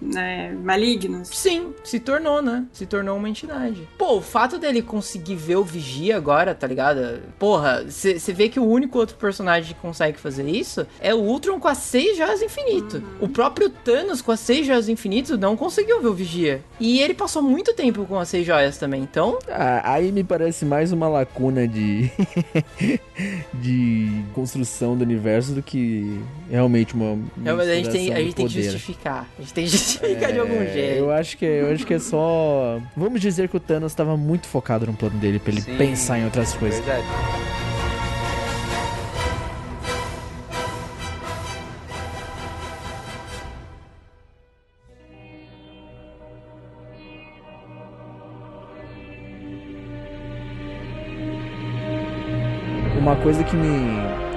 né, 0.00 0.52
malignos. 0.62 1.28
Sim, 1.28 1.72
se 1.84 2.00
tornou, 2.00 2.42
né? 2.42 2.66
Se 2.72 2.86
tornou 2.86 3.16
uma 3.16 3.28
entidade. 3.28 3.88
Pô, 3.96 4.16
o 4.16 4.22
fato 4.22 4.58
dele 4.58 4.82
conseguir 4.82 5.36
ver 5.36 5.56
o 5.56 5.64
Vigia 5.64 6.16
agora, 6.16 6.54
tá 6.54 6.66
ligado? 6.66 7.20
Porra, 7.38 7.84
você 7.88 8.32
vê 8.32 8.48
que 8.48 8.58
o 8.58 8.64
único 8.64 8.98
outro 8.98 9.16
personagem 9.16 9.74
que 9.74 9.80
consegue 9.80 10.18
fazer 10.18 10.48
isso 10.48 10.86
é 11.00 11.14
o 11.14 11.18
Ultron 11.18 11.60
com 11.60 11.68
as 11.68 11.78
seis 11.78 12.16
joias 12.16 12.42
infinito. 12.42 13.02
O 13.20 13.28
próprio 13.28 13.70
Thanos 13.70 14.20
com 14.20 14.32
as 14.32 14.40
seis 14.40 14.66
joias 14.66 14.86
do 14.86 14.92
infinito 14.92 15.36
não 15.36 15.56
conseguiu 15.56 16.00
ver 16.00 16.08
o 16.08 16.14
Vigia. 16.14 16.62
E 16.80 17.00
ele 17.00 17.14
passou 17.14 17.42
muito 17.42 17.74
tempo 17.74 17.91
com 17.92 18.18
as 18.18 18.28
seis 18.28 18.46
joias 18.46 18.78
também, 18.78 19.02
então... 19.02 19.38
Ah, 19.48 19.92
aí 19.94 20.10
me 20.12 20.24
parece 20.24 20.64
mais 20.64 20.92
uma 20.92 21.08
lacuna 21.08 21.66
de. 21.68 22.10
de 23.54 24.22
construção 24.34 24.96
do 24.96 25.02
universo 25.02 25.52
do 25.52 25.62
que 25.62 26.20
realmente 26.50 26.94
uma. 26.94 27.18
Não, 27.36 27.56
mas 27.56 27.68
a 27.68 27.74
gente 27.74 27.90
tem, 27.90 28.12
a 28.12 28.18
gente 28.18 28.34
tem 28.34 28.46
que 28.46 28.62
justificar. 28.62 29.28
A 29.38 29.42
gente 29.42 29.54
tem 29.54 29.64
que 29.64 29.70
justificar 29.70 30.32
de 30.32 30.38
algum 30.38 30.62
É, 30.62 30.72
jeito. 30.72 30.98
Eu 30.98 31.10
acho 31.10 31.36
que 31.36 31.44
eu 31.44 31.72
acho 31.72 31.86
que 31.86 31.94
é 31.94 31.98
só. 31.98 32.80
Vamos 32.96 33.20
dizer 33.20 33.48
que 33.48 33.56
o 33.56 33.60
Thanos 33.60 33.92
estava 33.92 34.16
muito 34.16 34.46
focado 34.46 34.86
no 34.86 34.94
plano 34.94 35.18
dele 35.18 35.38
pra 35.38 35.52
ele 35.52 35.60
Sim, 35.60 35.76
pensar 35.76 36.18
em 36.18 36.24
outras 36.24 36.54
coisas. 36.54 36.84
Verdade. 36.84 37.06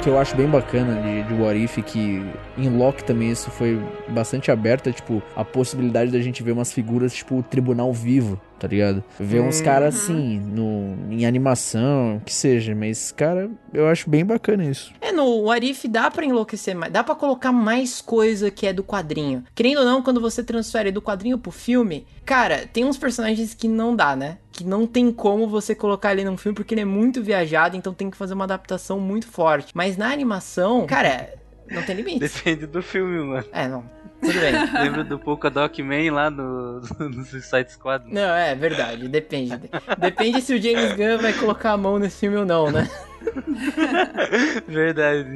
Que 0.06 0.10
eu 0.10 0.20
acho 0.20 0.36
bem 0.36 0.48
bacana 0.48 1.02
de, 1.02 1.24
de 1.24 1.34
What 1.34 1.64
If, 1.64 1.78
que 1.84 2.24
em 2.56 2.70
Loki 2.70 3.04
também 3.04 3.32
isso 3.32 3.50
foi 3.50 3.82
bastante 4.08 4.52
aberto, 4.52 4.88
é, 4.88 4.92
tipo, 4.92 5.20
a 5.36 5.44
possibilidade 5.44 6.12
da 6.12 6.20
gente 6.20 6.44
ver 6.44 6.52
umas 6.52 6.72
figuras, 6.72 7.12
tipo, 7.12 7.40
o 7.40 7.42
tribunal 7.42 7.92
vivo, 7.92 8.40
tá 8.60 8.68
ligado? 8.68 9.04
Ver 9.20 9.42
uns 9.42 9.62
caras 9.62 9.96
assim, 9.96 10.40
no, 10.40 10.96
em 11.12 11.26
animação, 11.26 12.22
que 12.24 12.32
seja, 12.32 12.76
mas, 12.76 13.12
cara, 13.12 13.50
eu 13.74 13.88
acho 13.88 14.08
bem 14.08 14.24
bacana 14.24 14.64
isso. 14.64 14.94
É, 15.02 15.12
no 15.12 15.42
What 15.46 15.68
If 15.68 15.86
dá 15.86 16.12
pra 16.12 16.24
enlouquecer 16.24 16.76
mais, 16.76 16.94
dá 16.94 17.04
pra 17.04 17.16
colocar 17.16 17.52
mais 17.52 18.00
coisa 18.00 18.52
que 18.52 18.68
é 18.68 18.74
do 18.74 18.84
quadrinho. 18.84 19.44
Querendo 19.56 19.80
ou 19.80 19.86
não, 19.86 20.04
quando 20.04 20.22
você 20.22 20.44
transfere 20.44 20.92
do 20.92 21.02
quadrinho 21.02 21.40
pro 21.40 21.52
filme, 21.52 22.06
cara, 22.24 22.68
tem 22.72 22.86
uns 22.86 22.98
personagens 22.98 23.56
que 23.56 23.68
não 23.68 23.96
dá, 23.96 24.16
né? 24.16 24.38
Que 24.56 24.64
não 24.64 24.88
tem 24.88 25.12
como 25.12 25.48
você 25.50 25.76
colocar 25.76 26.14
ele 26.14 26.24
num 26.24 26.38
filme 26.38 26.56
porque 26.56 26.74
ele 26.74 26.82
é 26.82 26.86
muito 26.86 27.22
viajado, 27.22 27.76
então 27.76 27.94
tem 27.94 28.10
que 28.10 28.16
fazer 28.16 28.34
uma 28.34 28.46
adaptação 28.46 29.00
muito 29.02 29.28
forte. 29.28 29.74
Mas 29.76 29.98
na 29.98 30.10
animação, 30.12 30.86
cara, 30.88 31.34
não 31.70 31.84
tem 31.84 31.96
limite. 31.96 32.20
Depende 32.20 32.66
do 32.66 32.82
filme, 32.82 33.20
mano. 33.20 33.46
É, 33.52 33.68
não. 33.68 33.84
Tudo 34.22 34.40
bem. 34.40 34.54
Lembra 34.84 35.04
do 35.04 35.20
Polka 35.20 35.50
Doc 35.50 35.78
Man 35.80 36.12
lá 36.14 36.30
no, 36.30 36.82
no 37.00 37.26
Suicide 37.26 37.72
Squad? 37.72 38.06
Não, 38.12 38.34
é 38.36 38.56
verdade, 38.56 39.08
depende. 39.08 39.60
Depende 40.00 40.42
se 40.42 40.54
o 40.54 40.62
James 40.62 40.94
Gunn 40.94 41.18
vai 41.22 41.34
colocar 41.34 41.72
a 41.74 41.78
mão 41.78 42.00
nesse 42.00 42.20
filme 42.22 42.38
ou 42.38 42.46
não, 42.46 42.72
né? 42.72 42.90
Verdade. 44.68 45.36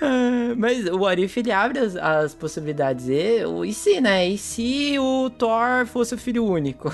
Ah, 0.00 0.54
Mas 0.56 0.86
o 0.86 1.06
Arif 1.06 1.38
ele 1.38 1.52
abre 1.52 1.78
as, 1.78 1.96
as 1.96 2.34
possibilidades. 2.34 3.08
E, 3.08 3.44
o- 3.44 3.64
e 3.64 3.72
se, 3.72 4.00
né? 4.00 4.28
E 4.28 4.38
se 4.38 4.96
o 4.98 5.30
Thor 5.30 5.86
fosse 5.86 6.14
o 6.14 6.18
filho 6.18 6.44
único? 6.44 6.92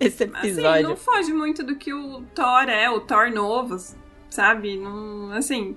Esse 0.00 0.24
Assim, 0.24 0.48
episódio. 0.48 0.88
não 0.88 0.96
foge 0.96 1.32
muito 1.32 1.62
do 1.64 1.76
que 1.76 1.92
o 1.92 2.22
Thor 2.34 2.68
é, 2.68 2.88
o 2.90 3.00
Thor 3.00 3.30
novo, 3.30 3.76
sabe? 4.30 4.76
Não, 4.76 5.32
assim, 5.32 5.76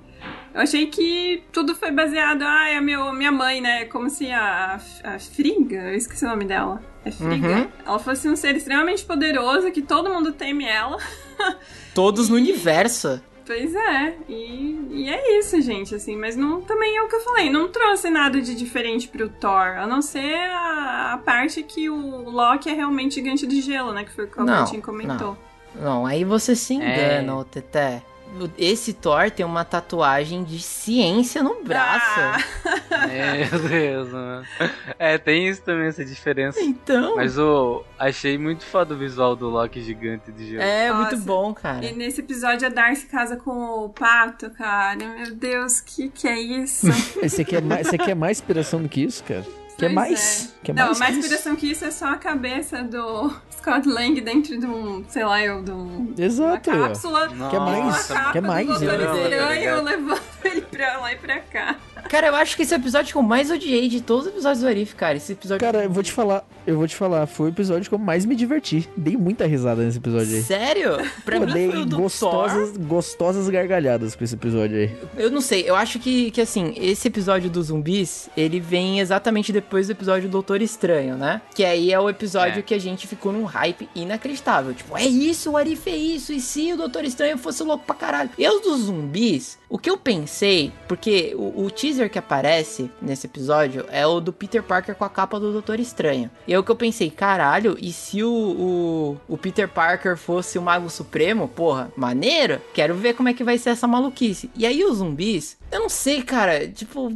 eu 0.53 0.61
achei 0.61 0.87
que 0.87 1.43
tudo 1.51 1.73
foi 1.75 1.91
baseado, 1.91 2.43
ah, 2.43 2.69
é 2.69 2.77
a 2.77 2.81
meu, 2.81 3.11
minha 3.13 3.31
mãe, 3.31 3.61
né? 3.61 3.85
Como 3.85 4.09
se 4.09 4.29
a, 4.31 4.79
a 5.03 5.19
Frigga, 5.19 5.91
eu 5.91 5.95
esqueci 5.95 6.25
o 6.25 6.29
nome 6.29 6.45
dela. 6.45 6.81
É 7.03 7.11
Frigga. 7.11 7.47
Uhum. 7.47 7.67
Ela 7.85 7.99
fosse 7.99 8.27
um 8.29 8.35
ser 8.35 8.55
extremamente 8.55 9.03
poderoso, 9.05 9.71
que 9.71 9.81
todo 9.81 10.09
mundo 10.13 10.31
teme 10.31 10.65
ela. 10.65 10.97
Todos 11.95 12.29
no 12.29 12.35
universo. 12.35 13.21
Pois 13.45 13.73
é, 13.75 14.15
e, 14.29 14.87
e 14.91 15.09
é 15.09 15.39
isso, 15.39 15.59
gente, 15.61 15.95
assim, 15.95 16.15
mas 16.15 16.37
não, 16.37 16.61
também 16.61 16.95
é 16.95 17.01
o 17.01 17.09
que 17.09 17.15
eu 17.15 17.19
falei, 17.21 17.49
não 17.49 17.67
trouxe 17.67 18.09
nada 18.09 18.39
de 18.39 18.55
diferente 18.55 19.07
pro 19.07 19.27
Thor, 19.27 19.77
a 19.77 19.85
não 19.85 20.01
ser 20.01 20.35
a, 20.35 21.13
a 21.13 21.17
parte 21.17 21.61
que 21.63 21.89
o 21.89 22.29
Loki 22.29 22.69
é 22.69 22.73
realmente 22.73 23.15
gigante 23.15 23.45
de 23.45 23.59
gelo, 23.59 23.91
né, 23.91 24.05
que 24.05 24.11
foi 24.11 24.25
o 24.25 24.27
que 24.27 24.39
o 24.39 24.45
Não, 24.45 24.53
Albertinho 24.53 24.81
comentou. 24.81 25.37
Não, 25.75 26.05
aí 26.05 26.23
você 26.23 26.55
se 26.55 26.75
engana, 26.75 27.41
É. 27.41 27.43
Teté. 27.49 28.03
Esse 28.57 28.93
Thor 28.93 29.29
tem 29.29 29.45
uma 29.45 29.65
tatuagem 29.65 30.43
de 30.43 30.59
ciência 30.59 31.43
no 31.43 31.63
braço. 31.63 32.19
Ah, 32.19 33.07
Meu 33.07 33.69
Deus, 33.69 34.09
mano. 34.11 34.45
É, 34.97 35.17
tem 35.17 35.47
isso 35.47 35.61
também, 35.61 35.87
essa 35.87 36.03
diferença. 36.05 36.59
Então. 36.61 37.15
Mas 37.15 37.37
eu 37.37 37.85
achei 37.99 38.37
muito 38.37 38.63
foda 38.63 38.93
o 38.93 38.97
visual 38.97 39.35
do 39.35 39.49
Loki 39.49 39.81
gigante 39.81 40.31
de 40.31 40.49
gelo. 40.51 40.61
É 40.61 40.89
Nossa. 40.89 41.11
muito 41.11 41.25
bom, 41.25 41.53
cara. 41.53 41.85
E 41.85 41.93
nesse 41.93 42.21
episódio 42.21 42.67
a 42.67 42.69
Darcy 42.69 43.05
casa 43.07 43.35
com 43.35 43.85
o 43.85 43.89
pato, 43.89 44.49
cara. 44.51 44.97
Meu 44.97 45.35
Deus, 45.35 45.81
que 45.81 46.09
que 46.09 46.27
é 46.27 46.39
isso? 46.39 46.87
Você 47.21 47.43
quer 47.43 47.61
mais, 47.61 47.87
você 47.87 47.97
quer 47.97 48.15
mais 48.15 48.37
inspiração 48.37 48.81
do 48.81 48.89
que 48.89 49.03
isso, 49.03 49.23
cara? 49.23 49.45
Quer 49.77 49.85
Pois 49.87 49.93
mais? 49.93 50.53
é. 50.59 50.65
Quer 50.65 50.75
Não, 50.75 50.85
mais 50.87 50.99
mais 50.99 51.15
que 51.15 51.21
que 51.55 51.71
isso 51.71 51.85
é 51.85 51.91
só 51.91 52.05
a 52.13 52.17
cabeça 52.17 52.83
do 52.83 53.33
Scott 53.57 53.87
Lang 53.89 54.19
dentro 54.21 54.59
de 54.59 54.65
um, 54.65 55.03
sei 55.07 55.23
lá, 55.23 55.41
eu, 55.43 55.63
de 55.63 55.71
um, 55.71 56.13
uma 56.15 56.23
Exato, 56.23 56.69
ó. 56.69 56.73
cápsula. 56.87 57.27
Nossa, 57.29 57.49
Quer 57.51 57.59
mais? 57.59 58.09
Uma 58.09 58.31
Quer 58.31 58.41
mais? 58.41 58.67
tá 58.67 58.73
eu 59.63 59.83
levando 59.83 60.21
ele 60.45 60.61
pra 60.61 60.97
lá 60.99 61.13
e 61.13 61.15
pra 61.15 61.39
cá. 61.39 61.75
Cara, 62.11 62.27
eu 62.27 62.35
acho 62.35 62.57
que 62.57 62.63
esse 62.63 62.73
é 62.73 62.77
o 62.77 62.81
episódio 62.81 63.09
que 63.09 63.17
eu 63.17 63.21
mais 63.21 63.49
odiei 63.49 63.87
de 63.87 64.01
todos 64.01 64.25
os 64.25 64.33
episódios 64.33 64.59
do 64.59 64.67
Arif, 64.67 64.93
cara. 64.95 65.15
Esse 65.15 65.31
episódio. 65.31 65.65
Cara, 65.65 65.85
eu 65.85 65.89
vou 65.89 66.03
te 66.03 66.11
falar, 66.11 66.45
eu 66.67 66.75
vou 66.75 66.85
te 66.85 66.93
falar, 66.93 67.25
foi 67.25 67.45
o 67.45 67.49
episódio 67.53 67.87
que 67.87 67.95
eu 67.95 67.99
mais 67.99 68.25
me 68.25 68.35
diverti. 68.35 68.89
Dei 68.97 69.15
muita 69.15 69.45
risada 69.45 69.81
nesse 69.81 69.97
episódio 69.97 70.35
aí. 70.35 70.41
Sério? 70.43 70.97
Pra 71.23 71.39
Pô, 71.39 71.45
mim 71.45 71.53
dei 71.53 71.71
foi 71.71 71.79
o 71.79 71.85
do 71.85 71.95
gostosas, 71.95 72.75
gostosas 72.75 73.47
gargalhadas 73.47 74.13
com 74.13 74.25
esse 74.25 74.35
episódio 74.35 74.77
aí. 74.77 74.89
Thor. 74.89 75.09
Eu 75.15 75.31
não 75.31 75.39
sei, 75.39 75.63
eu 75.65 75.73
acho 75.73 75.99
que, 75.99 76.31
que 76.31 76.41
assim, 76.41 76.73
esse 76.75 77.07
episódio 77.07 77.49
dos 77.49 77.67
zumbis, 77.67 78.29
ele 78.35 78.59
vem 78.59 78.99
exatamente 78.99 79.53
depois 79.53 79.87
do 79.87 79.91
episódio 79.91 80.27
do 80.27 80.33
Doutor 80.33 80.61
Estranho, 80.61 81.15
né? 81.15 81.41
Que 81.55 81.63
aí 81.63 81.93
é 81.93 81.99
o 81.99 82.09
episódio 82.09 82.59
É. 82.59 82.61
que 82.61 82.73
a 82.73 82.79
gente 82.79 83.07
ficou 83.07 83.31
num 83.31 83.45
hype 83.45 83.87
inacreditável. 83.95 84.73
Tipo, 84.73 84.97
é 84.97 85.05
isso, 85.05 85.51
o 85.51 85.55
Arif 85.55 85.89
é 85.89 85.95
isso, 85.95 86.33
e 86.33 86.41
se 86.41 86.73
o 86.73 86.75
Doutor 86.75 87.05
Estranho 87.05 87.37
fosse 87.37 87.63
louco 87.63 87.85
pra 87.85 87.95
caralho? 87.95 88.29
Eu 88.37 88.61
dos 88.61 88.81
zumbis, 88.81 89.60
o 89.71 89.77
que 89.79 89.89
eu 89.89 89.97
pensei, 89.97 90.71
porque 90.85 91.33
o, 91.35 91.63
o 91.63 91.71
teaser 91.71 92.09
que 92.09 92.19
aparece 92.19 92.91
nesse 93.01 93.25
episódio 93.25 93.85
é 93.89 94.05
o 94.05 94.19
do 94.19 94.33
Peter 94.33 94.61
Parker 94.61 94.93
com 94.95 95.05
a 95.05 95.09
capa 95.09 95.39
do 95.39 95.51
Doutor 95.53 95.79
Estranho. 95.79 96.29
E 96.45 96.53
é 96.53 96.59
o 96.59 96.63
que 96.63 96.69
eu 96.71 96.75
pensei, 96.75 97.09
caralho, 97.09 97.77
e 97.79 97.91
se 97.93 98.21
o, 98.21 98.29
o, 98.29 99.33
o 99.33 99.37
Peter 99.37 99.69
Parker 99.69 100.17
fosse 100.17 100.59
o 100.59 100.61
Mago 100.61 100.89
Supremo? 100.89 101.47
Porra, 101.47 101.89
maneiro? 101.95 102.59
Quero 102.73 102.93
ver 102.95 103.13
como 103.13 103.29
é 103.29 103.33
que 103.33 103.43
vai 103.45 103.57
ser 103.57 103.69
essa 103.69 103.87
maluquice. 103.87 104.51
E 104.55 104.65
aí 104.65 104.83
os 104.83 104.97
zumbis, 104.97 105.57
eu 105.71 105.79
não 105.79 105.89
sei, 105.89 106.21
cara, 106.21 106.67
tipo, 106.67 107.09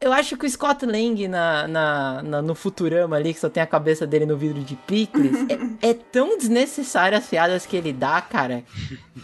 eu 0.00 0.10
acho 0.12 0.34
que 0.36 0.46
o 0.46 0.50
Scott 0.50 0.86
Lang 0.86 1.28
na, 1.28 1.68
na, 1.68 2.22
na- 2.22 2.42
no 2.42 2.54
Futurama 2.54 3.16
ali, 3.16 3.34
que 3.34 3.40
só 3.40 3.50
tem 3.50 3.62
a 3.62 3.66
cabeça 3.66 4.06
dele 4.06 4.24
no 4.24 4.36
vidro 4.36 4.62
de 4.62 4.74
picles, 4.74 5.36
é, 5.82 5.90
é 5.90 5.92
tão 5.94 6.38
desnecessário 6.38 7.18
as 7.18 7.26
piadas 7.26 7.66
que 7.66 7.76
ele 7.76 7.92
dá, 7.92 8.18
cara. 8.22 8.64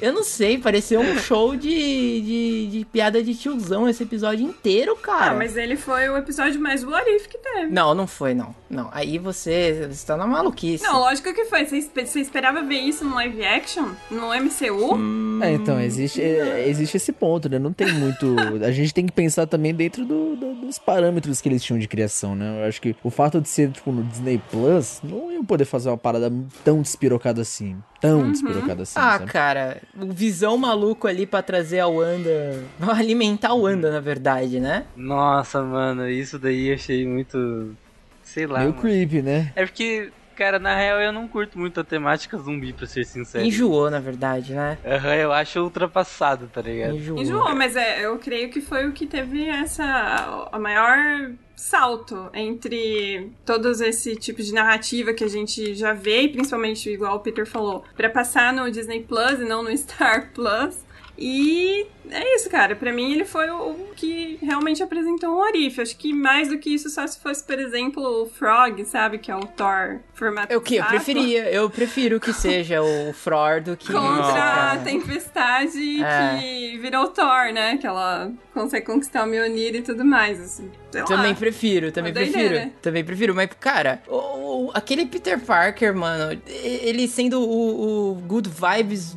Eu 0.01 0.13
não 0.13 0.23
sei, 0.23 0.59
pareceu 0.59 1.01
um 1.01 1.17
show 1.19 1.57
de, 1.57 2.21
de, 2.21 2.67
de 2.79 2.85
piada 2.85 3.23
de 3.23 3.35
tiozão 3.35 3.89
esse 3.89 4.03
episódio 4.03 4.45
inteiro, 4.47 4.97
cara. 4.97 5.31
Ah, 5.31 5.35
mas 5.35 5.57
ele 5.57 5.77
foi 5.77 6.09
o 6.09 6.17
episódio 6.17 6.61
mais 6.61 6.83
what 6.83 7.09
if 7.09 7.27
que 7.29 7.39
teve. 7.39 7.67
Não, 7.71 7.95
não 7.95 8.07
foi, 8.07 8.35
não. 8.35 8.55
Não, 8.69 8.89
aí 8.93 9.19
você, 9.19 9.87
você 9.91 10.05
tá 10.07 10.17
na 10.17 10.27
maluquice. 10.27 10.83
Não, 10.83 10.99
lógico 10.99 11.33
que 11.33 11.45
foi. 11.45 11.65
Você, 11.65 11.81
você 11.83 12.21
esperava 12.21 12.63
ver 12.63 12.79
isso 12.81 13.05
no 13.05 13.15
live 13.15 13.45
action? 13.45 13.91
No 14.11 14.29
MCU? 14.35 15.43
É, 15.43 15.53
então, 15.53 15.81
existe, 15.81 16.21
é, 16.21 16.69
existe 16.69 16.97
esse 16.97 17.13
ponto, 17.13 17.49
né? 17.49 17.59
Não 17.59 17.73
tem 17.73 17.93
muito. 17.93 18.35
A 18.65 18.71
gente 18.73 18.93
tem 18.93 19.07
que 19.07 19.13
pensar 19.13 19.47
também 19.47 19.73
dentro 19.73 20.05
do- 20.05 20.35
do- 20.35 20.55
dos 20.67 20.79
parâmetros 20.79 21.41
que 21.41 21.49
eles 21.49 21.63
tinham 21.63 21.79
de 21.79 21.87
criação, 21.87 22.35
né? 22.35 22.63
Eu 22.63 22.69
acho 22.69 22.81
que 22.81 22.97
o 23.05 23.11
fato 23.11 23.41
de 23.41 23.49
ser, 23.49 23.71
tipo, 23.71 23.93
no 23.93 24.03
Disney 24.03 24.41
Plus, 24.51 25.01
não 25.05 25.31
iam 25.31 25.45
poder 25.45 25.65
fazer 25.67 25.89
uma 25.91 25.99
parada 25.99 26.33
tão 26.65 26.83
despirocada 26.83 27.43
assim. 27.43 27.77
Tão 28.01 28.31
despirocada 28.33 28.83
assim. 28.83 28.99
Ah, 28.99 29.19
sabe? 29.19 29.31
cara, 29.31 29.81
o 29.99 30.07
visão 30.13 30.57
maluco 30.59 31.07
ali 31.07 31.27
pra 31.27 31.43
trazer 31.43 31.81
a 31.81 31.87
Wanda. 31.87 32.64
Alimentar 32.89 33.49
a 33.51 33.55
Wanda, 33.55 33.91
na 33.91 34.01
verdade, 34.01 34.61
né? 34.61 34.85
Nossa, 34.97 35.63
mano, 35.63 36.09
isso 36.09 36.39
daí 36.39 36.69
eu 36.69 36.75
achei 36.75 37.07
muito. 37.07 37.75
Sei 38.23 38.47
lá. 38.47 38.61
Meio 38.61 38.71
mano. 38.71 38.83
creepy, 38.83 39.23
né? 39.23 39.53
É 39.55 39.65
porque, 39.67 40.11
cara, 40.35 40.59
na 40.59 40.75
real 40.75 41.01
eu 41.01 41.13
não 41.13 41.29
curto 41.29 41.59
muito 41.59 41.79
a 41.81 41.85
temática 41.85 42.39
zumbi, 42.39 42.73
pra 42.73 42.87
ser 42.87 43.05
sincero. 43.05 43.45
Enjoou, 43.45 43.91
na 43.91 44.01
verdade, 44.01 44.55
né? 44.55 44.79
Aham, 44.85 45.15
eu 45.15 45.33
acho 45.33 45.61
ultrapassado, 45.61 46.49
tá 46.53 46.63
ligado? 46.63 46.97
Enjoou. 46.97 47.21
Enjoou, 47.21 47.55
mas 47.55 47.77
é, 47.77 48.05
eu 48.05 48.19
creio 48.19 48.51
que 48.51 48.61
foi 48.61 48.87
o 48.87 48.93
que 48.93 49.07
teve 49.07 49.47
essa. 49.47 50.49
a 50.51 50.59
maior 50.59 51.33
salto 51.57 52.31
entre 52.35 53.31
todos 53.45 53.81
esse 53.81 54.17
tipo 54.17 54.43
de 54.43 54.53
narrativa 54.53 55.13
que 55.13 55.23
a 55.25 55.29
gente 55.29 55.75
já 55.75 55.93
vê, 55.93 56.23
e 56.23 56.29
principalmente, 56.29 56.91
igual 56.91 57.17
o 57.17 57.21
Peter 57.21 57.47
falou, 57.47 57.85
pra 57.97 58.11
passar 58.11 58.53
no 58.53 58.71
Disney 58.71 59.03
Plus 59.03 59.41
e 59.41 59.45
não 59.45 59.63
no 59.63 59.75
Star 59.77 60.33
Plus. 60.35 60.84
E 61.17 61.87
é 62.11 62.35
isso, 62.37 62.51
cara. 62.51 62.75
Pra 62.75 62.93
mim, 62.93 63.13
ele 63.13 63.25
foi 63.25 63.49
o 63.49 63.75
que 63.95 64.39
realmente 64.43 64.83
apresentou 64.83 65.31
um 65.31 65.39
Orif. 65.39 65.81
Acho 65.81 65.97
que 65.97 66.13
mais 66.13 66.49
do 66.49 66.59
que 66.59 66.71
isso, 66.75 66.91
só 66.91 67.07
se 67.07 67.19
fosse, 67.21 67.45
por 67.45 67.59
exemplo, 67.59 68.23
o 68.23 68.27
Frog, 68.27 68.85
sabe? 68.85 69.19
Que 69.19 69.31
é 69.31 69.37
o 69.37 69.41
Thor 69.47 70.01
formato 70.13 70.53
É 70.53 70.57
o 70.57 70.61
que? 70.61 70.77
Eu 70.77 70.85
preferia, 70.85 71.49
eu 71.51 71.71
prefiro 71.71 72.19
que 72.19 72.33
seja 72.33 72.83
o 72.83 73.13
Fror 73.13 73.63
do 73.63 73.77
que. 73.77 73.93
Contra 73.93 74.73
a 74.73 74.79
tempestade 74.79 76.03
É. 76.03 76.39
que 76.39 76.79
virou 76.79 77.09
Thor, 77.09 77.53
né? 77.53 77.77
Que 77.77 77.87
ela 77.87 78.33
consegue 78.53 78.87
conquistar 78.87 79.25
o 79.25 79.27
Mjolnir 79.27 79.77
e 79.77 79.83
tudo 79.83 80.05
mais. 80.05 80.41
Assim. 80.41 80.71
Também 81.07 81.35
prefiro, 81.35 81.91
também 81.93 82.13
prefiro. 82.13 82.71
Também 82.83 83.05
prefiro. 83.05 83.35
Mas, 83.35 83.49
cara, 83.59 84.03
o- 84.09 84.67
o- 84.67 84.71
aquele 84.75 85.07
Peter 85.07 85.39
Parker, 85.41 85.95
mano, 85.95 86.41
ele 86.47 87.07
sendo 87.09 87.41
o, 87.41 88.11
o 88.11 88.15
Good 88.17 88.49
Vibes 88.51 89.17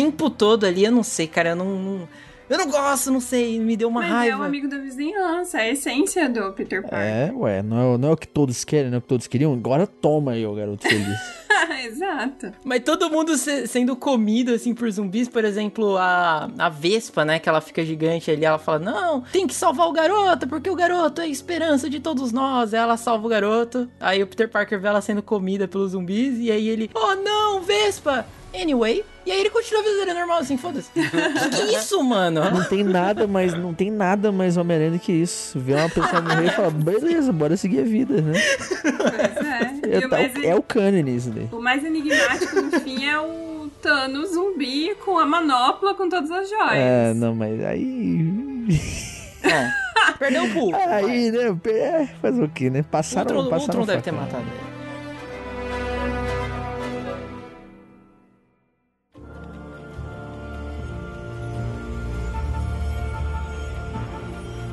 tempo 0.00 0.28
todo 0.30 0.64
ali, 0.64 0.84
eu 0.84 0.92
não 0.92 1.02
sei, 1.02 1.26
cara, 1.26 1.50
eu 1.50 1.56
não. 1.56 1.66
não- 1.78 2.08
eu 2.48 2.58
não 2.58 2.70
gosto, 2.70 3.10
não 3.10 3.18
sei, 3.20 3.58
me 3.58 3.76
deu 3.76 3.88
uma 3.88 4.02
Mas 4.02 4.08
é 4.10 4.12
raiva. 4.14 4.38
o 4.38 4.42
amigo 4.44 4.68
da 4.68 4.78
vizinhança, 4.78 5.58
é 5.58 5.62
a 5.62 5.70
essência 5.72 6.28
do 6.28 6.52
Peter 6.52 6.80
Parker. 6.80 6.96
É, 7.00 7.32
ué, 7.34 7.60
não 7.60 7.76
é, 7.76 7.84
o- 7.94 7.98
não 7.98 8.08
é 8.10 8.12
o 8.12 8.16
que 8.16 8.28
todos 8.28 8.62
querem, 8.64 8.88
não 8.88 8.96
é 8.96 8.98
o 8.98 9.02
que 9.02 9.08
todos 9.08 9.26
queriam. 9.26 9.52
Agora 9.52 9.84
toma 9.84 10.30
aí, 10.30 10.46
ô 10.46 10.54
garoto 10.54 10.86
feliz. 10.88 11.18
Exato. 11.84 12.52
Mas 12.62 12.84
todo 12.84 13.10
mundo 13.10 13.36
se- 13.36 13.66
sendo 13.66 13.96
comido, 13.96 14.52
assim, 14.52 14.74
por 14.74 14.88
zumbis, 14.90 15.28
por 15.28 15.44
exemplo, 15.44 15.96
a, 15.96 16.48
a 16.56 16.68
Vespa, 16.68 17.24
né, 17.24 17.40
que 17.40 17.48
ela 17.48 17.60
fica 17.60 17.84
gigante 17.84 18.30
ali, 18.30 18.44
ela 18.44 18.58
fala, 18.58 18.78
não, 18.78 19.22
tem 19.22 19.44
que 19.46 19.54
salvar 19.54 19.88
o 19.88 19.92
garoto, 19.92 20.46
porque 20.46 20.70
o 20.70 20.76
garoto 20.76 21.20
é 21.20 21.24
a 21.24 21.28
esperança 21.28 21.90
de 21.90 21.98
todos 21.98 22.30
nós. 22.30 22.72
Aí 22.72 22.78
ela 22.80 22.96
salva 22.96 23.26
o 23.26 23.28
garoto, 23.28 23.88
aí 23.98 24.22
o 24.22 24.26
Peter 24.28 24.48
Parker 24.48 24.78
vê 24.80 24.86
ela 24.86 25.00
sendo 25.00 25.20
comida 25.20 25.66
pelos 25.66 25.90
zumbis, 25.92 26.38
e 26.38 26.52
aí 26.52 26.68
ele, 26.68 26.90
oh 26.94 27.16
não, 27.16 27.60
Vespa, 27.62 28.24
anyway. 28.54 29.04
E 29.26 29.32
aí 29.32 29.40
ele 29.40 29.50
continua 29.50 29.80
a 29.80 29.84
vida 29.84 29.96
dele 29.96 30.14
normal, 30.14 30.38
assim, 30.38 30.56
foda-se. 30.56 30.88
que 30.92 31.76
isso, 31.76 32.00
mano? 32.04 32.48
Não 32.48 32.64
tem 32.64 32.84
nada 32.84 33.26
mais, 33.26 33.52
não 33.54 33.74
tem 33.74 33.90
nada 33.90 34.30
mais 34.30 34.56
Homem-Aranha 34.56 34.92
do 34.92 34.98
que 35.00 35.10
isso. 35.12 35.58
Ver 35.58 35.74
uma 35.74 35.88
pessoa 35.90 36.22
morrer 36.22 36.46
e 36.46 36.50
falar, 36.50 36.70
beleza, 36.70 37.32
bora 37.32 37.56
seguir 37.56 37.80
a 37.80 37.84
vida, 37.84 38.20
né? 38.22 38.40
Pois 38.82 39.46
é. 39.46 39.96
É, 39.96 39.98
o 39.98 40.08
tá- 40.08 40.16
mais, 40.16 40.44
é 40.44 40.54
o 40.54 40.62
cânone 40.62 41.16
isso 41.16 41.30
daí. 41.30 41.48
o 41.50 41.60
mais 41.60 41.84
enigmático 41.84 42.60
no 42.60 42.80
fim 42.80 43.04
é 43.04 43.18
o 43.18 43.68
Thanos 43.82 44.30
zumbi 44.32 44.94
com 45.04 45.18
a 45.18 45.26
manopla 45.26 45.92
com 45.94 46.08
todas 46.08 46.30
as 46.30 46.48
joias. 46.48 46.72
É, 46.76 47.12
não, 47.14 47.34
mas 47.34 47.62
aí. 47.64 48.66
É. 49.42 49.70
Perdeu 50.18 50.42
o 50.44 50.50
pulo. 50.52 50.74
Aí, 50.76 51.30
né? 51.30 51.56
É, 51.66 52.06
fazer 52.20 52.42
o 52.42 52.48
quê, 52.48 52.68
né? 52.68 52.80
O 52.80 52.84
Passaram, 52.84 53.36
Ultron, 53.36 53.46
o 53.46 53.50
passaram 53.50 53.78
Ultron 53.80 53.86
deve 53.86 54.02
ter 54.02 54.10
facada. 54.12 54.26
matado 54.38 54.44
ele. 54.50 54.75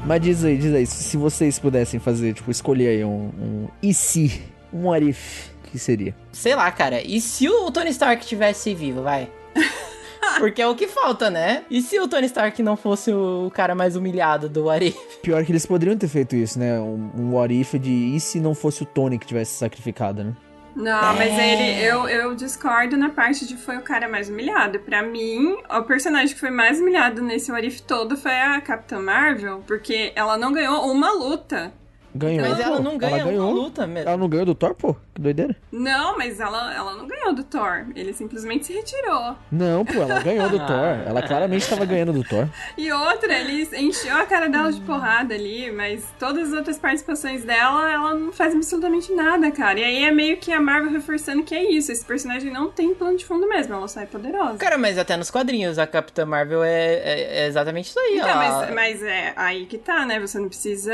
Mas 0.05 0.21
diz 0.21 0.43
aí, 0.43 0.57
diz 0.57 0.73
aí, 0.73 0.85
se 0.85 1.15
vocês 1.15 1.57
pudessem 1.57 1.97
fazer, 1.97 2.33
tipo, 2.33 2.51
escolher 2.51 2.89
aí 2.89 3.05
um, 3.05 3.31
um 3.39 3.67
e 3.81 3.93
se, 3.93 4.43
um 4.71 4.87
what 4.87 5.07
if, 5.07 5.49
que 5.71 5.79
seria? 5.79 6.13
Sei 6.33 6.53
lá, 6.53 6.69
cara. 6.71 7.01
E 7.01 7.21
se 7.21 7.47
o 7.47 7.71
Tony 7.71 7.89
Stark 7.91 8.25
tivesse 8.25 8.75
vivo, 8.75 9.01
vai? 9.01 9.29
Porque 10.39 10.61
é 10.61 10.67
o 10.67 10.75
que 10.75 10.87
falta, 10.87 11.29
né? 11.29 11.63
E 11.69 11.81
se 11.81 11.97
o 11.99 12.07
Tony 12.07 12.25
Stark 12.25 12.61
não 12.61 12.75
fosse 12.75 13.13
o 13.13 13.49
cara 13.53 13.73
mais 13.73 13.95
humilhado 13.95 14.49
do 14.49 14.69
Arif? 14.69 14.97
Pior 15.21 15.43
que 15.45 15.53
eles 15.53 15.65
poderiam 15.65 15.97
ter 15.97 16.09
feito 16.09 16.35
isso, 16.35 16.59
né? 16.59 16.79
Um, 16.81 17.09
um 17.17 17.35
what 17.35 17.53
if 17.53 17.73
de 17.75 18.15
e 18.15 18.19
se 18.19 18.41
não 18.41 18.53
fosse 18.53 18.83
o 18.83 18.85
Tony 18.85 19.17
que 19.17 19.25
tivesse 19.25 19.53
sacrificado, 19.53 20.21
né? 20.21 20.33
Não, 20.75 21.13
mas 21.15 21.37
É. 21.37 21.53
ele, 21.53 21.85
eu, 21.85 22.07
eu 22.09 22.35
discordo 22.35 22.97
na 22.97 23.09
parte 23.09 23.45
de 23.47 23.55
foi 23.55 23.77
o 23.77 23.81
cara 23.81 24.07
mais 24.09 24.29
humilhado. 24.29 24.79
Pra 24.79 25.03
mim, 25.03 25.57
o 25.69 25.83
personagem 25.83 26.33
que 26.33 26.39
foi 26.39 26.49
mais 26.49 26.79
humilhado 26.79 27.21
nesse 27.21 27.51
Warif 27.51 27.81
todo 27.83 28.17
foi 28.17 28.31
a 28.39 28.59
Capitã 28.61 28.99
Marvel, 28.99 29.63
porque 29.67 30.11
ela 30.15 30.37
não 30.37 30.51
ganhou 30.51 30.91
uma 30.91 31.11
luta. 31.11 31.71
Ganhou. 32.15 32.47
Mas 32.47 32.59
ela 32.59 32.77
pô. 32.77 32.83
não 32.83 32.97
ganha 32.97 33.17
ela 33.17 33.23
ganhou. 33.31 33.49
uma 33.49 33.61
luta 33.61 33.87
mesmo. 33.87 34.07
Ela 34.09 34.17
não 34.17 34.29
ganhou 34.29 34.45
do 34.45 34.55
Thor, 34.55 34.75
pô? 34.75 34.95
Que 35.15 35.21
doideira. 35.21 35.55
Não, 35.71 36.17
mas 36.17 36.39
ela, 36.39 36.73
ela 36.73 36.95
não 36.95 37.07
ganhou 37.07 37.33
do 37.33 37.43
Thor. 37.43 37.85
Ele 37.95 38.13
simplesmente 38.13 38.65
se 38.67 38.73
retirou. 38.73 39.35
Não, 39.51 39.83
pô, 39.85 39.93
ela 40.01 40.19
ganhou 40.19 40.49
do 40.49 40.57
Thor. 40.65 40.97
Ela 41.05 41.21
claramente 41.21 41.67
tava 41.67 41.85
ganhando 41.85 42.13
do 42.13 42.23
Thor. 42.23 42.47
E 42.77 42.91
outra, 42.91 43.33
ele 43.33 43.67
encheu 43.77 44.15
a 44.15 44.25
cara 44.25 44.47
dela 44.47 44.71
de 44.71 44.81
porrada 44.81 45.33
ali, 45.33 45.71
mas 45.71 46.03
todas 46.19 46.49
as 46.49 46.53
outras 46.53 46.77
participações 46.77 47.43
dela, 47.43 47.91
ela 47.91 48.13
não 48.13 48.31
faz 48.31 48.53
absolutamente 48.55 49.11
nada, 49.13 49.49
cara. 49.51 49.79
E 49.79 49.83
aí 49.83 50.03
é 50.03 50.11
meio 50.11 50.37
que 50.37 50.51
a 50.51 50.61
Marvel 50.61 50.91
reforçando 50.91 51.43
que 51.43 51.55
é 51.55 51.63
isso. 51.63 51.91
Esse 51.91 52.05
personagem 52.05 52.51
não 52.51 52.69
tem 52.69 52.93
plano 52.93 53.17
de 53.17 53.25
fundo 53.25 53.47
mesmo, 53.47 53.73
ela 53.73 53.87
sai 53.87 54.05
poderosa. 54.05 54.57
Cara, 54.57 54.77
mas 54.77 54.97
até 54.97 55.17
nos 55.17 55.31
quadrinhos 55.31 55.79
a 55.79 55.87
Capitã 55.87 56.25
Marvel 56.25 56.63
é, 56.63 56.93
é- 56.93 57.43
é 57.43 57.47
exatamente 57.47 57.89
isso 57.89 57.99
aí. 57.99 58.17
Então, 58.17 58.29
ela... 58.29 58.59
mas, 58.67 58.73
mas 58.73 59.03
é 59.03 59.33
aí 59.35 59.65
que 59.65 59.77
tá, 59.77 60.05
né? 60.05 60.19
Você 60.19 60.37
não 60.37 60.47
precisa 60.47 60.93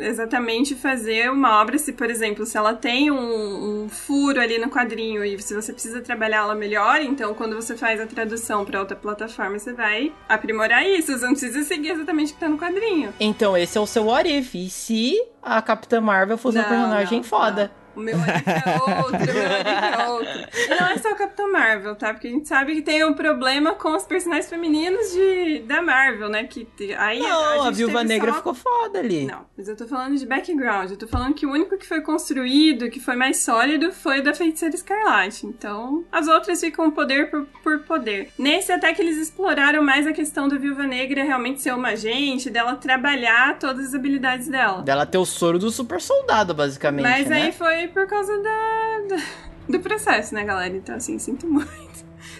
exatamente 0.00 0.47
fazer 0.74 1.30
uma 1.30 1.60
obra 1.60 1.78
se, 1.78 1.92
por 1.92 2.10
exemplo, 2.10 2.46
se 2.46 2.56
ela 2.56 2.74
tem 2.74 3.10
um, 3.10 3.84
um 3.84 3.88
furo 3.88 4.40
ali 4.40 4.58
no 4.58 4.68
quadrinho 4.70 5.24
e 5.24 5.40
se 5.42 5.54
você 5.54 5.72
precisa 5.72 6.00
trabalhá-la 6.00 6.54
melhor, 6.54 7.00
então 7.00 7.34
quando 7.34 7.54
você 7.54 7.76
faz 7.76 8.00
a 8.00 8.06
tradução 8.06 8.64
pra 8.64 8.80
outra 8.80 8.96
plataforma, 8.96 9.58
você 9.58 9.72
vai 9.72 10.12
aprimorar 10.28 10.86
isso. 10.86 11.12
Você 11.12 11.24
não 11.24 11.32
precisa 11.32 11.62
seguir 11.64 11.90
exatamente 11.90 12.32
o 12.32 12.34
que 12.34 12.40
tá 12.40 12.48
no 12.48 12.58
quadrinho. 12.58 13.12
Então 13.20 13.56
esse 13.56 13.76
é 13.76 13.80
o 13.80 13.86
seu 13.86 14.04
what 14.04 14.28
if. 14.28 14.54
E 14.54 14.70
se 14.70 15.20
a 15.42 15.60
Capitã 15.60 16.00
Marvel 16.00 16.38
fosse 16.38 16.58
uma 16.58 16.62
Não, 16.64 16.70
personagem 16.70 17.18
não, 17.18 17.24
foda? 17.24 17.70
O 17.98 18.00
meu 18.00 18.14
Arif 18.14 18.48
é 18.48 18.80
outro, 18.80 19.16
o 19.16 19.34
meu 19.34 19.44
Arif 19.44 20.00
é 20.00 20.08
outro. 20.08 20.48
E 20.56 20.68
não 20.80 20.86
é 20.86 20.98
só 20.98 21.10
o 21.10 21.16
Capitão 21.16 21.50
Marvel, 21.52 21.96
tá? 21.96 22.12
Porque 22.14 22.28
a 22.28 22.30
gente 22.30 22.46
sabe 22.46 22.76
que 22.76 22.82
tem 22.82 23.04
um 23.04 23.12
problema 23.12 23.74
com 23.74 23.96
os 23.96 24.04
personagens 24.04 24.48
femininos 24.48 25.10
de, 25.12 25.58
da 25.66 25.82
Marvel, 25.82 26.28
né? 26.28 26.44
Que 26.44 26.64
te- 26.64 26.94
aí 26.94 27.18
Não, 27.18 27.62
a, 27.62 27.64
gente 27.66 27.76
Viúva 27.78 28.04
Negra 28.04 28.30
só- 28.30 28.36
ficou 28.38 28.54
foda 28.54 29.00
ali. 29.00 29.26
Não, 29.26 29.44
mas 29.56 29.68
eu 29.68 29.76
tô 29.76 29.86
falando 29.88 30.16
de 30.16 30.24
background. 30.24 30.90
Eu 30.92 30.96
tô 30.96 31.08
falando 31.08 31.34
que 31.34 31.44
o 31.44 31.50
único 31.50 31.76
que 31.76 31.86
foi 31.86 32.00
construído, 32.00 32.88
que 32.88 33.00
foi 33.00 33.16
mais 33.16 33.42
sólido, 33.42 33.92
foi 33.92 34.20
o 34.20 34.22
da 34.22 34.32
Feiticeira 34.32 34.74
Escarlate. 34.76 35.44
Então, 35.46 36.04
as 36.12 36.28
outras 36.28 36.60
ficam 36.60 36.90
poder 36.92 37.30
por, 37.30 37.46
por 37.64 37.80
poder. 37.80 38.30
Nesse, 38.38 38.70
até 38.70 38.94
que 38.94 39.02
eles 39.02 39.16
exploraram 39.16 39.82
mais 39.82 40.06
a 40.06 40.12
questão 40.12 40.46
da 40.46 40.56
Viúva 40.56 40.84
Negra 40.84 41.24
realmente 41.24 41.60
ser 41.60 41.74
uma 41.74 41.88
agente, 41.88 42.48
dela 42.48 42.76
trabalhar 42.76 43.58
todas 43.58 43.86
as 43.88 43.94
habilidades 43.94 44.46
dela. 44.48 44.82
Dela 44.82 45.04
ter 45.04 45.18
o 45.18 45.24
soro 45.26 45.58
do 45.58 45.70
super 45.70 46.00
soldado, 46.00 46.54
basicamente. 46.54 47.02
Mas 47.02 47.26
né? 47.26 47.42
aí 47.42 47.52
foi 47.52 47.87
por 47.88 48.06
causa 48.06 48.36
da, 48.42 48.98
da- 49.16 49.22
do 49.68 49.80
processo, 49.80 50.34
né, 50.34 50.44
galera? 50.44 50.74
Então, 50.76 50.94
assim, 50.96 51.18
sinto 51.18 51.46
muito. 51.46 51.68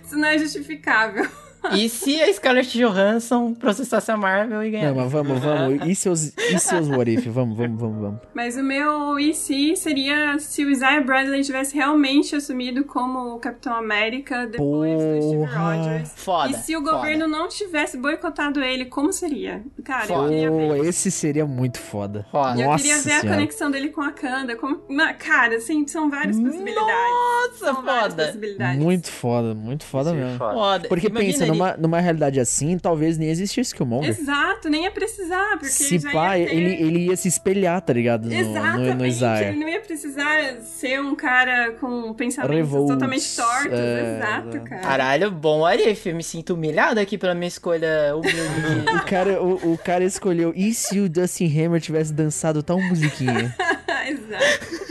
Isso 0.05 0.17
não 0.17 0.29
é 0.29 0.39
justificável. 0.39 1.27
E 1.75 1.89
se 1.89 2.21
a 2.21 2.33
Scarlett 2.33 2.79
Johansson 2.79 3.53
processasse 3.55 4.11
a 4.11 4.17
Marvel 4.17 4.63
e 4.63 4.71
Não, 4.71 4.79
ganhasse? 4.81 4.95
mas 4.97 5.13
vamos, 5.13 5.39
vamos. 5.41 5.87
E 5.87 5.95
seus, 5.95 6.33
e 6.37 6.59
seus 6.59 6.89
what 6.89 7.11
if? 7.13 7.27
Vamos, 7.27 7.57
vamos, 7.57 7.81
vamos, 7.81 8.01
vamos. 8.01 8.21
Mas 8.35 8.57
o 8.57 8.63
meu 8.63 9.19
e 9.19 9.35
se 9.35 9.77
seria 9.77 10.39
se 10.39 10.65
o 10.65 10.71
Isaiah 10.71 11.01
Bradley 11.03 11.43
tivesse 11.43 11.75
realmente 11.75 12.35
assumido 12.37 12.85
como 12.85 13.35
o 13.35 13.39
Capitão 13.39 13.75
América 13.75 14.47
depois 14.47 14.93
do 15.03 15.23
Steve 15.23 15.37
Porra. 15.39 15.75
Rogers. 15.75 16.13
Foda, 16.17 16.51
E 16.51 16.55
se 16.55 16.77
o 16.77 16.81
foda. 16.81 16.93
governo 16.93 17.27
não 17.29 17.49
tivesse 17.49 17.97
boicotado 17.99 18.63
ele, 18.63 18.85
como 18.87 19.13
seria? 19.13 19.63
Cara, 19.85 20.05
eu 20.05 20.09
Foda. 20.09 20.29
queria 20.29 20.51
Pô, 20.51 20.57
ver. 20.75 20.85
esse 20.87 21.11
seria 21.11 21.47
muito 21.47 21.79
foda. 21.79 22.27
Foda. 22.31 22.61
Eu 22.61 22.77
queria 22.77 22.99
ver 22.99 23.13
a 23.13 23.21
senhora. 23.21 23.29
conexão 23.29 23.71
dele 23.71 23.89
com 23.91 24.01
a 24.01 24.13
Kanda. 24.13 24.57
Como... 24.57 24.81
Cara, 25.19 25.57
assim, 25.57 25.87
são 25.87 26.09
várias 26.09 26.37
possibilidades. 26.39 26.81
Nossa, 26.87 27.65
são 27.75 27.83
várias 27.85 28.13
foda. 28.15 28.25
possibilidades. 28.27 28.83
Muito 28.83 29.11
foda, 29.11 29.55
muito 29.55 29.85
foda 29.85 30.11
Isso 30.11 30.19
é 30.19 30.23
mesmo. 30.25 30.39
foda. 30.39 30.55
Foda. 30.55 30.89
Porque 30.89 31.07
Imagina 31.09 31.33
pensa, 31.33 31.47
ele- 31.49 31.59
numa, 31.59 31.77
numa 31.77 32.01
realidade 32.01 32.39
assim, 32.41 32.79
talvez 32.79 33.17
nem 33.19 33.29
existisse 33.31 33.75
Killmonger. 33.75 34.11
Exato, 34.11 34.69
nem 34.69 34.85
ia 34.85 34.91
precisar, 34.91 35.51
porque 35.53 35.67
Se 35.67 35.99
já 35.99 36.11
pá, 36.13 36.39
ia 36.39 36.47
ter... 36.47 36.55
ele, 36.55 36.73
ele 36.83 36.99
ia 37.07 37.17
se 37.17 37.29
espelhar, 37.29 37.81
tá 37.81 37.93
ligado? 37.93 38.25
No, 38.25 38.31
no, 38.35 38.37
Exatamente, 38.41 38.95
no 38.97 39.07
Isaiah. 39.07 39.49
ele 39.49 39.61
não 39.61 39.69
ia 39.69 39.81
precisar 39.81 40.57
ser 40.63 41.01
um 41.01 41.15
cara 41.15 41.73
com 41.73 42.13
pensamentos 42.15 42.57
Revolts, 42.57 42.93
totalmente 42.95 43.37
tortos. 43.37 43.79
é, 43.79 44.17
Exato, 44.17 44.61
cara. 44.69 44.81
Caralho, 44.83 45.31
bom 45.31 45.65
Arif. 45.65 46.07
Eu 46.09 46.15
me 46.17 46.23
sinto 46.23 46.55
humilhado 46.55 47.01
aqui 47.01 47.17
pela 47.19 47.35
minha 47.35 47.49
escolha 47.49 48.15
humilde. 48.15 48.39
O 48.99 49.05
cara, 49.09 49.43
o, 49.43 49.73
o 49.75 49.79
cara 49.79 50.05
escolheu. 50.05 50.53
E 50.55 50.73
se 50.75 51.01
o 51.01 51.09
Dustin 51.09 51.47
Hammer 51.47 51.81
tivesse 51.81 52.13
dançado 52.13 52.63
tal 52.63 52.81
musiquinha? 52.81 53.55
Exato. 54.09 54.88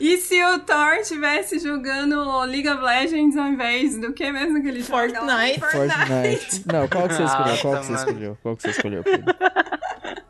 E 0.00 0.16
se 0.16 0.42
o 0.42 0.58
Thor 0.60 1.02
tivesse 1.04 1.58
jogando 1.58 2.40
League 2.44 2.68
of 2.68 2.82
Legends 2.82 3.36
ao 3.36 3.48
invés 3.48 4.00
do 4.00 4.14
que 4.14 4.32
mesmo 4.32 4.62
que 4.62 4.68
ele 4.68 4.82
joga 4.82 5.20
lá? 5.20 5.42
Fortnite. 5.46 5.60
Fortnite. 5.60 6.62
Não, 6.66 6.88
qual 6.88 7.06
que 7.06 7.14
você 7.14 7.24
escolheu? 7.24 7.58
Qual 7.60 7.80
que 7.80 7.86
você 7.86 7.92
escolheu? 7.92 8.38
Qual 8.42 8.56
que 8.56 8.62
você 8.62 8.70
escolheu? 8.70 9.04
Pedro? 9.04 9.34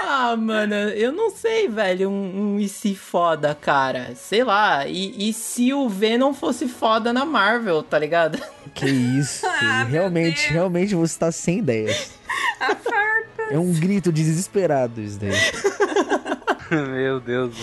ah, 0.00 0.36
mano, 0.36 0.74
eu 0.74 1.12
não 1.12 1.30
sei, 1.30 1.68
velho. 1.68 2.10
Um, 2.10 2.54
um 2.54 2.60
e 2.60 2.68
se 2.68 2.96
foda, 2.96 3.54
cara. 3.54 4.12
Sei 4.16 4.42
lá. 4.42 4.88
E, 4.88 5.28
e 5.28 5.32
se 5.32 5.72
o 5.72 5.88
Venom 5.88 6.34
fosse 6.34 6.66
foda 6.66 7.12
na 7.12 7.24
Marvel, 7.24 7.82
tá 7.82 7.98
ligado? 7.98 8.38
Que 8.74 8.86
isso? 8.86 9.44
Ah, 9.44 9.84
realmente, 9.84 10.50
realmente 10.50 10.94
você 10.94 11.18
tá 11.18 11.30
sem 11.30 11.58
ideias. 11.58 12.10
É 13.50 13.58
um 13.58 13.70
grito 13.70 14.10
desesperado 14.10 14.98
isso 15.02 15.18
daí. 15.18 15.32
Meu 16.92 17.20
Deus. 17.20 17.54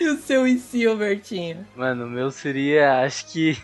E 0.00 0.08
o 0.08 0.16
seu 0.16 0.46
e 0.46 0.58
se, 0.58 0.86
ô 0.86 0.96
Bertinho? 0.96 1.66
Mano, 1.74 2.06
o 2.06 2.10
meu 2.10 2.30
seria, 2.30 3.00
acho 3.00 3.26
que. 3.32 3.56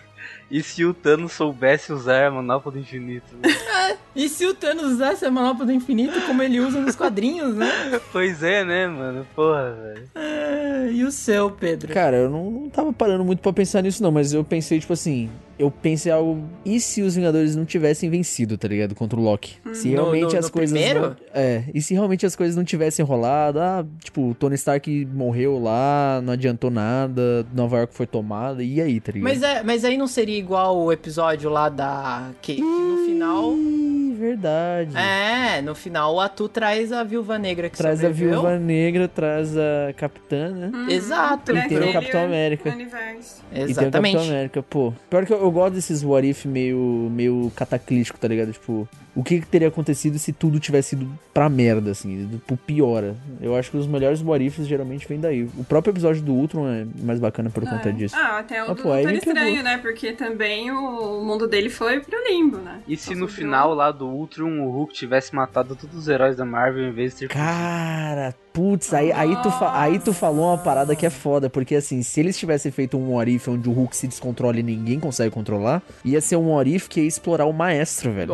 E 0.51 0.63
se 0.63 0.85
o 0.85 0.93
Thanos 0.95 1.33
soubesse 1.33 1.93
usar 1.93 2.27
a 2.27 2.31
manopla 2.31 2.73
do 2.73 2.79
infinito? 2.79 3.27
né? 3.43 3.49
E 4.17 4.29
se 4.29 4.47
o 4.47 4.55
Thanos 4.55 4.93
usasse 4.93 5.25
a 5.25 5.31
manopla 5.31 5.67
do 5.67 5.73
infinito 5.73 6.21
como 6.25 6.41
ele 6.41 6.61
usa 6.61 6.79
nos 6.81 6.95
quadrinhos, 6.95 7.57
né? 7.57 7.69
pois 8.13 8.45
é, 8.45 8.65
né, 8.65 8.87
mano? 8.87 9.27
Porra, 9.35 9.73
velho. 9.73 10.09
Ah, 10.15 10.87
e 10.89 11.03
o 11.03 11.11
seu, 11.11 11.51
Pedro? 11.51 11.93
Cara, 11.93 12.19
eu 12.19 12.31
não, 12.31 12.49
não 12.49 12.71
tava 12.71 12.93
parando 12.93 13.25
muito 13.25 13.41
pra 13.41 13.53
pensar 13.53 13.83
nisso, 13.83 14.01
não, 14.01 14.13
mas 14.13 14.33
eu 14.33 14.45
pensei, 14.45 14.79
tipo 14.79 14.93
assim. 14.93 15.29
Eu 15.57 15.71
pensei 15.71 16.11
algo. 16.11 16.45
E 16.65 16.81
se 16.81 17.01
os 17.03 17.15
Vingadores 17.15 17.55
não 17.55 17.65
tivessem 17.65 18.11
vencido, 18.11 18.59
tá 18.59 18.67
ligado? 18.67 18.93
Contra 18.95 19.19
o 19.19 19.23
Loki? 19.23 19.57
Se 19.73 19.89
No- 19.89 19.95
realmente 20.03 20.33
no- 20.33 20.39
as 20.39 20.47
no 20.47 20.51
coisas. 20.53 20.77
primeiro? 20.77 21.01
Não, 21.11 21.17
é. 21.33 21.65
E 21.73 21.81
se 21.81 21.95
realmente 21.95 22.27
as 22.27 22.35
coisas 22.35 22.57
não 22.57 22.65
tivessem 22.65 23.05
rolado, 23.05 23.61
ah, 23.61 23.85
tipo, 24.03 24.31
o 24.31 24.35
Tony 24.35 24.57
Stark 24.57 25.07
morreu 25.13 25.59
lá, 25.61 26.21
não 26.25 26.33
adiantou 26.33 26.71
nada, 26.73 27.47
Nova 27.55 27.79
York 27.79 27.95
foi 27.95 28.05
tomada, 28.07 28.65
e 28.65 28.81
aí, 28.81 29.01
tá 29.01 29.13
ligado? 29.13 29.29
Mas, 29.29 29.43
é, 29.45 29.63
mas 29.63 29.85
aí 29.85 29.97
não 29.97 30.09
seria 30.09 30.34
igual 30.39 30.77
o 30.77 30.93
episódio 30.93 31.49
lá 31.51 31.69
da. 31.69 32.31
Que, 32.43 32.57
que 32.57 32.61
no 32.63 33.05
final. 33.07 33.53
Ih, 33.53 34.15
verdade. 34.19 34.97
É, 34.97 35.61
no 35.63 35.75
final 35.75 36.15
o 36.15 36.21
Atu 36.21 36.49
traz 36.49 36.93
a 36.93 37.03
Viúva 37.03 37.39
Negra 37.39 37.69
que 37.69 37.77
Traz 37.77 37.99
a 37.99 38.03
sobreviveu. 38.03 38.41
Viúva 38.41 38.59
Negra, 38.59 39.09
traz 39.09 39.57
a 39.57 39.93
Capitã, 39.97 40.51
né? 40.51 40.71
Exato. 40.89 41.53
Pra 41.53 41.65
E 41.67 41.69
tem 41.69 41.79
o 41.91 41.93
Capitão 41.93 42.25
América. 42.25 42.71
Universo. 42.71 43.43
E 43.51 43.55
tem 43.55 43.65
o 43.65 43.71
Exatamente. 43.71 44.15
Capitão 44.15 44.35
América, 44.35 44.63
pô. 44.63 44.93
Pior 45.11 45.27
que 45.27 45.33
eu, 45.33 45.41
eu 45.41 45.51
gosto 45.51 45.75
desses 45.75 46.03
what 46.05 46.29
if 46.29 46.45
meio, 46.47 47.09
meio 47.11 47.53
cataclístico, 47.57 48.19
tá 48.19 48.29
ligado? 48.29 48.53
Tipo, 48.53 48.89
o 49.17 49.23
que, 49.23 49.41
que 49.41 49.47
teria 49.47 49.69
acontecido 49.69 50.19
se 50.19 50.33
tudo 50.33 50.59
tivesse 50.59 50.95
ido 50.97 51.09
pra 51.33 51.49
merda, 51.49 51.93
assim, 51.93 52.41
pro 52.47 52.57
piora. 52.57 53.15
Eu 53.41 53.55
acho 53.55 53.71
que 53.71 53.77
os 53.77 53.87
melhores 53.87 54.21
ifs 54.41 54.67
geralmente 54.67 55.07
vêm 55.07 55.21
daí. 55.21 55.45
O 55.57 55.65
próprio 55.65 55.93
episódio 55.93 56.23
do 56.23 56.33
Ultron 56.33 56.69
é 56.69 56.87
mais 57.03 57.21
bacana 57.21 57.49
por 57.51 57.63
conta 57.63 57.89
É. 57.89 57.93
disso. 57.93 58.17
Ah, 58.17 58.39
até 58.41 58.61
o 58.63 58.65
Ah, 58.71 58.75
do 58.75 58.83
pô, 58.83 58.89
Doutor. 58.91 59.13
Estranho, 59.13 59.63
né? 59.63 59.79
Porque 59.79 60.13
também 60.13 60.71
o 60.71 61.23
mundo 61.25 61.47
dele 61.47 61.71
foi 61.71 62.01
pro 62.01 62.17
limbo, 62.29 62.59
né? 62.59 62.81
E 62.89 62.97
se 62.97 63.15
no 63.15 63.29
final 63.29 63.73
lá 63.75 63.91
do 63.93 64.07
Ultron 64.09 64.61
o 64.67 64.71
Hulk 64.71 64.93
tivesse 64.93 65.35
matado 65.35 65.77
todos 65.77 65.97
os 65.97 66.09
heróis 66.09 66.37
da 66.37 66.45
Marvel 66.45 66.89
em 66.89 66.93
vez 66.93 67.13
de 67.13 67.21
ter. 67.21 67.29
Cara, 67.29 68.35
putz, 68.55 68.95
aí, 68.95 69.11
aí, 69.11 69.35
tu 69.43 69.51
fa- 69.51 69.79
aí 69.81 69.99
tu 69.99 70.13
falou 70.13 70.47
uma 70.47 70.57
parada 70.59 70.95
que 70.95 71.05
é 71.05 71.11
foda, 71.11 71.51
porque 71.51 71.75
assim, 71.75 72.03
se 72.05 72.21
eles 72.21 72.39
tivessem 72.39 72.71
feito 72.71 72.97
um 72.97 73.15
what 73.15 73.29
if 73.31 73.49
onde 73.49 73.69
o 73.69 73.73
Hulk 73.73 73.97
se 73.97 74.07
descontrola 74.07 74.59
e 74.61 74.63
ninguém 74.63 75.01
consegue 75.01 75.31
controlar, 75.35 75.83
ia 76.05 76.21
ser 76.21 76.37
um 76.37 76.53
what 76.55 76.73
if 76.73 76.87
que 76.89 77.01
ia 77.01 77.07
explorar 77.09 77.47
o 77.47 77.53
maestro, 77.53 78.13
velho. 78.13 78.33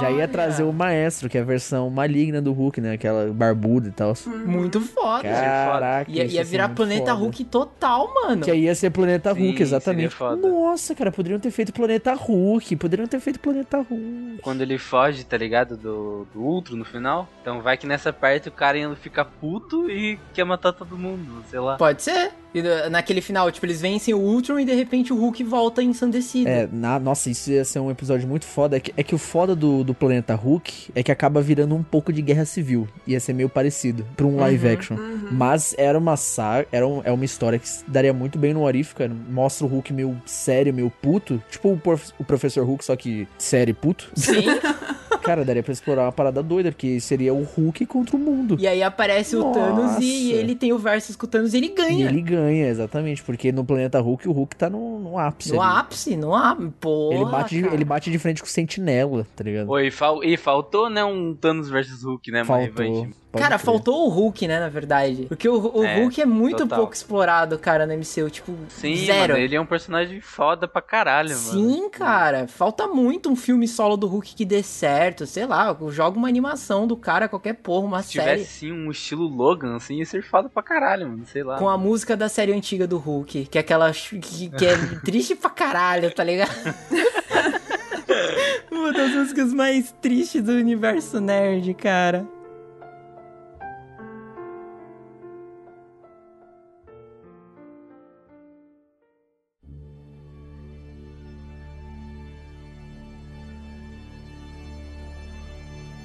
Já 0.00 0.10
ia 0.10 0.26
trazer 0.26 0.62
o 0.62 0.72
maestro, 0.72 1.28
que 1.28 1.36
é 1.36 1.42
a 1.42 1.44
versão 1.44 1.90
maligna 1.90 2.40
do 2.40 2.52
Hulk, 2.54 2.80
né? 2.80 2.94
Aquela 2.94 3.30
barbuda 3.32 3.88
e 3.88 3.92
tal. 3.92 4.14
Muito 4.46 4.80
foda. 4.80 5.22
Caraca, 5.24 6.10
Ia, 6.10 6.24
isso 6.24 6.34
ia 6.34 6.40
ia 6.40 6.44
virar 6.44 6.70
planeta 6.70 7.10
foda. 7.12 7.14
Hulk 7.14 7.44
total, 7.44 8.14
mano. 8.14 8.42
Que 8.42 8.50
aí 8.50 8.62
ia 8.62 8.74
ser 8.74 8.88
Planeta 8.90 9.34
Sim, 9.34 9.48
Hulk, 9.48 9.62
exatamente. 9.62 10.16
Nossa, 10.40 10.94
cara, 10.94 11.12
poderiam 11.12 11.38
ter 11.38 11.50
feito 11.50 11.70
Planeta 11.70 12.14
Hulk. 12.14 12.76
Poderiam 12.76 13.06
ter 13.06 13.20
feito 13.20 13.38
Planeta 13.38 13.76
Hulk. 13.76 14.38
Quando 14.42 14.62
ele 14.62 14.78
foge, 14.78 15.22
tá 15.22 15.36
ligado? 15.36 15.76
Do, 15.76 16.26
do 16.32 16.40
Ultron 16.40 16.76
no 16.76 16.84
final. 16.86 17.28
Então 17.42 17.60
vai 17.60 17.76
que 17.76 17.86
nessa 17.86 18.10
parte 18.10 18.48
o 18.48 18.52
cara 18.52 18.78
ainda 18.78 18.96
fica 18.96 19.22
puto 19.22 19.49
e 19.90 20.18
quer 20.34 20.44
matar 20.44 20.72
todo 20.72 20.96
mundo, 20.96 21.42
sei 21.50 21.58
lá. 21.60 21.76
Pode 21.76 22.02
ser. 22.02 22.32
E 22.52 22.60
na- 22.62 22.90
naquele 22.90 23.20
final, 23.20 23.50
tipo, 23.52 23.64
eles 23.64 23.80
vencem 23.80 24.12
o 24.12 24.18
Ultron 24.18 24.58
e 24.58 24.64
de 24.64 24.74
repente 24.74 25.12
o 25.12 25.16
Hulk 25.16 25.44
volta 25.44 25.82
ensandecido. 25.82 26.48
É, 26.48 26.68
na- 26.72 26.98
nossa, 26.98 27.30
isso 27.30 27.50
ia 27.50 27.64
ser 27.64 27.78
um 27.78 27.90
episódio 27.90 28.26
muito 28.26 28.44
foda. 28.44 28.76
É 28.76 28.80
que, 28.80 28.92
é 28.96 29.02
que 29.04 29.14
o 29.14 29.18
foda 29.18 29.54
do, 29.54 29.84
do 29.84 29.94
Planeta 29.94 30.34
Hulk 30.34 30.90
é 30.94 31.02
que 31.02 31.12
acaba 31.12 31.40
virando 31.40 31.74
um 31.76 31.82
pouco 31.82 32.12
de 32.12 32.20
guerra 32.20 32.44
civil. 32.44 32.88
Ia 33.06 33.20
ser 33.20 33.32
meio 33.34 33.48
parecido 33.48 34.04
pra 34.16 34.26
um 34.26 34.36
live 34.36 34.68
action. 34.68 34.96
Mas 35.30 35.74
era 35.78 35.96
uma 35.96 36.16
saga, 36.16 36.66
era 36.72 36.86
um- 36.86 37.00
é 37.04 37.12
uma 37.12 37.24
história 37.24 37.58
que 37.58 37.68
daria 37.86 38.12
muito 38.12 38.36
bem 38.38 38.52
no 38.52 38.66
Arif, 38.66 38.94
cara. 38.96 39.12
Mostra 39.30 39.64
o 39.64 39.70
Hulk 39.70 39.92
meio 39.92 40.20
sério, 40.26 40.74
meio 40.74 40.90
puto. 40.90 41.40
Tipo 41.50 41.72
o, 41.72 41.78
prof- 41.78 42.12
o 42.18 42.24
Professor 42.24 42.64
Hulk, 42.66 42.84
só 42.84 42.96
que 42.96 43.28
sério 43.38 43.70
e 43.70 43.74
puto. 43.74 44.10
Sim. 44.16 44.44
Cara, 45.22 45.44
daria 45.44 45.62
pra 45.62 45.72
explorar 45.72 46.02
uma 46.04 46.12
parada 46.12 46.42
doida, 46.42 46.72
porque 46.72 46.98
seria 47.00 47.32
o 47.34 47.42
Hulk 47.44 47.86
contra 47.86 48.16
o 48.16 48.18
mundo. 48.18 48.56
e 48.58 48.66
aí 48.66 48.82
aparece 48.82 49.36
o 49.36 49.52
Thanos 49.52 49.98
e, 50.00 50.04
e 50.04 50.28
Nossa. 50.30 50.40
ele 50.40 50.54
tem 50.54 50.72
o 50.72 50.78
versus 50.78 51.16
com 51.16 51.26
o 51.26 51.28
Thanos 51.28 51.54
e 51.54 51.58
ele 51.58 51.66
E 51.66 51.74
ganha. 51.74 52.06
ele 52.08 52.22
ganha, 52.22 52.66
exatamente, 52.68 53.22
porque 53.22 53.52
no 53.52 53.64
planeta 53.64 54.00
Hulk 54.00 54.28
o 54.28 54.32
Hulk 54.32 54.56
tá 54.56 54.68
no, 54.70 54.98
no 54.98 55.18
ápice. 55.18 55.52
No 55.52 55.60
ali. 55.62 55.78
ápice, 55.80 56.16
no 56.16 56.34
ápice. 56.34 56.70
Porra, 56.80 57.14
Ele 57.14 57.24
bate, 57.26 57.54
de, 57.60 57.66
ele 57.74 57.84
bate 57.84 58.10
de 58.10 58.18
frente 58.18 58.40
com 58.42 58.46
o 58.48 58.50
Sentinela, 58.50 59.26
tá 59.36 59.44
ligado? 59.44 59.68
Oi, 59.70 59.90
fal 59.90 60.22
e 60.24 60.36
faltou, 60.36 60.88
né, 60.90 61.04
um 61.04 61.34
Thanos 61.34 61.68
versus 61.68 62.02
Hulk, 62.02 62.30
né, 62.30 62.44
Faltou. 62.44 62.84
revanche. 62.84 63.14
Pode 63.32 63.44
Cara, 63.44 63.54
crer. 63.58 63.64
faltou 63.64 64.06
o 64.06 64.08
Hulk, 64.08 64.48
né, 64.48 64.58
na 64.58 64.68
verdade. 64.68 65.26
Porque 65.28 65.48
o, 65.48 65.76
o 65.78 65.84
É, 65.84 66.00
Hulk 66.00 66.20
é 66.20 66.26
muito 66.26 66.58
total. 66.64 66.78
pouco 66.80 66.94
explorado, 66.94 67.56
cara, 67.60 67.86
no 67.86 67.92
MCU. 67.94 68.28
Tipo, 68.28 68.52
Sim, 68.70 68.96
zero. 69.06 69.34
mano, 69.34 69.36
ele 69.44 69.54
é 69.54 69.60
um 69.60 69.66
personagem 69.66 70.20
foda 70.20 70.66
pra 70.66 70.82
caralho, 70.82 71.28
mano. 71.30 71.38
Sim, 71.38 71.88
cara. 71.90 72.48
Falta 72.48 72.88
muito 72.88 73.30
um 73.30 73.36
filme 73.36 73.68
solo 73.68 73.96
do 73.96 74.08
Hulk 74.08 74.34
que 74.34 74.44
dê 74.44 74.64
certo. 74.64 75.09
Sei 75.26 75.46
lá, 75.46 75.76
joga 75.90 76.18
uma 76.18 76.28
animação 76.28 76.86
do 76.86 76.96
cara, 76.96 77.28
qualquer 77.28 77.54
porra, 77.54 77.86
uma 77.86 78.02
Se 78.02 78.12
série. 78.14 78.40
tivesse, 78.42 78.58
sim, 78.60 78.72
um 78.72 78.90
estilo 78.90 79.26
Logan, 79.26 79.76
assim, 79.76 79.96
ia 79.96 80.06
ser 80.06 80.22
foda 80.22 80.48
pra 80.48 80.62
caralho, 80.62 81.08
mano, 81.08 81.24
sei 81.26 81.42
lá. 81.42 81.58
Com 81.58 81.68
a 81.68 81.78
música 81.78 82.16
da 82.16 82.28
série 82.28 82.52
antiga 82.52 82.86
do 82.86 82.98
Hulk, 82.98 83.46
que 83.46 83.58
é 83.58 83.60
aquela 83.60 83.90
que, 83.92 84.48
que 84.50 84.66
é 84.66 84.76
triste 85.04 85.34
pra 85.34 85.50
caralho, 85.50 86.10
tá 86.12 86.24
ligado? 86.24 86.50
Uma 88.70 88.92
das 88.92 89.10
músicas 89.10 89.52
mais 89.52 89.92
tristes 90.00 90.42
do 90.42 90.52
universo 90.52 91.20
nerd, 91.20 91.74
cara. 91.74 92.26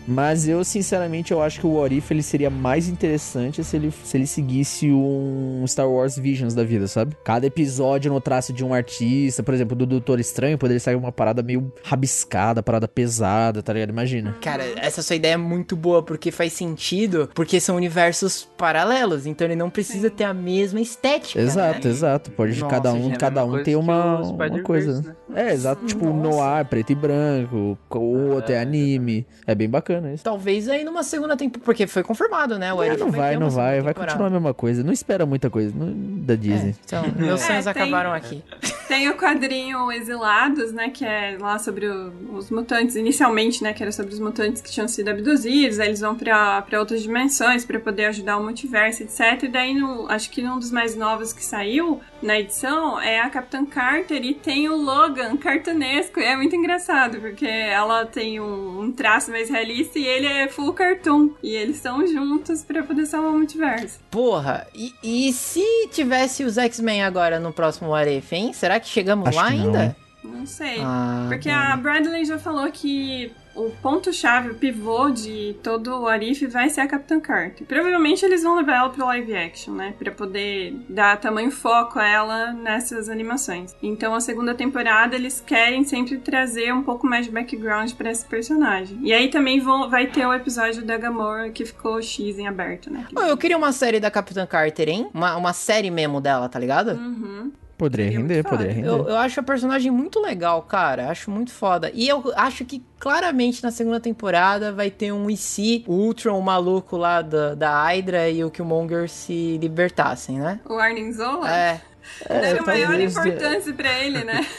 Mas 0.07 0.47
eu, 0.47 0.63
sinceramente, 0.63 1.31
eu 1.31 1.41
acho 1.41 1.59
que 1.59 1.67
o 1.67 1.73
What 1.73 1.95
If, 1.95 2.11
ele 2.11 2.23
seria 2.23 2.49
mais 2.49 2.87
interessante 2.87 3.63
se 3.63 3.75
ele, 3.75 3.91
se 4.03 4.17
ele 4.17 4.27
seguisse 4.27 4.91
um 4.91 5.63
Star 5.67 5.89
Wars 5.89 6.17
Visions 6.17 6.53
da 6.53 6.63
vida, 6.63 6.87
sabe? 6.87 7.15
Cada 7.23 7.45
episódio 7.45 8.11
no 8.11 8.21
traço 8.21 8.53
de 8.53 8.63
um 8.63 8.73
artista, 8.73 9.41
por 9.43 9.53
exemplo, 9.53 9.75
do 9.75 9.85
Doutor 9.85 10.19
Estranho, 10.19 10.57
poderia 10.57 10.79
sair 10.79 10.95
uma 10.95 11.11
parada 11.11 11.41
meio 11.41 11.71
rabiscada, 11.83 12.61
parada 12.61 12.87
pesada, 12.87 13.61
tá 13.61 13.73
ligado? 13.73 13.89
Imagina. 13.89 14.35
Cara, 14.41 14.63
essa 14.77 15.01
sua 15.01 15.15
ideia 15.15 15.33
é 15.33 15.37
muito 15.37 15.75
boa 15.75 16.03
porque 16.03 16.31
faz 16.31 16.53
sentido, 16.53 17.29
porque 17.33 17.59
são 17.59 17.75
universos 17.75 18.47
paralelos, 18.57 19.25
então 19.25 19.45
ele 19.45 19.55
não 19.55 19.69
precisa 19.69 20.09
ter 20.09 20.23
a 20.23 20.33
mesma 20.33 20.79
estética. 20.79 21.39
Exato, 21.39 21.87
né? 21.87 21.93
exato. 21.93 22.31
Pode 22.31 22.59
Nossa, 22.59 22.75
cada 22.75 22.89
É 22.89 22.93
um, 22.93 23.13
a 23.13 23.15
cada 23.15 23.45
um 23.45 23.63
tem 23.63 23.75
uma, 23.75 24.21
uma 24.21 24.61
coisa. 24.61 25.01
né? 25.01 25.15
É, 25.35 25.53
exato. 25.53 25.85
Tipo, 25.85 26.05
Nossa. 26.05 26.37
noir, 26.37 26.65
preto 26.65 26.91
e 26.91 26.95
branco, 26.95 27.77
o 27.89 28.31
outro 28.33 28.53
é 28.53 28.59
anime. 28.59 29.25
É 29.45 29.53
bem 29.53 29.69
bacana 29.69 30.13
isso. 30.13 30.23
Talvez 30.23 30.67
aí 30.69 30.83
numa 30.83 31.03
segunda 31.03 31.35
temporada, 31.35 31.65
porque 31.65 31.85
foi 31.87 32.03
confirmado, 32.03 32.57
né? 32.57 32.73
O 32.73 32.81
É, 32.81 32.87
Eric 32.87 33.01
não 33.01 33.11
vai, 33.11 33.37
não 33.37 33.49
vai. 33.49 33.81
Vai 33.81 33.93
temporada. 33.93 34.11
continuar 34.13 34.27
a 34.27 34.31
mesma 34.31 34.53
coisa. 34.53 34.83
Não 34.83 34.93
espera 34.93 35.25
muita 35.25 35.49
coisa 35.49 35.73
não- 35.75 35.93
da 36.25 36.33
É, 36.33 36.37
Disney. 36.37 36.75
então, 36.85 37.03
meus 37.17 37.41
É, 37.41 37.47
sonhos 37.47 37.65
tem- 37.65 37.71
acabaram 37.71 38.13
aqui. 38.13 38.43
Tem 38.87 39.09
o 39.09 39.17
quadrinho 39.17 39.91
Exilados, 39.91 40.71
né? 40.71 40.89
Que 40.89 41.03
é 41.03 41.37
lá 41.39 41.57
sobre 41.59 41.87
o- 41.87 42.13
os 42.33 42.49
mutantes, 42.51 42.95
inicialmente, 42.95 43.63
né? 43.63 43.73
Que 43.73 43.81
era 43.83 43.91
sobre 43.91 44.13
os 44.13 44.19
mutantes 44.19 44.61
que 44.61 44.71
tinham 44.71 44.87
sido 44.87 45.09
abduzidos, 45.09 45.79
aí 45.79 45.87
eles 45.89 45.99
vão 46.01 46.15
pra, 46.15 46.61
pra 46.61 46.79
outras 46.79 47.01
dimensões 47.01 47.65
pra 47.65 47.79
poder 47.79 48.05
ajudar 48.05 48.37
o 48.37 48.43
multiverso, 48.43 49.03
etc. 49.03 49.43
E 49.43 49.47
daí, 49.47 49.73
no, 49.73 50.07
acho 50.09 50.29
que 50.29 50.43
um 50.43 50.59
dos 50.59 50.71
mais 50.71 50.95
novos 50.95 51.33
que 51.33 51.43
saiu 51.43 51.99
na 52.25 52.39
edição 52.39 52.99
é 52.99 53.19
a 53.21 53.29
Capitã 53.29 53.65
Carter 53.65 54.23
e 54.23 54.33
tem 54.33 54.67
o 54.67 54.75
Logan 54.75 55.37
cartunesco. 55.37 56.19
E 56.19 56.23
é 56.23 56.35
muito 56.35 56.55
engraçado, 56.55 57.19
porque 57.19 57.45
ela 57.45 58.05
tem 58.05 58.39
um, 58.39 58.81
um 58.81 58.91
traço 58.91 59.31
mais 59.31 59.49
realista 59.49 59.99
e 59.99 60.05
ele 60.05 60.27
é 60.27 60.47
full 60.47 60.73
cartoon. 60.73 61.29
E 61.43 61.55
eles 61.55 61.77
estão 61.77 62.05
juntos 62.07 62.63
pra 62.63 62.83
poder 62.83 63.05
salvar 63.05 63.31
o 63.31 63.37
multiverso. 63.37 63.99
Porra, 64.09 64.65
e, 64.73 64.93
e 65.03 65.31
se 65.33 65.63
tivesse 65.91 66.43
os 66.43 66.57
X-Men 66.57 67.03
agora 67.03 67.39
no 67.39 67.53
próximo 67.53 67.95
If, 67.97 68.33
hein? 68.33 68.53
Será 68.53 68.79
que 68.79 68.87
chegamos 68.87 69.29
Acho 69.29 69.37
lá 69.37 69.51
que 69.51 69.57
não, 69.57 69.65
ainda? 69.65 69.83
hein? 69.85 69.95
Não 70.23 70.45
sei. 70.47 70.77
Ah, 70.81 71.27
Porque 71.29 71.49
mano. 71.49 71.73
a 71.73 71.77
Bradley 71.77 72.25
já 72.25 72.39
falou 72.39 72.69
que 72.71 73.31
o 73.55 73.71
ponto-chave, 73.81 74.49
o 74.49 74.55
pivô 74.55 75.09
de 75.09 75.55
todo 75.63 76.01
o 76.01 76.07
Arif 76.07 76.45
vai 76.47 76.69
ser 76.69 76.81
a 76.81 76.87
Capitã 76.87 77.19
Carter. 77.19 77.65
Provavelmente 77.65 78.23
eles 78.25 78.43
vão 78.43 78.57
levar 78.57 78.75
ela 78.75 78.89
pro 78.89 79.05
live 79.05 79.35
action, 79.35 79.73
né? 79.73 79.93
Pra 79.97 80.11
poder 80.11 80.75
dar 80.89 81.19
tamanho 81.19 81.49
foco 81.49 81.97
a 81.97 82.07
ela 82.07 82.53
nessas 82.53 83.09
animações. 83.09 83.75
Então 83.81 84.13
a 84.13 84.19
segunda 84.19 84.53
temporada 84.53 85.15
eles 85.15 85.41
querem 85.45 85.83
sempre 85.83 86.17
trazer 86.17 86.73
um 86.73 86.83
pouco 86.83 87.07
mais 87.07 87.25
de 87.25 87.31
background 87.31 87.91
pra 87.93 88.11
esse 88.11 88.25
personagem. 88.25 88.99
E 89.01 89.13
aí 89.13 89.29
também 89.29 89.59
vão, 89.59 89.89
vai 89.89 90.07
ter 90.07 90.25
o 90.25 90.33
episódio 90.33 90.83
da 90.83 90.97
Gamora 90.97 91.49
que 91.49 91.65
ficou 91.65 92.01
X 92.01 92.37
em 92.37 92.47
aberto, 92.47 92.91
né? 92.91 93.07
Pô, 93.13 93.21
eu 93.21 93.37
queria 93.37 93.57
uma 93.57 93.71
série 93.71 93.99
da 93.99 94.11
Capitã 94.11 94.45
Carter, 94.45 94.89
hein? 94.89 95.09
Uma, 95.13 95.35
uma 95.37 95.53
série 95.53 95.89
mesmo 95.89 96.19
dela, 96.19 96.49
tá 96.49 96.59
ligado? 96.59 96.91
Uhum. 96.91 97.51
Poderia 97.77 98.09
render, 98.09 98.43
poderia 98.43 98.71
render. 98.73 98.87
Eu, 98.87 99.09
eu 99.09 99.17
acho 99.17 99.39
a 99.39 99.43
personagem 99.43 99.91
muito 99.91 100.21
legal, 100.21 100.61
cara. 100.61 101.09
Acho 101.09 101.29
muito 101.29 101.51
foda. 101.51 101.91
E 101.93 102.07
eu 102.07 102.31
acho 102.37 102.63
que 102.63 102.81
claramente 102.99 103.61
na 103.61 103.69
segunda 103.71 103.99
temporada 103.99 104.71
vai 104.71 104.89
ter 104.89 105.11
um 105.11 105.29
e 105.29 105.35
se 105.35 105.83
o 105.85 105.93
Ultron, 105.93 106.39
o 106.39 106.41
maluco 106.41 106.95
lá 106.95 107.21
da, 107.21 107.53
da 107.53 107.83
Hydra 107.83 108.29
e 108.29 108.43
o 108.45 108.49
Killmonger 108.49 109.09
se 109.09 109.57
libertassem, 109.57 110.39
né? 110.39 110.59
O 110.69 110.75
Arnim 110.75 111.11
Zola 111.11 111.51
É. 111.51 111.81
daria 112.29 112.61
maior 112.61 112.87
talvez- 112.87 113.17
importância 113.17 113.73
pra 113.73 113.99
ele, 114.03 114.23
né? 114.23 114.45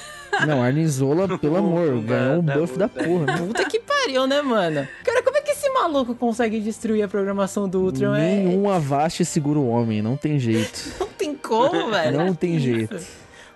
Não, 0.46 0.62
Arnizola, 0.62 1.38
pelo 1.38 1.56
amor, 1.56 1.98
ganhou 2.02 2.40
um 2.40 2.44
dá, 2.44 2.58
buff 2.58 2.76
da 2.76 2.88
porra. 2.88 3.24
né? 3.24 3.38
Puta 3.38 3.64
que 3.64 3.80
pariu, 3.80 4.26
né, 4.26 4.42
mano? 4.42 4.86
Cara, 5.02 5.22
como 5.22 5.34
é 5.38 5.40
que 5.40 5.52
esse 5.52 5.66
maluco 5.70 6.14
consegue 6.14 6.60
destruir 6.60 7.02
a 7.02 7.08
programação 7.08 7.66
do 7.66 7.80
Ultron? 7.80 8.14
É, 8.14 8.36
Nenhum 8.44 8.68
Avast 8.68 9.24
segura 9.24 9.58
o 9.58 9.66
homem, 9.66 10.02
não 10.02 10.14
tem 10.14 10.38
jeito. 10.38 10.92
não 11.48 11.70
tem 11.70 11.70
como, 11.70 11.90
velho. 11.90 12.18
Não 12.18 12.34
tem 12.34 12.58
jeito. 12.58 12.98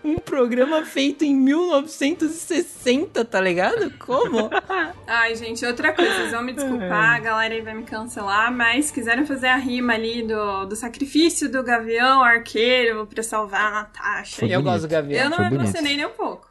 Um 0.02 0.16
programa 0.18 0.82
feito 0.82 1.24
em 1.26 1.34
1960, 1.36 3.22
tá 3.22 3.38
ligado? 3.38 3.90
Como? 3.98 4.48
Ai, 5.06 5.34
gente, 5.34 5.64
outra 5.66 5.92
coisa, 5.92 6.14
vocês 6.14 6.30
vão 6.30 6.42
me 6.42 6.54
desculpar, 6.54 7.16
a 7.16 7.18
galera 7.18 7.52
aí 7.52 7.60
vai 7.60 7.74
me 7.74 7.82
cancelar, 7.82 8.50
mas 8.50 8.90
quiseram 8.90 9.26
fazer 9.26 9.48
a 9.48 9.56
rima 9.56 9.92
ali 9.92 10.22
do, 10.22 10.64
do 10.64 10.74
sacrifício 10.74 11.50
do 11.50 11.62
gavião 11.62 12.22
arqueiro 12.22 13.06
pra 13.06 13.22
salvar 13.22 13.66
a 13.66 13.70
Natasha. 13.70 14.36
Foi 14.36 14.48
eu 14.48 14.62
bonito. 14.62 14.64
gosto 14.72 14.82
do 14.82 14.88
Gavião. 14.88 15.22
Eu 15.24 15.28
não 15.30 15.36
foi 15.36 15.44
me 15.44 15.50
bonito. 15.50 15.68
emocionei 15.68 15.96
nem 15.96 16.06
um 16.06 16.10
pouco. 16.10 16.48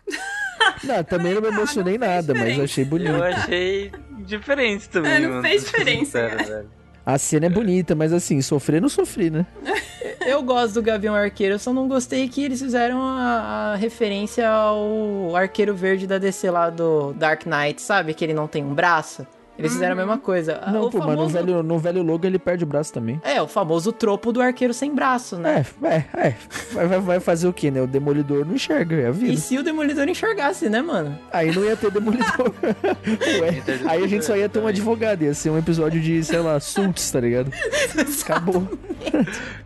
Não, 0.84 1.04
também 1.04 1.34
não 1.34 1.42
me 1.42 1.48
Ah, 1.48 1.52
não 1.52 1.58
emocionei 1.58 1.98
fez 1.98 2.10
nada, 2.12 2.34
mas 2.36 2.60
achei 2.60 2.86
bonito. 2.86 3.10
Eu 3.12 3.24
achei 3.24 3.92
diferentes 4.20 4.88
também. 4.88 5.12
É, 5.14 5.20
não 5.22 5.30
mano, 5.30 5.42
fez 5.42 5.66
diferença, 5.66 6.06
sincero, 6.06 6.38
cara. 6.38 6.44
velho. 6.50 6.70
A 7.04 7.18
cena 7.18 7.46
é 7.48 7.50
bonita, 7.50 7.96
mas 7.96 8.14
assim, 8.14 8.40
sofrer 8.44 8.80
não 8.80 8.90
sofri, 8.90 9.32
né? 9.32 9.48
Eu 10.26 10.41
gosto 10.43 10.76
do 10.76 10.82
Gavião 10.82 11.16
Arqueiro, 11.16 11.60
só 11.60 11.74
não 11.74 11.88
gostei 11.88 12.28
que 12.30 12.43
eles 12.43 12.62
fizeram 12.62 13.02
a, 13.02 13.74
a 13.74 13.76
referência 13.76 14.50
ao 14.50 15.36
Arqueiro 15.36 15.76
Verde 15.76 16.08
da 16.08 16.18
DC 16.18 16.50
lá 16.50 16.70
do 16.70 17.14
Dark 17.14 17.45
Knight, 17.45 17.82
sabe? 17.82 18.14
Que 18.14 18.24
ele 18.24 18.34
não 18.34 18.47
tem 18.47 18.64
um 18.64 18.74
braço. 18.74 19.26
Eles 19.60 19.74
fizeram 19.74 19.93
a 19.93 19.95
mesma 19.95 20.18
coisa. 20.18 20.62
Não, 20.72 20.86
o 20.86 20.89
pô, 20.89 20.99
mas 20.99 21.07
no 21.10 21.14
famoso... 21.16 21.34
velho, 21.34 21.62
no 21.64 21.78
velho 21.78 22.01
logo 22.01 22.26
ele 22.26 22.39
perde 22.39 22.64
o 22.64 22.68
braço 22.68 22.93
também. 22.93 23.20
É, 23.24 23.41
o 23.41 23.47
famoso 23.47 23.91
tropo 23.91 24.32
do 24.32 24.41
arqueiro 24.41 24.74
sem 24.74 24.93
braço, 24.95 25.38
né? 25.38 25.66
É, 25.84 25.88
é, 25.88 26.05
é. 26.28 26.36
Vai, 26.72 26.88
vai- 26.99 27.20
fazer 27.20 27.47
o 27.47 27.53
quê, 27.53 27.70
né? 27.70 27.82
O 27.82 27.88
demolidor 27.88 28.45
não 28.45 28.55
enxerga, 28.55 28.95
é 28.95 29.05
a 29.07 29.10
E 29.10 29.12
vida. 29.12 29.38
se 29.38 29.57
o 29.57 29.64
Demolidor 29.64 30.07
enxergasse, 30.07 30.70
né, 30.70 30.82
mano? 30.82 31.18
Aí 31.32 31.53
não 31.53 31.64
ia 31.66 31.76
ter 31.76 31.91
demolidor. 31.91 32.28
Ué, 33.41 33.62
aí 33.89 34.03
a 34.03 34.07
gente 34.07 34.24
só 34.26 34.36
ia 34.38 34.47
ter 34.47 34.60
um 34.60 34.68
advogado, 34.68 35.22
ia 35.24 35.34
ser 35.34 35.49
um 35.49 35.57
episódio 35.57 35.99
de, 35.99 36.24
sei 36.24 36.39
lá, 36.39 36.60
Sults, 36.60 37.12
tá 37.12 37.20
ligado? 37.20 37.51
Acabou. 38.24 38.68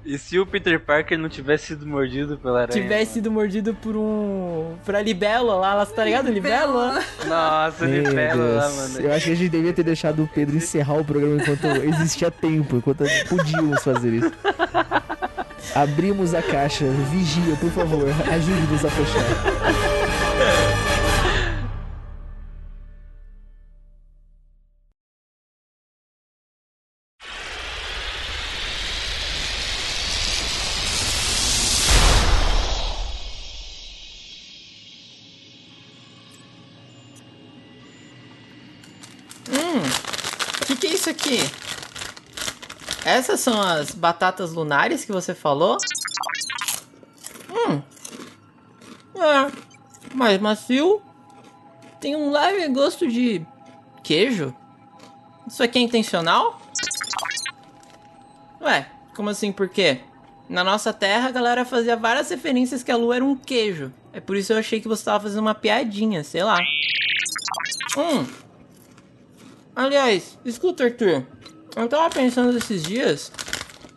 E 0.05 0.17
se 0.17 0.37
o 0.37 0.45
Peter 0.45 0.79
Parker 0.79 1.17
não 1.17 1.29
tivesse 1.29 1.67
sido 1.67 1.87
mordido 1.87 2.37
pela 2.37 2.61
aranha? 2.63 2.81
Tivesse 2.81 3.13
sido 3.13 3.31
mordido 3.31 3.73
por 3.73 3.95
um. 3.95 4.75
por 4.85 4.95
a 4.95 5.01
libélula 5.01 5.55
lá, 5.55 5.85
tá 5.85 6.03
ligado? 6.03 6.29
Libélula? 6.29 7.01
Nossa, 7.25 7.85
Meu 7.87 8.03
libelo 8.03 8.55
lá, 8.55 8.69
mano. 8.69 8.99
Eu 8.99 9.13
acho 9.13 9.25
que 9.25 9.31
a 9.31 9.35
gente 9.35 9.49
devia 9.49 9.71
ter 9.73 9.82
deixado 9.83 10.23
o 10.23 10.27
Pedro 10.27 10.55
encerrar 10.55 10.95
o 10.95 11.05
programa 11.05 11.41
enquanto 11.41 11.67
existia 11.67 12.31
tempo, 12.31 12.77
enquanto 12.77 13.03
podíamos 13.29 13.83
fazer 13.83 14.13
isso. 14.13 14.31
Abrimos 15.75 16.33
a 16.33 16.41
caixa. 16.41 16.85
Vigia, 17.11 17.55
por 17.55 17.69
favor, 17.71 18.07
ajude-nos 18.31 18.85
a 18.85 18.89
fechar. 18.89 20.83
Essas 43.13 43.41
são 43.41 43.61
as 43.61 43.91
batatas 43.91 44.53
lunares 44.53 45.05
que 45.05 45.11
você 45.11 45.35
falou? 45.35 45.77
Hum. 47.47 47.79
É. 49.15 50.15
Mais 50.15 50.41
macio. 50.41 50.99
Tem 52.01 52.15
um 52.15 52.31
leve 52.31 52.67
gosto 52.69 53.07
de 53.07 53.45
queijo. 54.03 54.51
Isso 55.45 55.61
aqui 55.61 55.77
é 55.77 55.83
intencional? 55.83 56.59
Ué, 58.59 58.89
como 59.15 59.29
assim? 59.29 59.51
Por 59.51 59.69
quê? 59.69 59.99
Na 60.49 60.63
nossa 60.63 60.91
terra, 60.91 61.27
a 61.27 61.31
galera 61.31 61.63
fazia 61.63 61.95
várias 61.95 62.31
referências 62.31 62.81
que 62.81 62.91
a 62.91 62.97
lua 62.97 63.17
era 63.17 63.23
um 63.23 63.35
queijo. 63.35 63.93
É 64.11 64.19
por 64.19 64.35
isso 64.35 64.47
que 64.47 64.53
eu 64.53 64.57
achei 64.57 64.81
que 64.81 64.87
você 64.87 65.05
tava 65.05 65.25
fazendo 65.25 65.41
uma 65.41 65.53
piadinha, 65.53 66.23
sei 66.23 66.43
lá. 66.43 66.57
Hum. 67.95 68.25
Aliás, 69.75 70.35
escuta, 70.43 70.85
Arthur. 70.85 71.27
Eu 71.75 71.87
tava 71.87 72.09
pensando 72.09 72.57
esses 72.57 72.83
dias. 72.83 73.31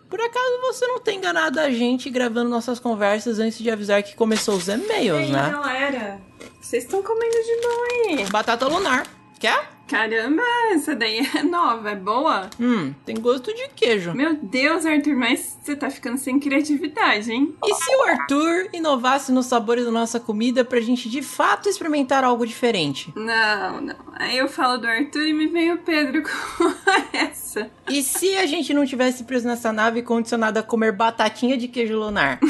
Por 0.08 0.20
acaso 0.20 0.60
você 0.62 0.86
não 0.86 0.98
tem 0.98 1.18
enganado 1.18 1.60
a 1.60 1.70
gente 1.70 2.08
gravando 2.08 2.48
nossas 2.48 2.78
conversas 2.78 3.38
antes 3.38 3.58
de 3.58 3.70
avisar 3.70 4.02
que 4.02 4.14
começou 4.14 4.54
os 4.54 4.68
e-mails, 4.68 5.18
aí, 5.18 5.30
né? 5.32 5.50
galera? 5.50 6.20
Vocês 6.60 6.84
estão 6.84 7.02
comendo 7.02 7.32
de 7.32 8.20
aí. 8.20 8.26
Batata 8.30 8.66
lunar. 8.66 9.06
Quer? 9.38 9.75
Caramba, 9.86 10.42
essa 10.72 10.96
daí 10.96 11.20
é 11.34 11.42
nova, 11.44 11.90
é 11.90 11.94
boa? 11.94 12.50
Hum, 12.58 12.92
tem 13.04 13.14
gosto 13.20 13.54
de 13.54 13.68
queijo. 13.68 14.12
Meu 14.14 14.34
Deus, 14.34 14.84
Arthur, 14.84 15.14
mas 15.14 15.56
você 15.62 15.76
tá 15.76 15.88
ficando 15.88 16.18
sem 16.18 16.40
criatividade, 16.40 17.30
hein? 17.30 17.54
E 17.64 17.74
se 17.74 17.96
o 17.96 18.02
Arthur 18.02 18.68
inovasse 18.72 19.30
nos 19.30 19.46
sabores 19.46 19.84
da 19.84 19.92
nossa 19.92 20.18
comida 20.18 20.64
pra 20.64 20.80
gente 20.80 21.08
de 21.08 21.22
fato 21.22 21.68
experimentar 21.68 22.24
algo 22.24 22.44
diferente? 22.44 23.12
Não, 23.14 23.80
não. 23.80 23.96
Aí 24.14 24.36
eu 24.36 24.48
falo 24.48 24.78
do 24.78 24.88
Arthur 24.88 25.22
e 25.22 25.32
me 25.32 25.46
vem 25.46 25.72
o 25.72 25.78
Pedro 25.78 26.22
com 26.26 26.74
essa. 27.16 27.70
E 27.88 28.02
se 28.02 28.36
a 28.36 28.46
gente 28.46 28.74
não 28.74 28.84
tivesse 28.84 29.22
preso 29.22 29.46
nessa 29.46 29.72
nave 29.72 30.02
condicionada 30.02 30.60
a 30.60 30.62
comer 30.64 30.92
batatinha 30.92 31.56
de 31.56 31.68
queijo 31.68 31.96
lunar? 31.96 32.40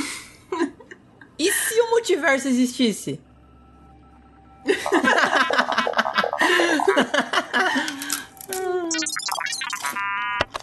E 1.38 1.52
se 1.52 1.78
o 1.82 1.90
multiverso 1.90 2.48
existisse? 2.48 3.20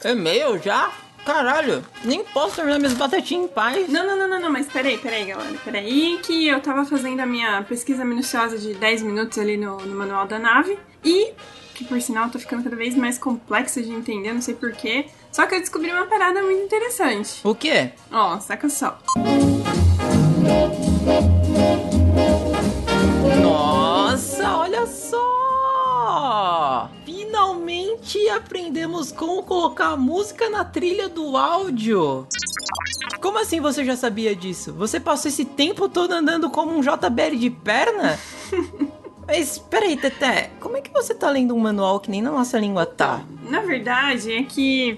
E-mail 0.03 0.61
já? 0.61 0.91
Caralho, 1.25 1.83
nem 2.03 2.23
posso 2.25 2.57
terminar 2.57 2.79
minhas 2.79 2.93
batatinhas 2.93 3.45
em 3.45 3.47
paz. 3.47 3.87
Não, 3.87 4.05
não, 4.05 4.17
não, 4.17 4.27
não, 4.27 4.41
não, 4.41 4.51
mas 4.51 4.67
peraí, 4.67 4.97
peraí, 4.97 5.25
galera. 5.25 5.53
Peraí, 5.63 6.19
que 6.21 6.47
eu 6.47 6.59
tava 6.59 6.83
fazendo 6.83 7.21
a 7.21 7.25
minha 7.25 7.63
pesquisa 7.63 8.03
minuciosa 8.03 8.57
de 8.57 8.73
10 8.73 9.03
minutos 9.03 9.37
ali 9.37 9.55
no, 9.55 9.77
no 9.77 9.95
manual 9.95 10.27
da 10.27 10.37
nave. 10.37 10.77
E, 11.03 11.31
que 11.73 11.85
por 11.85 12.01
sinal 12.01 12.29
tá 12.29 12.37
ficando 12.37 12.63
cada 12.63 12.75
vez 12.75 12.95
mais 12.95 13.17
complexa 13.17 13.81
de 13.81 13.91
entender, 13.91 14.33
não 14.33 14.41
sei 14.41 14.53
porquê. 14.53 15.05
Só 15.31 15.45
que 15.45 15.55
eu 15.55 15.59
descobri 15.61 15.91
uma 15.91 16.07
parada 16.07 16.41
muito 16.41 16.65
interessante. 16.65 17.39
O 17.43 17.55
quê? 17.55 17.91
Ó, 18.11 18.37
saca 18.41 18.67
só. 18.67 18.99
Nossa, 23.41 24.57
olha 24.57 24.85
só! 24.85 25.02
Finalmente 27.05 28.29
aprendemos 28.29 29.11
como 29.11 29.43
colocar 29.43 29.95
música 29.97 30.49
na 30.49 30.63
trilha 30.63 31.09
do 31.09 31.37
áudio. 31.37 32.27
Como 33.21 33.39
assim 33.39 33.59
você 33.59 33.85
já 33.85 33.95
sabia 33.95 34.35
disso? 34.35 34.73
Você 34.73 34.99
passou 34.99 35.29
esse 35.29 35.45
tempo 35.45 35.87
todo 35.87 36.11
andando 36.11 36.49
como 36.49 36.77
um 36.77 36.81
JBL 36.81 37.37
de 37.37 37.49
perna? 37.49 38.19
Mas 39.25 39.57
peraí, 39.57 39.95
Teté, 39.95 40.51
como 40.59 40.75
é 40.75 40.81
que 40.81 40.91
você 40.91 41.13
tá 41.13 41.29
lendo 41.29 41.55
um 41.55 41.59
manual 41.59 41.99
que 41.99 42.11
nem 42.11 42.21
na 42.21 42.31
nossa 42.31 42.59
língua 42.59 42.85
tá? 42.85 43.23
Na 43.49 43.61
verdade, 43.61 44.33
é 44.33 44.43
que. 44.43 44.97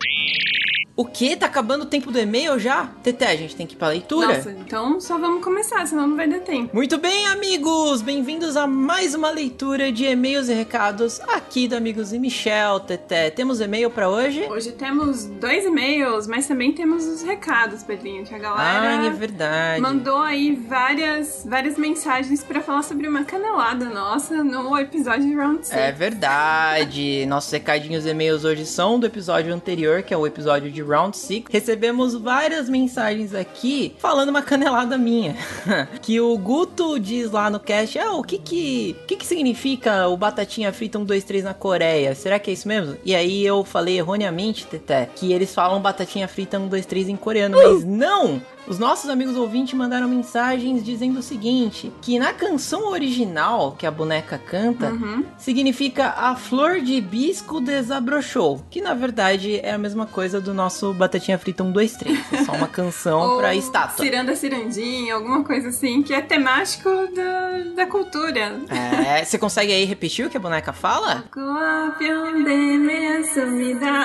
O 0.98 1.04
quê? 1.04 1.36
Tá 1.36 1.48
acabando 1.48 1.82
o 1.82 1.86
tempo 1.86 2.10
do 2.10 2.18
e-mail 2.18 2.58
já? 2.58 2.86
Teté, 3.04 3.28
a 3.28 3.36
gente 3.36 3.54
tem 3.54 3.68
que 3.68 3.76
ir 3.76 3.78
pra 3.78 3.90
leitura. 3.90 4.38
Nossa, 4.38 4.52
então 4.52 5.02
só 5.02 5.18
vamos 5.18 5.44
começar, 5.44 5.86
senão 5.86 6.08
não 6.08 6.16
vai 6.16 6.26
dar 6.26 6.40
tempo. 6.40 6.74
Muito 6.74 6.98
bem, 6.98 7.28
amigos! 7.28 8.02
Bem-vindos 8.02 8.56
a 8.56 8.66
mais 8.66 9.14
uma 9.14 9.30
leitura 9.30 9.92
de 9.92 10.06
e-mails 10.06 10.48
e 10.48 10.54
recados 10.54 11.20
aqui 11.28 11.68
do 11.68 11.76
Amigos 11.76 12.14
e 12.14 12.20
Michel, 12.20 12.80
Teté. 12.80 13.30
Temos 13.30 13.60
e-mail 13.60 13.90
pra 13.90 14.08
hoje? 14.08 14.48
Hoje 14.50 14.72
temos 14.72 15.26
dois 15.26 15.66
e-mails, 15.66 16.28
mas 16.28 16.48
também 16.48 16.72
temos 16.72 17.06
os 17.06 17.24
recados, 17.24 17.84
Pedrinho, 17.84 18.24
que 18.24 18.34
a 18.34 18.38
galera. 18.38 19.02
Ai, 19.02 19.08
é 19.08 19.10
verdade. 19.10 19.82
Mandou 19.82 20.20
aí 20.20 20.56
várias, 20.56 21.46
várias 21.46 21.78
mensagens 21.78 22.42
pra 22.42 22.62
falar 22.62 22.84
sobre 22.84 23.06
uma 23.06 23.26
canelada 23.26 23.90
nossa 23.90 24.46
no 24.46 24.78
episódio 24.78 25.28
de 25.28 25.36
Round 25.36 25.68
6. 25.68 25.78
É 25.78 25.92
verdade. 25.92 27.26
Nossos 27.28 27.52
recadinhos 27.52 28.06
e 28.06 28.10
e-mails 28.12 28.46
hoje 28.46 28.66
são 28.66 28.98
do 28.98 29.06
episódio 29.06 29.54
anterior, 29.54 30.02
que 30.02 30.14
é 30.14 30.18
o 30.18 30.26
episódio 30.26 30.72
de 30.72 30.85
Round 30.86 31.18
6. 31.18 31.46
Recebemos 31.50 32.14
várias 32.16 32.70
mensagens 32.70 33.34
aqui 33.34 33.96
falando 34.00 34.30
uma 34.30 34.42
canelada 34.42 34.98
minha. 34.98 35.36
que 36.02 36.20
o 36.20 36.38
Guto 36.38 37.00
diz 37.00 37.32
lá 37.32 37.50
no 37.50 37.60
cast, 37.60 37.98
ah, 38.00 38.14
o 38.14 38.24
que 38.24 38.38
que, 38.38 38.96
que 39.08 39.16
que 39.16 39.26
significa 39.26 40.08
o 40.08 40.18
batatinha 40.18 40.72
frita 40.72 41.00
1, 41.00 41.06
2, 41.06 41.24
3 41.24 41.44
na 41.44 41.54
Coreia? 41.54 42.16
Será 42.16 42.40
que 42.40 42.50
é 42.50 42.54
isso 42.54 42.68
mesmo? 42.68 42.98
E 43.04 43.16
aí 43.16 43.46
eu 43.46 43.64
falei 43.64 43.98
erroneamente, 43.98 44.66
Teté, 44.66 45.10
que 45.16 45.32
eles 45.32 45.54
falam 45.54 45.82
batatinha 45.82 46.28
frita 46.28 46.60
1, 46.60 46.68
2, 46.68 46.86
3 46.86 47.10
em 47.10 47.16
coreano, 47.16 47.58
mas 47.58 47.84
não! 47.84 48.42
Os 48.68 48.80
nossos 48.80 49.10
amigos 49.10 49.36
ouvintes 49.36 49.74
mandaram 49.74 50.08
mensagens 50.08 50.84
dizendo 50.84 51.20
o 51.20 51.24
seguinte: 51.24 51.92
que 52.02 52.18
na 52.18 52.34
canção 52.34 52.90
original 52.90 53.76
que 53.78 53.86
a 53.86 53.92
boneca 53.92 54.38
canta, 54.38 54.92
significa 55.38 56.14
a 56.18 56.36
flor 56.36 56.82
de 56.82 56.94
hibisco 56.94 57.62
desabrochou. 57.62 58.64
Que 58.70 58.82
na 58.82 58.94
verdade 58.94 59.60
é 59.60 59.74
a 59.74 59.78
mesma 59.78 60.06
coisa 60.06 60.42
do 60.42 60.54
nosso 60.54 60.94
Batatinha 60.94 61.38
Frita 61.38 61.64
1, 61.64 61.72
2, 61.72 61.98
3. 61.98 62.34
É 62.34 62.44
só 62.44 62.54
uma 62.54 62.68
canção 62.68 63.36
pra 63.38 63.56
estátua. 63.56 64.04
Ciranda 64.04 64.36
Cirandinha, 64.36 65.16
alguma 65.16 65.44
coisa 65.44 65.70
assim, 65.70 66.02
que 66.02 66.14
é 66.14 66.22
temático 66.22 66.90
da, 67.16 67.58
da 67.76 67.86
cultura. 67.86 68.60
É, 68.70 69.24
você 69.24 69.38
consegue 69.38 69.72
aí 69.72 69.86
repetir 69.86 70.26
o 70.26 70.30
que 70.30 70.38
a 70.38 70.40
boneca 70.40 70.74
fala? 70.74 71.24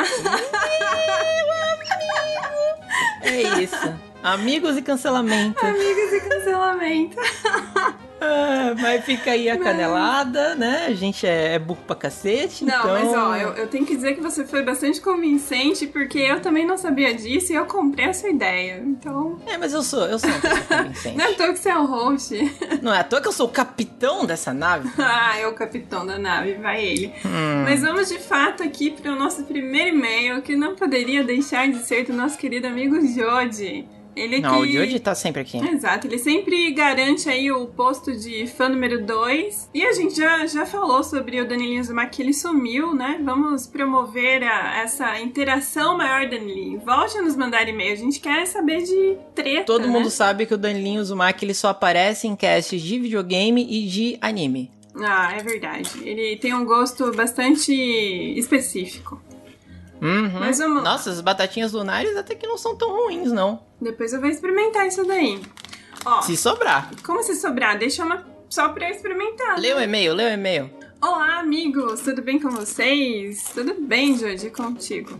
É 3.22 3.62
isso. 3.62 4.09
Amigos 4.22 4.76
e 4.76 4.82
cancelamento. 4.82 5.64
Amigos 5.64 6.12
e 6.12 6.20
cancelamento. 6.20 7.16
Ah, 8.22 8.74
mas 8.78 9.04
fica 9.04 9.30
aí 9.30 9.48
a 9.48 9.58
canelada, 9.58 10.54
né? 10.54 10.84
A 10.86 10.92
gente 10.92 11.26
é, 11.26 11.54
é 11.54 11.58
burro 11.58 11.80
pra 11.86 11.96
cacete. 11.96 12.66
Não, 12.66 12.78
então... 12.78 12.92
mas 12.92 13.14
ó, 13.14 13.34
eu, 13.34 13.54
eu, 13.54 13.66
tenho 13.66 13.86
que 13.86 13.96
dizer 13.96 14.14
que 14.14 14.20
você 14.20 14.44
foi 14.44 14.62
bastante 14.62 15.00
convincente, 15.00 15.86
porque 15.86 16.18
eu 16.18 16.40
também 16.40 16.66
não 16.66 16.76
sabia 16.76 17.14
disso 17.14 17.52
e 17.52 17.54
eu 17.54 17.64
comprei 17.64 18.04
essa 18.04 18.28
ideia. 18.28 18.82
Então. 18.84 19.40
É, 19.46 19.56
mas 19.56 19.72
eu 19.72 19.82
sou, 19.82 20.04
eu 20.04 20.18
sou 20.18 20.28
convincente. 20.68 21.16
não 21.16 21.24
é 21.24 21.30
à 21.30 21.34
toa 21.34 21.52
que 21.54 21.58
você 21.58 21.70
é 21.70 21.78
o 21.78 21.86
host. 21.86 22.58
Não 22.82 22.92
é 22.92 23.00
à 23.00 23.04
toa 23.04 23.22
que 23.22 23.28
eu 23.28 23.32
sou 23.32 23.46
o 23.46 23.50
capitão 23.50 24.26
dessa 24.26 24.52
nave. 24.52 24.90
ah, 25.00 25.38
é 25.38 25.46
o 25.46 25.54
capitão 25.54 26.04
da 26.04 26.18
nave, 26.18 26.54
vai 26.54 26.84
ele. 26.84 27.14
Hum. 27.24 27.64
Mas 27.64 27.80
vamos 27.80 28.10
de 28.10 28.18
fato 28.18 28.62
aqui 28.62 28.90
para 28.90 29.10
o 29.10 29.16
nosso 29.16 29.44
primeiro 29.44 29.96
e-mail, 29.96 30.42
que 30.42 30.54
não 30.54 30.76
poderia 30.76 31.24
deixar 31.24 31.66
de 31.68 31.78
ser 31.78 32.04
do 32.04 32.12
nosso 32.12 32.36
querido 32.36 32.66
amigo 32.66 33.00
Jodi. 33.00 33.88
Ele 34.14 34.40
Não, 34.40 34.62
que... 34.62 34.68
o 34.68 34.72
Jody 34.72 35.00
tá 35.00 35.14
sempre 35.14 35.40
aqui. 35.42 35.58
Exato, 35.58 36.06
ele 36.06 36.18
sempre 36.18 36.70
garante 36.72 37.28
aí 37.28 37.50
o 37.50 37.66
posto 37.66 38.16
de 38.16 38.46
fã 38.46 38.68
número 38.68 39.04
2. 39.04 39.70
E 39.72 39.84
a 39.84 39.92
gente 39.92 40.16
já, 40.16 40.46
já 40.46 40.66
falou 40.66 41.02
sobre 41.02 41.40
o 41.40 41.46
Danilinho 41.46 41.82
Zumak 41.82 42.14
que 42.14 42.22
ele 42.22 42.34
sumiu, 42.34 42.94
né? 42.94 43.20
Vamos 43.24 43.66
promover 43.66 44.42
a, 44.42 44.80
essa 44.82 45.20
interação 45.20 45.96
maior, 45.96 46.28
Danilinho. 46.28 46.80
Volte 46.80 47.18
a 47.18 47.22
nos 47.22 47.36
mandar 47.36 47.68
e-mail, 47.68 47.92
a 47.92 47.96
gente 47.96 48.20
quer 48.20 48.46
saber 48.46 48.82
de 48.82 49.16
treta, 49.34 49.64
Todo 49.64 49.86
né? 49.86 49.88
mundo 49.88 50.10
sabe 50.10 50.46
que 50.46 50.54
o 50.54 50.58
Danilinho 50.58 51.04
Zumak 51.04 51.44
ele 51.44 51.54
só 51.54 51.68
aparece 51.68 52.26
em 52.26 52.34
casts 52.34 52.80
de 52.80 52.98
videogame 52.98 53.66
e 53.68 53.86
de 53.86 54.18
anime. 54.20 54.70
Ah, 54.96 55.32
é 55.36 55.42
verdade. 55.42 55.90
Ele 56.02 56.36
tem 56.36 56.52
um 56.52 56.64
gosto 56.64 57.12
bastante 57.12 57.72
específico. 58.36 59.20
Uhum. 60.00 60.40
Mas 60.40 60.58
vamos... 60.58 60.82
Nossa, 60.82 61.10
as 61.10 61.20
batatinhas 61.20 61.72
lunares 61.72 62.16
até 62.16 62.34
que 62.34 62.46
não 62.46 62.56
são 62.56 62.76
tão 62.76 62.90
ruins, 62.90 63.30
não. 63.30 63.62
Depois 63.80 64.12
eu 64.12 64.20
vou 64.20 64.28
experimentar 64.28 64.86
isso 64.86 65.04
daí. 65.04 65.40
Ó, 66.04 66.22
se 66.22 66.36
sobrar. 66.36 66.90
Como 67.04 67.22
se 67.22 67.34
sobrar? 67.34 67.78
Deixa 67.78 68.04
uma 68.04 68.24
só 68.48 68.68
pra 68.70 68.88
eu 68.88 68.94
experimentar. 68.94 69.58
Lê 69.58 69.74
né? 69.74 69.80
o 69.80 69.82
e-mail, 69.82 70.14
lê 70.14 70.24
o 70.24 70.32
e-mail. 70.32 70.70
Olá, 71.02 71.38
amigos! 71.38 72.00
Tudo 72.00 72.20
bem 72.20 72.38
com 72.38 72.50
vocês? 72.50 73.44
Tudo 73.54 73.74
bem, 73.80 74.18
Jordi, 74.18 74.50
contigo? 74.50 75.18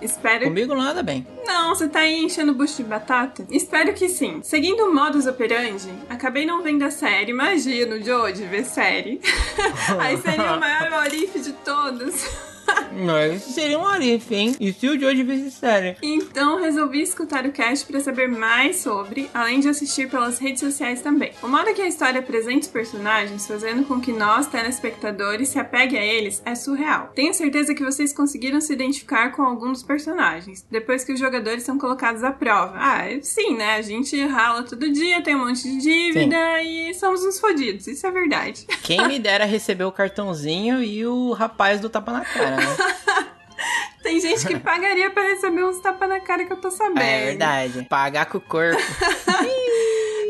Espero. 0.00 0.44
Comigo 0.44 0.74
nada 0.74 1.02
bem. 1.02 1.26
Não, 1.46 1.74
você 1.74 1.88
tá 1.88 2.00
aí 2.00 2.22
enchendo 2.22 2.52
o 2.52 2.54
bucho 2.54 2.76
de 2.76 2.84
batata? 2.84 3.46
Espero 3.50 3.94
que 3.94 4.08
sim. 4.08 4.40
Seguindo 4.42 4.80
o 4.84 4.94
modus 4.94 5.26
operandi, 5.26 5.88
acabei 6.08 6.44
não 6.44 6.62
vendo 6.62 6.82
a 6.82 6.90
série. 6.90 7.30
Imagino, 7.30 8.02
Jodie, 8.02 8.44
ver 8.44 8.64
série. 8.64 9.20
aí 9.98 10.18
seria 10.18 10.52
o 10.52 10.60
maior 10.60 11.04
orife 11.04 11.40
de 11.40 11.52
todos. 11.52 12.14
Mas 12.92 13.42
seria 13.42 13.78
um 13.78 13.86
arife, 13.86 14.34
hein? 14.34 14.56
E 14.58 14.72
se 14.72 14.88
o 14.88 14.98
Joe 14.98 15.22
visse 15.22 15.50
série? 15.50 15.96
Então 16.02 16.58
resolvi 16.60 17.02
escutar 17.02 17.44
o 17.44 17.52
cast 17.52 17.86
para 17.86 18.00
saber 18.00 18.28
mais 18.28 18.76
sobre, 18.76 19.28
além 19.34 19.60
de 19.60 19.68
assistir 19.68 20.08
pelas 20.08 20.38
redes 20.38 20.60
sociais 20.60 21.02
também. 21.02 21.32
O 21.42 21.48
modo 21.48 21.74
que 21.74 21.82
a 21.82 21.88
história 21.88 22.20
apresenta 22.20 22.60
os 22.60 22.68
personagens, 22.68 23.46
fazendo 23.46 23.84
com 23.84 24.00
que 24.00 24.12
nós, 24.12 24.46
telespectadores, 24.46 25.50
se 25.50 25.58
apegue 25.58 25.96
a 25.96 26.04
eles, 26.04 26.42
é 26.44 26.54
surreal. 26.54 27.12
Tenho 27.14 27.34
certeza 27.34 27.74
que 27.74 27.84
vocês 27.84 28.12
conseguiram 28.12 28.60
se 28.60 28.72
identificar 28.72 29.30
com 29.32 29.42
algum 29.42 29.72
dos 29.72 29.82
personagens, 29.82 30.66
depois 30.70 31.04
que 31.04 31.12
os 31.12 31.20
jogadores 31.20 31.62
são 31.62 31.78
colocados 31.78 32.24
à 32.24 32.30
prova. 32.30 32.74
Ah, 32.76 33.04
sim, 33.20 33.56
né? 33.56 33.76
A 33.76 33.82
gente 33.82 34.18
rala 34.26 34.62
todo 34.62 34.90
dia, 34.90 35.22
tem 35.22 35.34
um 35.34 35.46
monte 35.46 35.62
de 35.62 35.78
dívida 35.78 36.36
sim. 36.62 36.90
e 36.90 36.94
somos 36.94 37.22
uns 37.24 37.38
fodidos, 37.38 37.86
isso 37.86 38.06
é 38.06 38.10
verdade. 38.10 38.66
Quem 38.82 39.06
me 39.06 39.18
dera 39.18 39.44
receber 39.44 39.84
o 39.84 39.92
cartãozinho 39.92 40.82
e 40.82 41.06
o 41.06 41.32
rapaz 41.32 41.80
do 41.80 41.88
tapa 41.88 42.12
na 42.12 42.24
cara. 42.24 42.55
Né? 42.56 43.26
Tem 44.02 44.20
gente 44.20 44.46
que 44.46 44.58
pagaria 44.60 45.10
para 45.10 45.24
receber 45.24 45.64
uns 45.64 45.80
tapas 45.80 46.08
na 46.08 46.20
cara 46.20 46.44
que 46.44 46.52
eu 46.52 46.60
tô 46.60 46.70
sabendo. 46.70 47.00
É 47.00 47.26
verdade. 47.26 47.86
Pagar 47.88 48.26
com 48.26 48.38
o 48.38 48.40
corpo. 48.40 48.80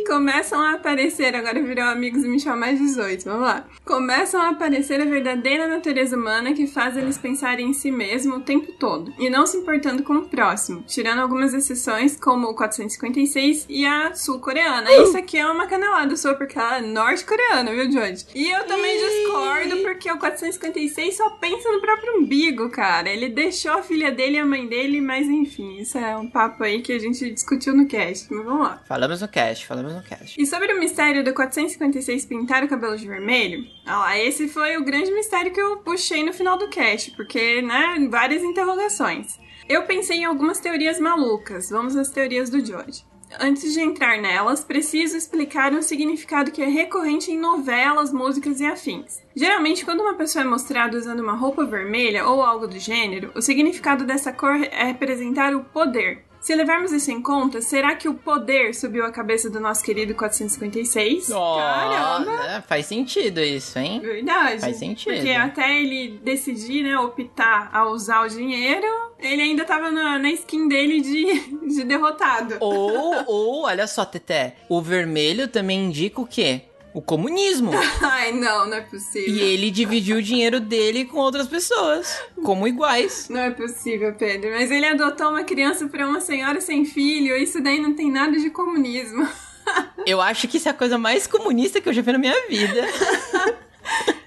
Começam 0.07 0.61
a 0.61 0.75
aparecer, 0.75 1.35
agora 1.35 1.61
virou 1.61 1.85
amigos 1.85 2.23
e 2.23 2.29
me 2.29 2.39
chamam 2.39 2.61
mais 2.61 2.79
18, 2.79 3.25
vamos 3.25 3.43
lá. 3.43 3.65
Começam 3.85 4.41
a 4.41 4.51
aparecer 4.51 5.01
a 5.01 5.05
verdadeira 5.05 5.67
natureza 5.67 6.17
humana 6.17 6.55
que 6.55 6.67
faz 6.67 6.97
eles 6.97 7.19
pensarem 7.19 7.71
em 7.71 7.73
si 7.73 7.91
mesmo 7.91 8.37
o 8.37 8.41
tempo 8.41 8.71
todo, 8.73 9.13
e 9.19 9.29
não 9.29 9.47
se 9.47 9.57
importando 9.57 10.05
com 10.05 10.15
o 10.15 10.29
próximo, 10.29 10.85
tirando 10.87 11.19
algumas 11.19 11.53
exceções, 11.53 12.17
como 12.17 12.47
o 12.49 12.55
456 12.55 13.67
e 13.69 13.85
a 13.85 14.15
sul-coreana. 14.15 14.89
Uh! 14.91 15.03
Isso 15.03 15.19
aqui 15.19 15.39
é 15.39 15.47
uma 15.47 15.67
canelada 15.67 16.17
sua, 16.17 16.35
porque 16.35 16.57
ela 16.57 16.79
é 16.79 16.83
norte-coreana, 16.83 17.73
viu, 17.73 17.91
George? 17.91 18.27
E 18.33 18.49
eu 18.49 18.65
também 18.65 18.97
discordo, 18.99 19.77
porque 19.83 20.11
o 20.11 20.19
456 20.19 21.17
só 21.17 21.31
pensa 21.31 21.71
no 21.73 21.81
próprio 21.81 22.19
umbigo, 22.19 22.71
cara. 22.71 23.09
Ele 23.09 23.29
deixou 23.29 23.73
a 23.73 23.83
filha 23.83 24.13
dele 24.13 24.37
e 24.37 24.41
a 24.41 24.47
mãe 24.47 24.69
dele, 24.69 25.01
mas 25.01 25.27
enfim, 25.27 25.79
isso 25.79 25.99
é 25.99 26.17
um 26.17 26.29
papo 26.29 26.63
aí 26.63 26.81
que 26.81 26.93
a 26.93 26.99
gente 26.99 27.29
discutiu 27.31 27.75
no 27.77 27.87
cast, 27.87 28.33
mas 28.33 28.45
vamos 28.45 28.63
lá. 28.63 28.83
Falamos 28.87 29.21
no 29.21 29.29
cast, 29.29 29.67
falamos 29.67 29.96
no 29.97 30.03
cast. 30.03 30.41
E 30.41 30.47
sobre 30.47 30.73
o 30.73 30.79
mistério 30.79 31.25
do 31.25 31.35
456 31.35 32.25
pintar 32.27 32.63
o 32.63 32.69
cabelo 32.69 32.97
de 32.97 33.07
vermelho, 33.07 33.65
ó 33.87 33.99
lá, 33.99 34.19
esse 34.19 34.49
foi 34.49 34.77
o 34.77 34.85
grande 34.85 35.11
mistério 35.13 35.53
que 35.53 35.61
eu 35.61 35.79
puxei 35.79 36.25
no 36.25 36.33
final 36.33 36.57
do 36.57 36.69
cast, 36.69 37.11
porque, 37.13 37.63
né, 37.63 38.07
várias 38.11 38.43
interrogações. 38.43 39.39
Eu 39.69 39.83
pensei 39.83 40.19
em 40.19 40.25
algumas 40.25 40.61
teorias 40.61 41.01
malucas. 41.01 41.71
Vamos 41.71 41.97
às 41.97 42.11
teorias 42.11 42.49
do 42.49 42.65
George. 42.65 43.05
Antes 43.41 43.73
de 43.73 43.81
entrar 43.81 44.19
nelas, 44.19 44.63
preciso 44.63 45.17
explicar 45.17 45.73
um 45.73 45.83
significado 45.83 46.53
que 46.53 46.63
é 46.63 46.67
recorrente 46.67 47.33
em 47.33 47.39
novelas, 47.39 48.13
músicas 48.13 48.61
e 48.61 48.67
afins. 48.67 49.21
Geralmente, 49.35 49.85
quando 49.85 50.01
uma 50.01 50.15
pessoa 50.15 50.45
é 50.45 50.47
mostrada 50.47 50.97
usando 50.97 51.21
uma 51.21 51.35
roupa 51.35 51.65
vermelha 51.65 52.25
ou 52.25 52.41
algo 52.41 52.69
do 52.69 52.79
gênero, 52.79 53.33
o 53.35 53.43
significado 53.43 54.07
dessa 54.07 54.33
cor 54.33 54.55
é 54.55 54.85
representar 54.85 55.55
o 55.55 55.65
poder. 55.65 56.25
Se 56.47 56.55
levarmos 56.55 56.93
isso 56.93 57.11
em 57.11 57.21
conta, 57.21 57.61
será 57.61 57.97
que 57.97 58.09
o 58.09 58.15
poder 58.15 58.73
subiu 58.73 59.05
a 59.05 59.11
cabeça 59.11 59.51
do 59.51 59.59
nosso 59.59 59.83
querido 59.83 60.15
456? 60.15 61.31
Oh, 61.31 61.57
Caramba! 61.57 62.37
Né? 62.37 62.63
Faz 62.69 62.87
sentido 62.87 63.41
isso, 63.41 63.77
hein? 63.81 63.99
Verdade. 63.99 64.61
Faz 64.61 64.77
sentido. 64.77 65.13
Porque 65.13 65.33
até 65.33 65.77
ele 65.77 66.21
decidir, 66.23 66.85
né, 66.85 66.97
optar 67.01 67.69
a 67.73 67.89
usar 67.89 68.25
o 68.25 68.29
dinheiro, 68.29 68.87
ele 69.19 69.43
ainda 69.43 69.65
tava 69.65 69.91
na, 69.91 70.21
na 70.21 70.31
skin 70.31 70.69
dele 70.69 71.01
de, 71.01 71.67
de 71.67 71.83
derrotado. 71.83 72.59
Ou, 72.61 73.25
ou, 73.27 73.65
olha 73.65 73.89
só, 73.89 74.05
Teté, 74.05 74.55
o 74.69 74.81
vermelho 74.81 75.49
também 75.49 75.87
indica 75.87 76.21
o 76.21 76.27
quê? 76.29 76.63
O 76.97 77.03
comunismo. 77.03 77.73
Ai, 78.01 78.33
não, 78.33 78.67
não 78.67 78.79
é 78.79 78.81
possível. 78.81 79.29
E 79.29 79.39
ele 79.39 79.71
dividiu 79.71 80.17
o 80.17 80.23
dinheiro 80.23 80.59
dele 80.59 81.05
com 81.05 81.19
outras 81.19 81.47
pessoas, 81.47 82.19
como 82.43 82.67
iguais. 82.67 83.29
Não 83.29 83.39
é 83.39 83.51
possível, 83.51 84.15
Pedro. 84.15 84.51
Mas 84.53 84.71
ele 84.71 84.87
adotou 84.87 85.29
uma 85.29 85.45
criança 85.45 85.87
para 85.89 86.09
uma 86.09 86.23
senhora 86.23 86.59
sem 86.59 86.87
filho. 86.87 87.37
Isso 87.37 87.63
daí 87.63 87.79
não 87.79 87.93
tem 87.93 88.11
nada 88.11 88.39
de 88.39 88.49
comunismo. 88.49 89.29
Eu 90.07 90.23
acho 90.23 90.49
que 90.49 90.57
isso 90.57 90.69
é 90.69 90.71
a 90.71 90.75
coisa 90.75 90.97
mais 90.97 91.27
comunista 91.27 91.81
que 91.81 91.89
eu 91.89 91.93
já 91.93 92.01
vi 92.01 92.13
na 92.13 92.19
minha 92.19 92.47
vida. 92.49 92.87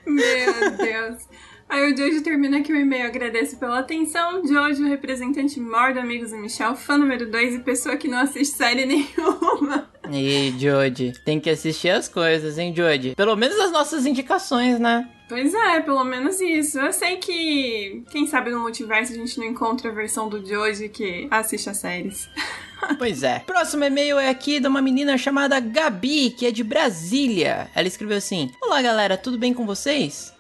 Meu 0.05 0.72
Deus. 0.72 1.28
Aí 1.70 1.93
o 1.93 1.95
Jojo 1.95 2.24
termina 2.24 2.57
aqui 2.57 2.74
o 2.74 2.76
e-mail. 2.76 3.05
Agradeço 3.05 3.57
pela 3.57 3.80
atenção. 3.80 4.45
Jojo, 4.45 4.88
representante 4.88 5.59
maior 5.59 5.93
do 5.93 5.99
Amigos 5.99 6.34
e 6.34 6.36
Michel, 6.36 6.76
fã 6.76 6.97
número 6.97 7.30
2 7.30 7.55
e 7.55 7.59
pessoa 7.59 7.95
que 7.95 8.07
não 8.07 8.17
assiste 8.17 8.57
série 8.57 8.86
nenhuma. 8.88 9.88
E 10.11 10.51
Jodie, 10.57 11.13
tem 11.24 11.39
que 11.39 11.49
assistir 11.49 11.89
as 11.89 12.09
coisas, 12.09 12.57
hein, 12.57 12.74
Jodie? 12.76 13.13
Pelo 13.15 13.36
menos 13.36 13.59
as 13.59 13.72
nossas 13.72 14.07
indicações, 14.07 14.80
né? 14.80 15.07
Pois 15.28 15.53
é, 15.53 15.80
pelo 15.82 16.03
menos 16.03 16.41
isso. 16.41 16.80
Eu 16.80 16.91
sei 16.91 17.17
que, 17.17 18.03
quem 18.09 18.26
sabe 18.26 18.49
no 18.49 18.61
multiverso 18.61 19.13
a 19.13 19.15
gente 19.15 19.38
não 19.38 19.45
encontra 19.45 19.91
a 19.91 19.93
versão 19.93 20.28
do 20.28 20.43
Joji 20.43 20.89
que 20.89 21.28
assiste 21.30 21.70
as 21.70 21.78
séries. 21.78 22.28
Pois 22.97 23.24
é. 23.24 23.39
Próximo 23.39 23.84
e-mail 23.84 24.17
é 24.17 24.30
aqui 24.30 24.57
de 24.57 24.65
uma 24.65 24.82
menina 24.82 25.17
chamada 25.17 25.59
Gabi, 25.59 26.30
que 26.30 26.45
é 26.45 26.51
de 26.51 26.63
Brasília. 26.63 27.70
Ela 27.76 27.89
escreveu 27.89 28.15
assim: 28.15 28.49
Olá 28.63 28.82
galera, 28.82 29.17
tudo 29.17 29.38
bem 29.38 29.53
com 29.53 29.65
vocês? 29.65 30.34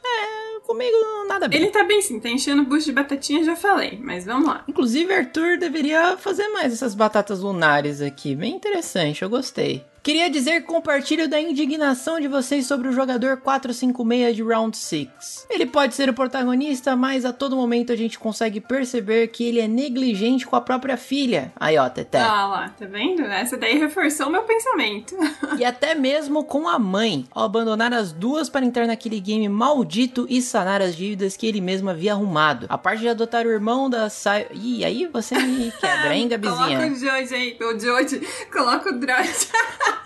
Comigo 0.69 0.95
nada 1.27 1.47
bem. 1.47 1.61
Ele 1.61 1.71
tá 1.71 1.83
bem 1.83 1.99
sim, 1.99 2.19
tá 2.19 2.29
enchendo 2.29 2.61
o 2.61 2.65
bucho 2.65 2.85
de 2.85 2.91
batatinha, 2.91 3.43
já 3.43 3.55
falei, 3.55 3.99
mas 3.99 4.23
vamos 4.23 4.47
lá. 4.47 4.63
Inclusive, 4.67 5.11
Arthur 5.11 5.57
deveria 5.57 6.15
fazer 6.15 6.47
mais 6.49 6.71
essas 6.71 6.93
batatas 6.93 7.39
lunares 7.39 8.01
aqui. 8.01 8.35
Bem 8.35 8.53
interessante, 8.53 9.23
eu 9.23 9.29
gostei. 9.31 9.83
Queria 10.01 10.29
dizer 10.29 10.61
que 10.61 10.67
compartilho 10.67 11.27
da 11.27 11.39
indignação 11.39 12.19
de 12.19 12.27
vocês 12.27 12.65
sobre 12.65 12.87
o 12.87 12.91
jogador 12.91 13.37
456 13.37 14.35
de 14.35 14.43
Round 14.43 14.77
6. 14.77 15.47
Ele 15.49 15.65
pode 15.65 15.93
ser 15.93 16.09
o 16.09 16.13
protagonista, 16.13 16.95
mas 16.95 17.25
a 17.25 17.33
todo 17.33 17.55
momento 17.55 17.91
a 17.91 17.95
gente 17.95 18.17
consegue 18.17 18.61
perceber 18.61 19.27
que 19.27 19.43
ele 19.43 19.59
é 19.59 19.67
negligente 19.67 20.47
com 20.47 20.55
a 20.55 20.61
própria 20.61 20.95
filha. 20.95 21.51
Aí, 21.55 21.77
ó, 21.77 21.89
Teté. 21.89 22.19
Ah 22.19 22.47
lá, 22.47 22.69
tá 22.69 22.85
vendo? 22.85 23.23
Essa 23.23 23.57
daí 23.57 23.77
reforçou 23.77 24.29
meu 24.29 24.43
pensamento. 24.43 25.15
e 25.59 25.65
até 25.65 25.93
mesmo 25.93 26.43
com 26.43 26.67
a 26.67 26.79
mãe, 26.79 27.25
ao 27.31 27.43
abandonar 27.43 27.93
as 27.93 28.11
duas 28.13 28.49
para 28.49 28.65
entrar 28.65 28.87
naquele 28.87 29.19
game 29.19 29.49
maldito 29.49 30.25
e 30.29 30.41
sanar 30.41 30.81
as 30.81 30.95
dívidas 30.95 31.35
que 31.35 31.45
ele 31.45 31.59
mesmo 31.59 31.89
havia 31.89 32.13
arrumado. 32.13 32.67
A 32.69 32.77
parte 32.77 33.01
de 33.01 33.09
adotar 33.09 33.45
o 33.45 33.51
irmão 33.51 33.89
da 33.89 34.09
Sai... 34.09 34.47
Ih, 34.53 34.85
aí 34.85 35.07
você 35.07 35.37
me 35.37 35.71
quebra, 35.79 36.15
hein, 36.15 36.27
Gabizinha? 36.29 36.77
coloca 36.77 36.87
o 36.87 36.95
George 36.95 37.35
aí, 37.35 37.57
o 37.61 37.79
George, 37.79 38.27
coloca 38.51 38.89
o 38.89 38.99
Droid. 38.99 39.47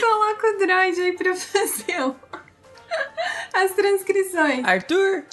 Coloca 0.00 0.46
o 0.46 0.58
droid 0.58 1.00
aí 1.00 1.12
pra 1.12 1.34
fazer 1.34 2.14
as 3.54 3.72
transcrições. 3.72 4.64
Arthur, 4.64 5.24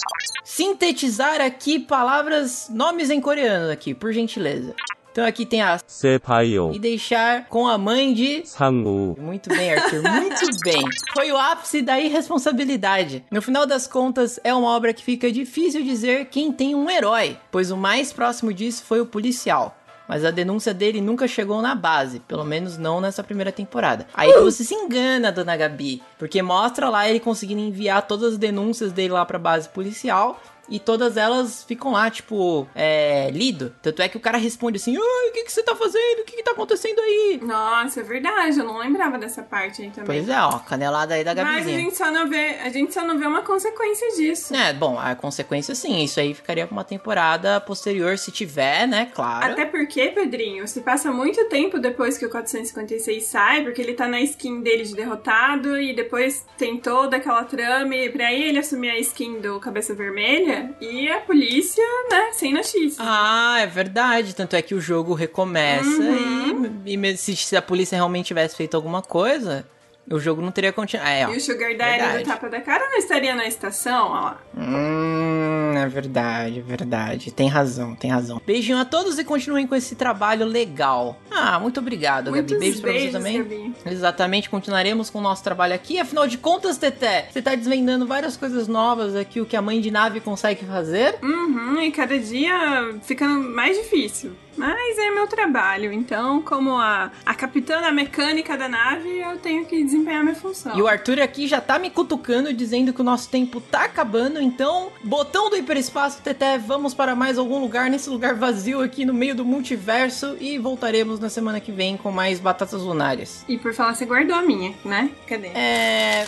sintetizar 0.44 1.40
aqui 1.40 1.78
palavras, 1.78 2.68
nomes 2.70 3.10
em 3.10 3.20
coreano 3.20 3.70
aqui, 3.70 3.94
por 3.94 4.12
gentileza. 4.12 4.74
Então 5.12 5.26
aqui 5.26 5.44
tem 5.44 5.60
a 5.60 5.78
Sepaio. 5.88 6.70
E 6.72 6.78
deixar 6.78 7.48
com 7.48 7.66
a 7.66 7.76
mãe 7.76 8.14
de 8.14 8.46
Sangu. 8.46 9.16
Muito 9.20 9.48
bem, 9.48 9.74
Arthur. 9.74 10.02
Muito 10.02 10.46
bem. 10.62 10.84
Foi 11.12 11.32
o 11.32 11.36
ápice 11.36 11.82
da 11.82 11.98
irresponsabilidade. 11.98 13.24
No 13.28 13.42
final 13.42 13.66
das 13.66 13.88
contas, 13.88 14.38
é 14.44 14.54
uma 14.54 14.68
obra 14.68 14.94
que 14.94 15.02
fica 15.02 15.30
difícil 15.32 15.82
dizer 15.82 16.26
quem 16.26 16.52
tem 16.52 16.76
um 16.76 16.88
herói, 16.88 17.36
pois 17.50 17.72
o 17.72 17.76
mais 17.76 18.12
próximo 18.12 18.54
disso 18.54 18.84
foi 18.84 19.00
o 19.00 19.06
policial. 19.06 19.76
Mas 20.10 20.24
a 20.24 20.32
denúncia 20.32 20.74
dele 20.74 21.00
nunca 21.00 21.28
chegou 21.28 21.62
na 21.62 21.72
base, 21.72 22.18
pelo 22.18 22.44
menos 22.44 22.76
não 22.76 23.00
nessa 23.00 23.22
primeira 23.22 23.52
temporada. 23.52 24.08
Aí 24.12 24.32
que 24.32 24.40
você 24.40 24.64
se 24.64 24.74
engana, 24.74 25.30
dona 25.30 25.56
Gabi, 25.56 26.02
porque 26.18 26.42
mostra 26.42 26.88
lá 26.88 27.08
ele 27.08 27.20
conseguindo 27.20 27.60
enviar 27.60 28.02
todas 28.02 28.32
as 28.32 28.36
denúncias 28.36 28.90
dele 28.90 29.12
lá 29.12 29.24
pra 29.24 29.38
base 29.38 29.68
policial 29.68 30.42
e 30.70 30.78
todas 30.78 31.16
elas 31.16 31.64
ficam 31.64 31.92
lá, 31.92 32.08
tipo, 32.10 32.66
é, 32.74 33.28
lido. 33.32 33.74
Tanto 33.82 34.00
é 34.00 34.08
que 34.08 34.16
o 34.16 34.20
cara 34.20 34.38
responde 34.38 34.76
assim: 34.76 34.96
o 34.96 35.32
que, 35.32 35.44
que 35.44 35.52
você 35.52 35.62
tá 35.62 35.74
fazendo? 35.74 36.20
O 36.20 36.24
que, 36.24 36.36
que 36.36 36.42
tá 36.42 36.52
acontecendo 36.52 37.00
aí? 37.00 37.40
Nossa, 37.42 38.00
é 38.00 38.02
verdade, 38.02 38.58
eu 38.58 38.64
não 38.64 38.78
lembrava 38.78 39.18
dessa 39.18 39.42
parte 39.42 39.82
aí 39.82 39.90
também. 39.90 40.06
Pois 40.06 40.28
é, 40.28 40.40
ó, 40.40 40.58
canelada 40.60 41.14
aí 41.14 41.24
da 41.24 41.34
Mas 41.34 41.44
a 41.44 41.50
Gabizinha. 41.50 41.80
gente, 41.80 41.96
só 41.96 42.10
não 42.10 42.28
vê, 42.28 42.58
a 42.62 42.68
gente 42.68 42.94
só 42.94 43.04
não 43.04 43.18
vê 43.18 43.26
uma 43.26 43.42
consequência 43.42 44.08
disso. 44.16 44.54
É, 44.54 44.72
bom, 44.72 44.98
a 44.98 45.14
consequência 45.16 45.74
sim, 45.74 46.04
isso 46.04 46.20
aí 46.20 46.32
ficaria 46.32 46.66
pra 46.66 46.72
uma 46.72 46.84
temporada 46.84 47.60
posterior, 47.60 48.16
se 48.16 48.30
tiver, 48.30 48.86
né, 48.86 49.10
claro. 49.12 49.52
Até 49.52 49.66
porque, 49.66 50.08
Pedrinho, 50.08 50.68
se 50.68 50.80
passa 50.82 51.10
muito 51.10 51.44
tempo 51.48 51.78
depois 51.78 52.16
que 52.16 52.24
o 52.24 52.30
456 52.30 53.24
sai, 53.24 53.62
porque 53.62 53.82
ele 53.82 53.94
tá 53.94 54.06
na 54.06 54.20
skin 54.20 54.60
dele 54.60 54.84
de 54.84 54.94
derrotado 54.94 55.80
e 55.80 55.94
depois 55.94 56.46
tem 56.56 56.78
toda 56.78 57.16
aquela 57.16 57.42
trama 57.44 57.94
e 57.96 58.08
pra 58.08 58.32
ele 58.32 58.58
assumir 58.58 58.90
a 58.90 58.98
skin 58.98 59.40
do 59.40 59.58
Cabeça 59.58 59.94
Vermelha 59.94 60.59
e 60.80 61.08
a 61.10 61.20
polícia, 61.20 61.82
né, 62.10 62.30
sem 62.32 62.52
notícias. 62.52 62.96
Ah, 62.98 63.58
é 63.60 63.66
verdade. 63.66 64.34
Tanto 64.34 64.54
é 64.56 64.62
que 64.62 64.74
o 64.74 64.80
jogo 64.80 65.14
recomeça 65.14 65.88
Uhum. 66.02 66.82
e, 66.84 66.94
e 66.96 67.16
se, 67.16 67.34
se 67.36 67.56
a 67.56 67.62
polícia 67.62 67.96
realmente 67.96 68.26
tivesse 68.26 68.56
feito 68.56 68.74
alguma 68.76 69.02
coisa, 69.02 69.66
o 70.08 70.18
jogo 70.18 70.42
não 70.42 70.50
teria 70.50 70.72
continuado. 70.72 71.10
É, 71.10 71.26
ó. 71.26 71.32
E 71.32 71.36
o 71.36 71.40
Sugar 71.40 71.76
Daddy 71.76 72.18
do 72.18 72.24
Tapa 72.24 72.48
da 72.48 72.60
Cara 72.60 72.88
não 72.88 72.98
estaria 72.98 73.34
na 73.34 73.46
estação, 73.46 74.08
ó 74.08 74.20
lá. 74.20 74.38
Hum, 74.56 75.72
é 75.76 75.86
verdade, 75.88 76.58
é 76.58 76.62
verdade. 76.62 77.30
Tem 77.30 77.48
razão, 77.48 77.94
tem 77.94 78.10
razão. 78.10 78.40
Beijinho 78.44 78.78
a 78.78 78.84
todos 78.84 79.18
e 79.18 79.24
continuem 79.24 79.66
com 79.66 79.74
esse 79.74 79.94
trabalho 79.94 80.44
legal. 80.44 81.18
Ah, 81.30 81.58
muito 81.58 81.80
obrigado, 81.80 82.30
Muitos 82.30 82.52
Gabi. 82.52 82.60
Beijos 82.64 82.80
pra 82.80 82.90
você 82.92 82.98
beijos, 82.98 83.12
também. 83.12 83.38
Gabi. 83.38 83.74
Exatamente, 83.86 84.50
continuaremos 84.50 85.10
com 85.10 85.18
o 85.18 85.22
nosso 85.22 85.42
trabalho 85.44 85.74
aqui. 85.74 85.98
Afinal 85.98 86.26
de 86.26 86.38
contas, 86.38 86.76
Teté, 86.76 87.28
você 87.30 87.40
tá 87.40 87.54
desvendando 87.54 88.06
várias 88.06 88.36
coisas 88.36 88.66
novas 88.68 89.14
aqui, 89.14 89.40
o 89.40 89.46
que 89.46 89.56
a 89.56 89.62
mãe 89.62 89.80
de 89.80 89.90
nave 89.90 90.20
consegue 90.20 90.64
fazer. 90.64 91.16
Uhum, 91.22 91.80
e 91.80 91.90
cada 91.92 92.18
dia 92.18 92.94
fica 93.02 93.26
mais 93.28 93.76
difícil. 93.76 94.32
Mas 94.60 94.98
é 94.98 95.10
meu 95.10 95.26
trabalho, 95.26 95.92
então, 95.92 96.42
como 96.42 96.76
a, 96.76 97.10
a 97.24 97.34
capitã 97.34 97.78
a 97.78 97.90
mecânica 97.90 98.56
da 98.56 98.68
nave, 98.68 99.18
eu 99.18 99.38
tenho 99.38 99.64
que 99.64 99.82
desempenhar 99.82 100.22
minha 100.22 100.34
função. 100.34 100.76
E 100.76 100.82
o 100.82 100.86
Arthur 100.86 101.20
aqui 101.20 101.48
já 101.48 101.60
tá 101.60 101.78
me 101.78 101.88
cutucando, 101.88 102.52
dizendo 102.52 102.92
que 102.92 103.00
o 103.00 103.04
nosso 103.04 103.28
tempo 103.30 103.60
tá 103.60 103.84
acabando. 103.84 104.40
Então, 104.40 104.92
botão 105.02 105.48
do 105.48 105.56
hiperespaço, 105.56 106.20
Teté, 106.22 106.58
vamos 106.58 106.92
para 106.92 107.14
mais 107.14 107.38
algum 107.38 107.58
lugar, 107.58 107.88
nesse 107.88 108.10
lugar 108.10 108.34
vazio 108.34 108.82
aqui 108.82 109.04
no 109.04 109.14
meio 109.14 109.34
do 109.34 109.44
multiverso. 109.44 110.36
E 110.38 110.58
voltaremos 110.58 111.18
na 111.18 111.30
semana 111.30 111.60
que 111.60 111.72
vem 111.72 111.96
com 111.96 112.10
mais 112.10 112.38
batatas 112.38 112.82
lunares. 112.82 113.44
E 113.48 113.56
por 113.56 113.72
falar, 113.72 113.94
você 113.94 114.04
guardou 114.04 114.36
a 114.36 114.42
minha, 114.42 114.74
né? 114.84 115.10
Cadê? 115.26 115.48
É. 115.48 116.26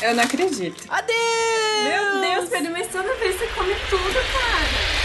Eu 0.00 0.14
não 0.14 0.24
acredito. 0.24 0.84
Adeus! 0.88 1.18
Meu 1.84 2.20
Deus, 2.20 2.48
Pedro, 2.48 2.72
mas 2.72 2.86
toda 2.88 3.14
vez 3.14 3.36
você 3.36 3.46
come 3.48 3.74
tudo, 3.90 4.14
cara. 4.14 5.03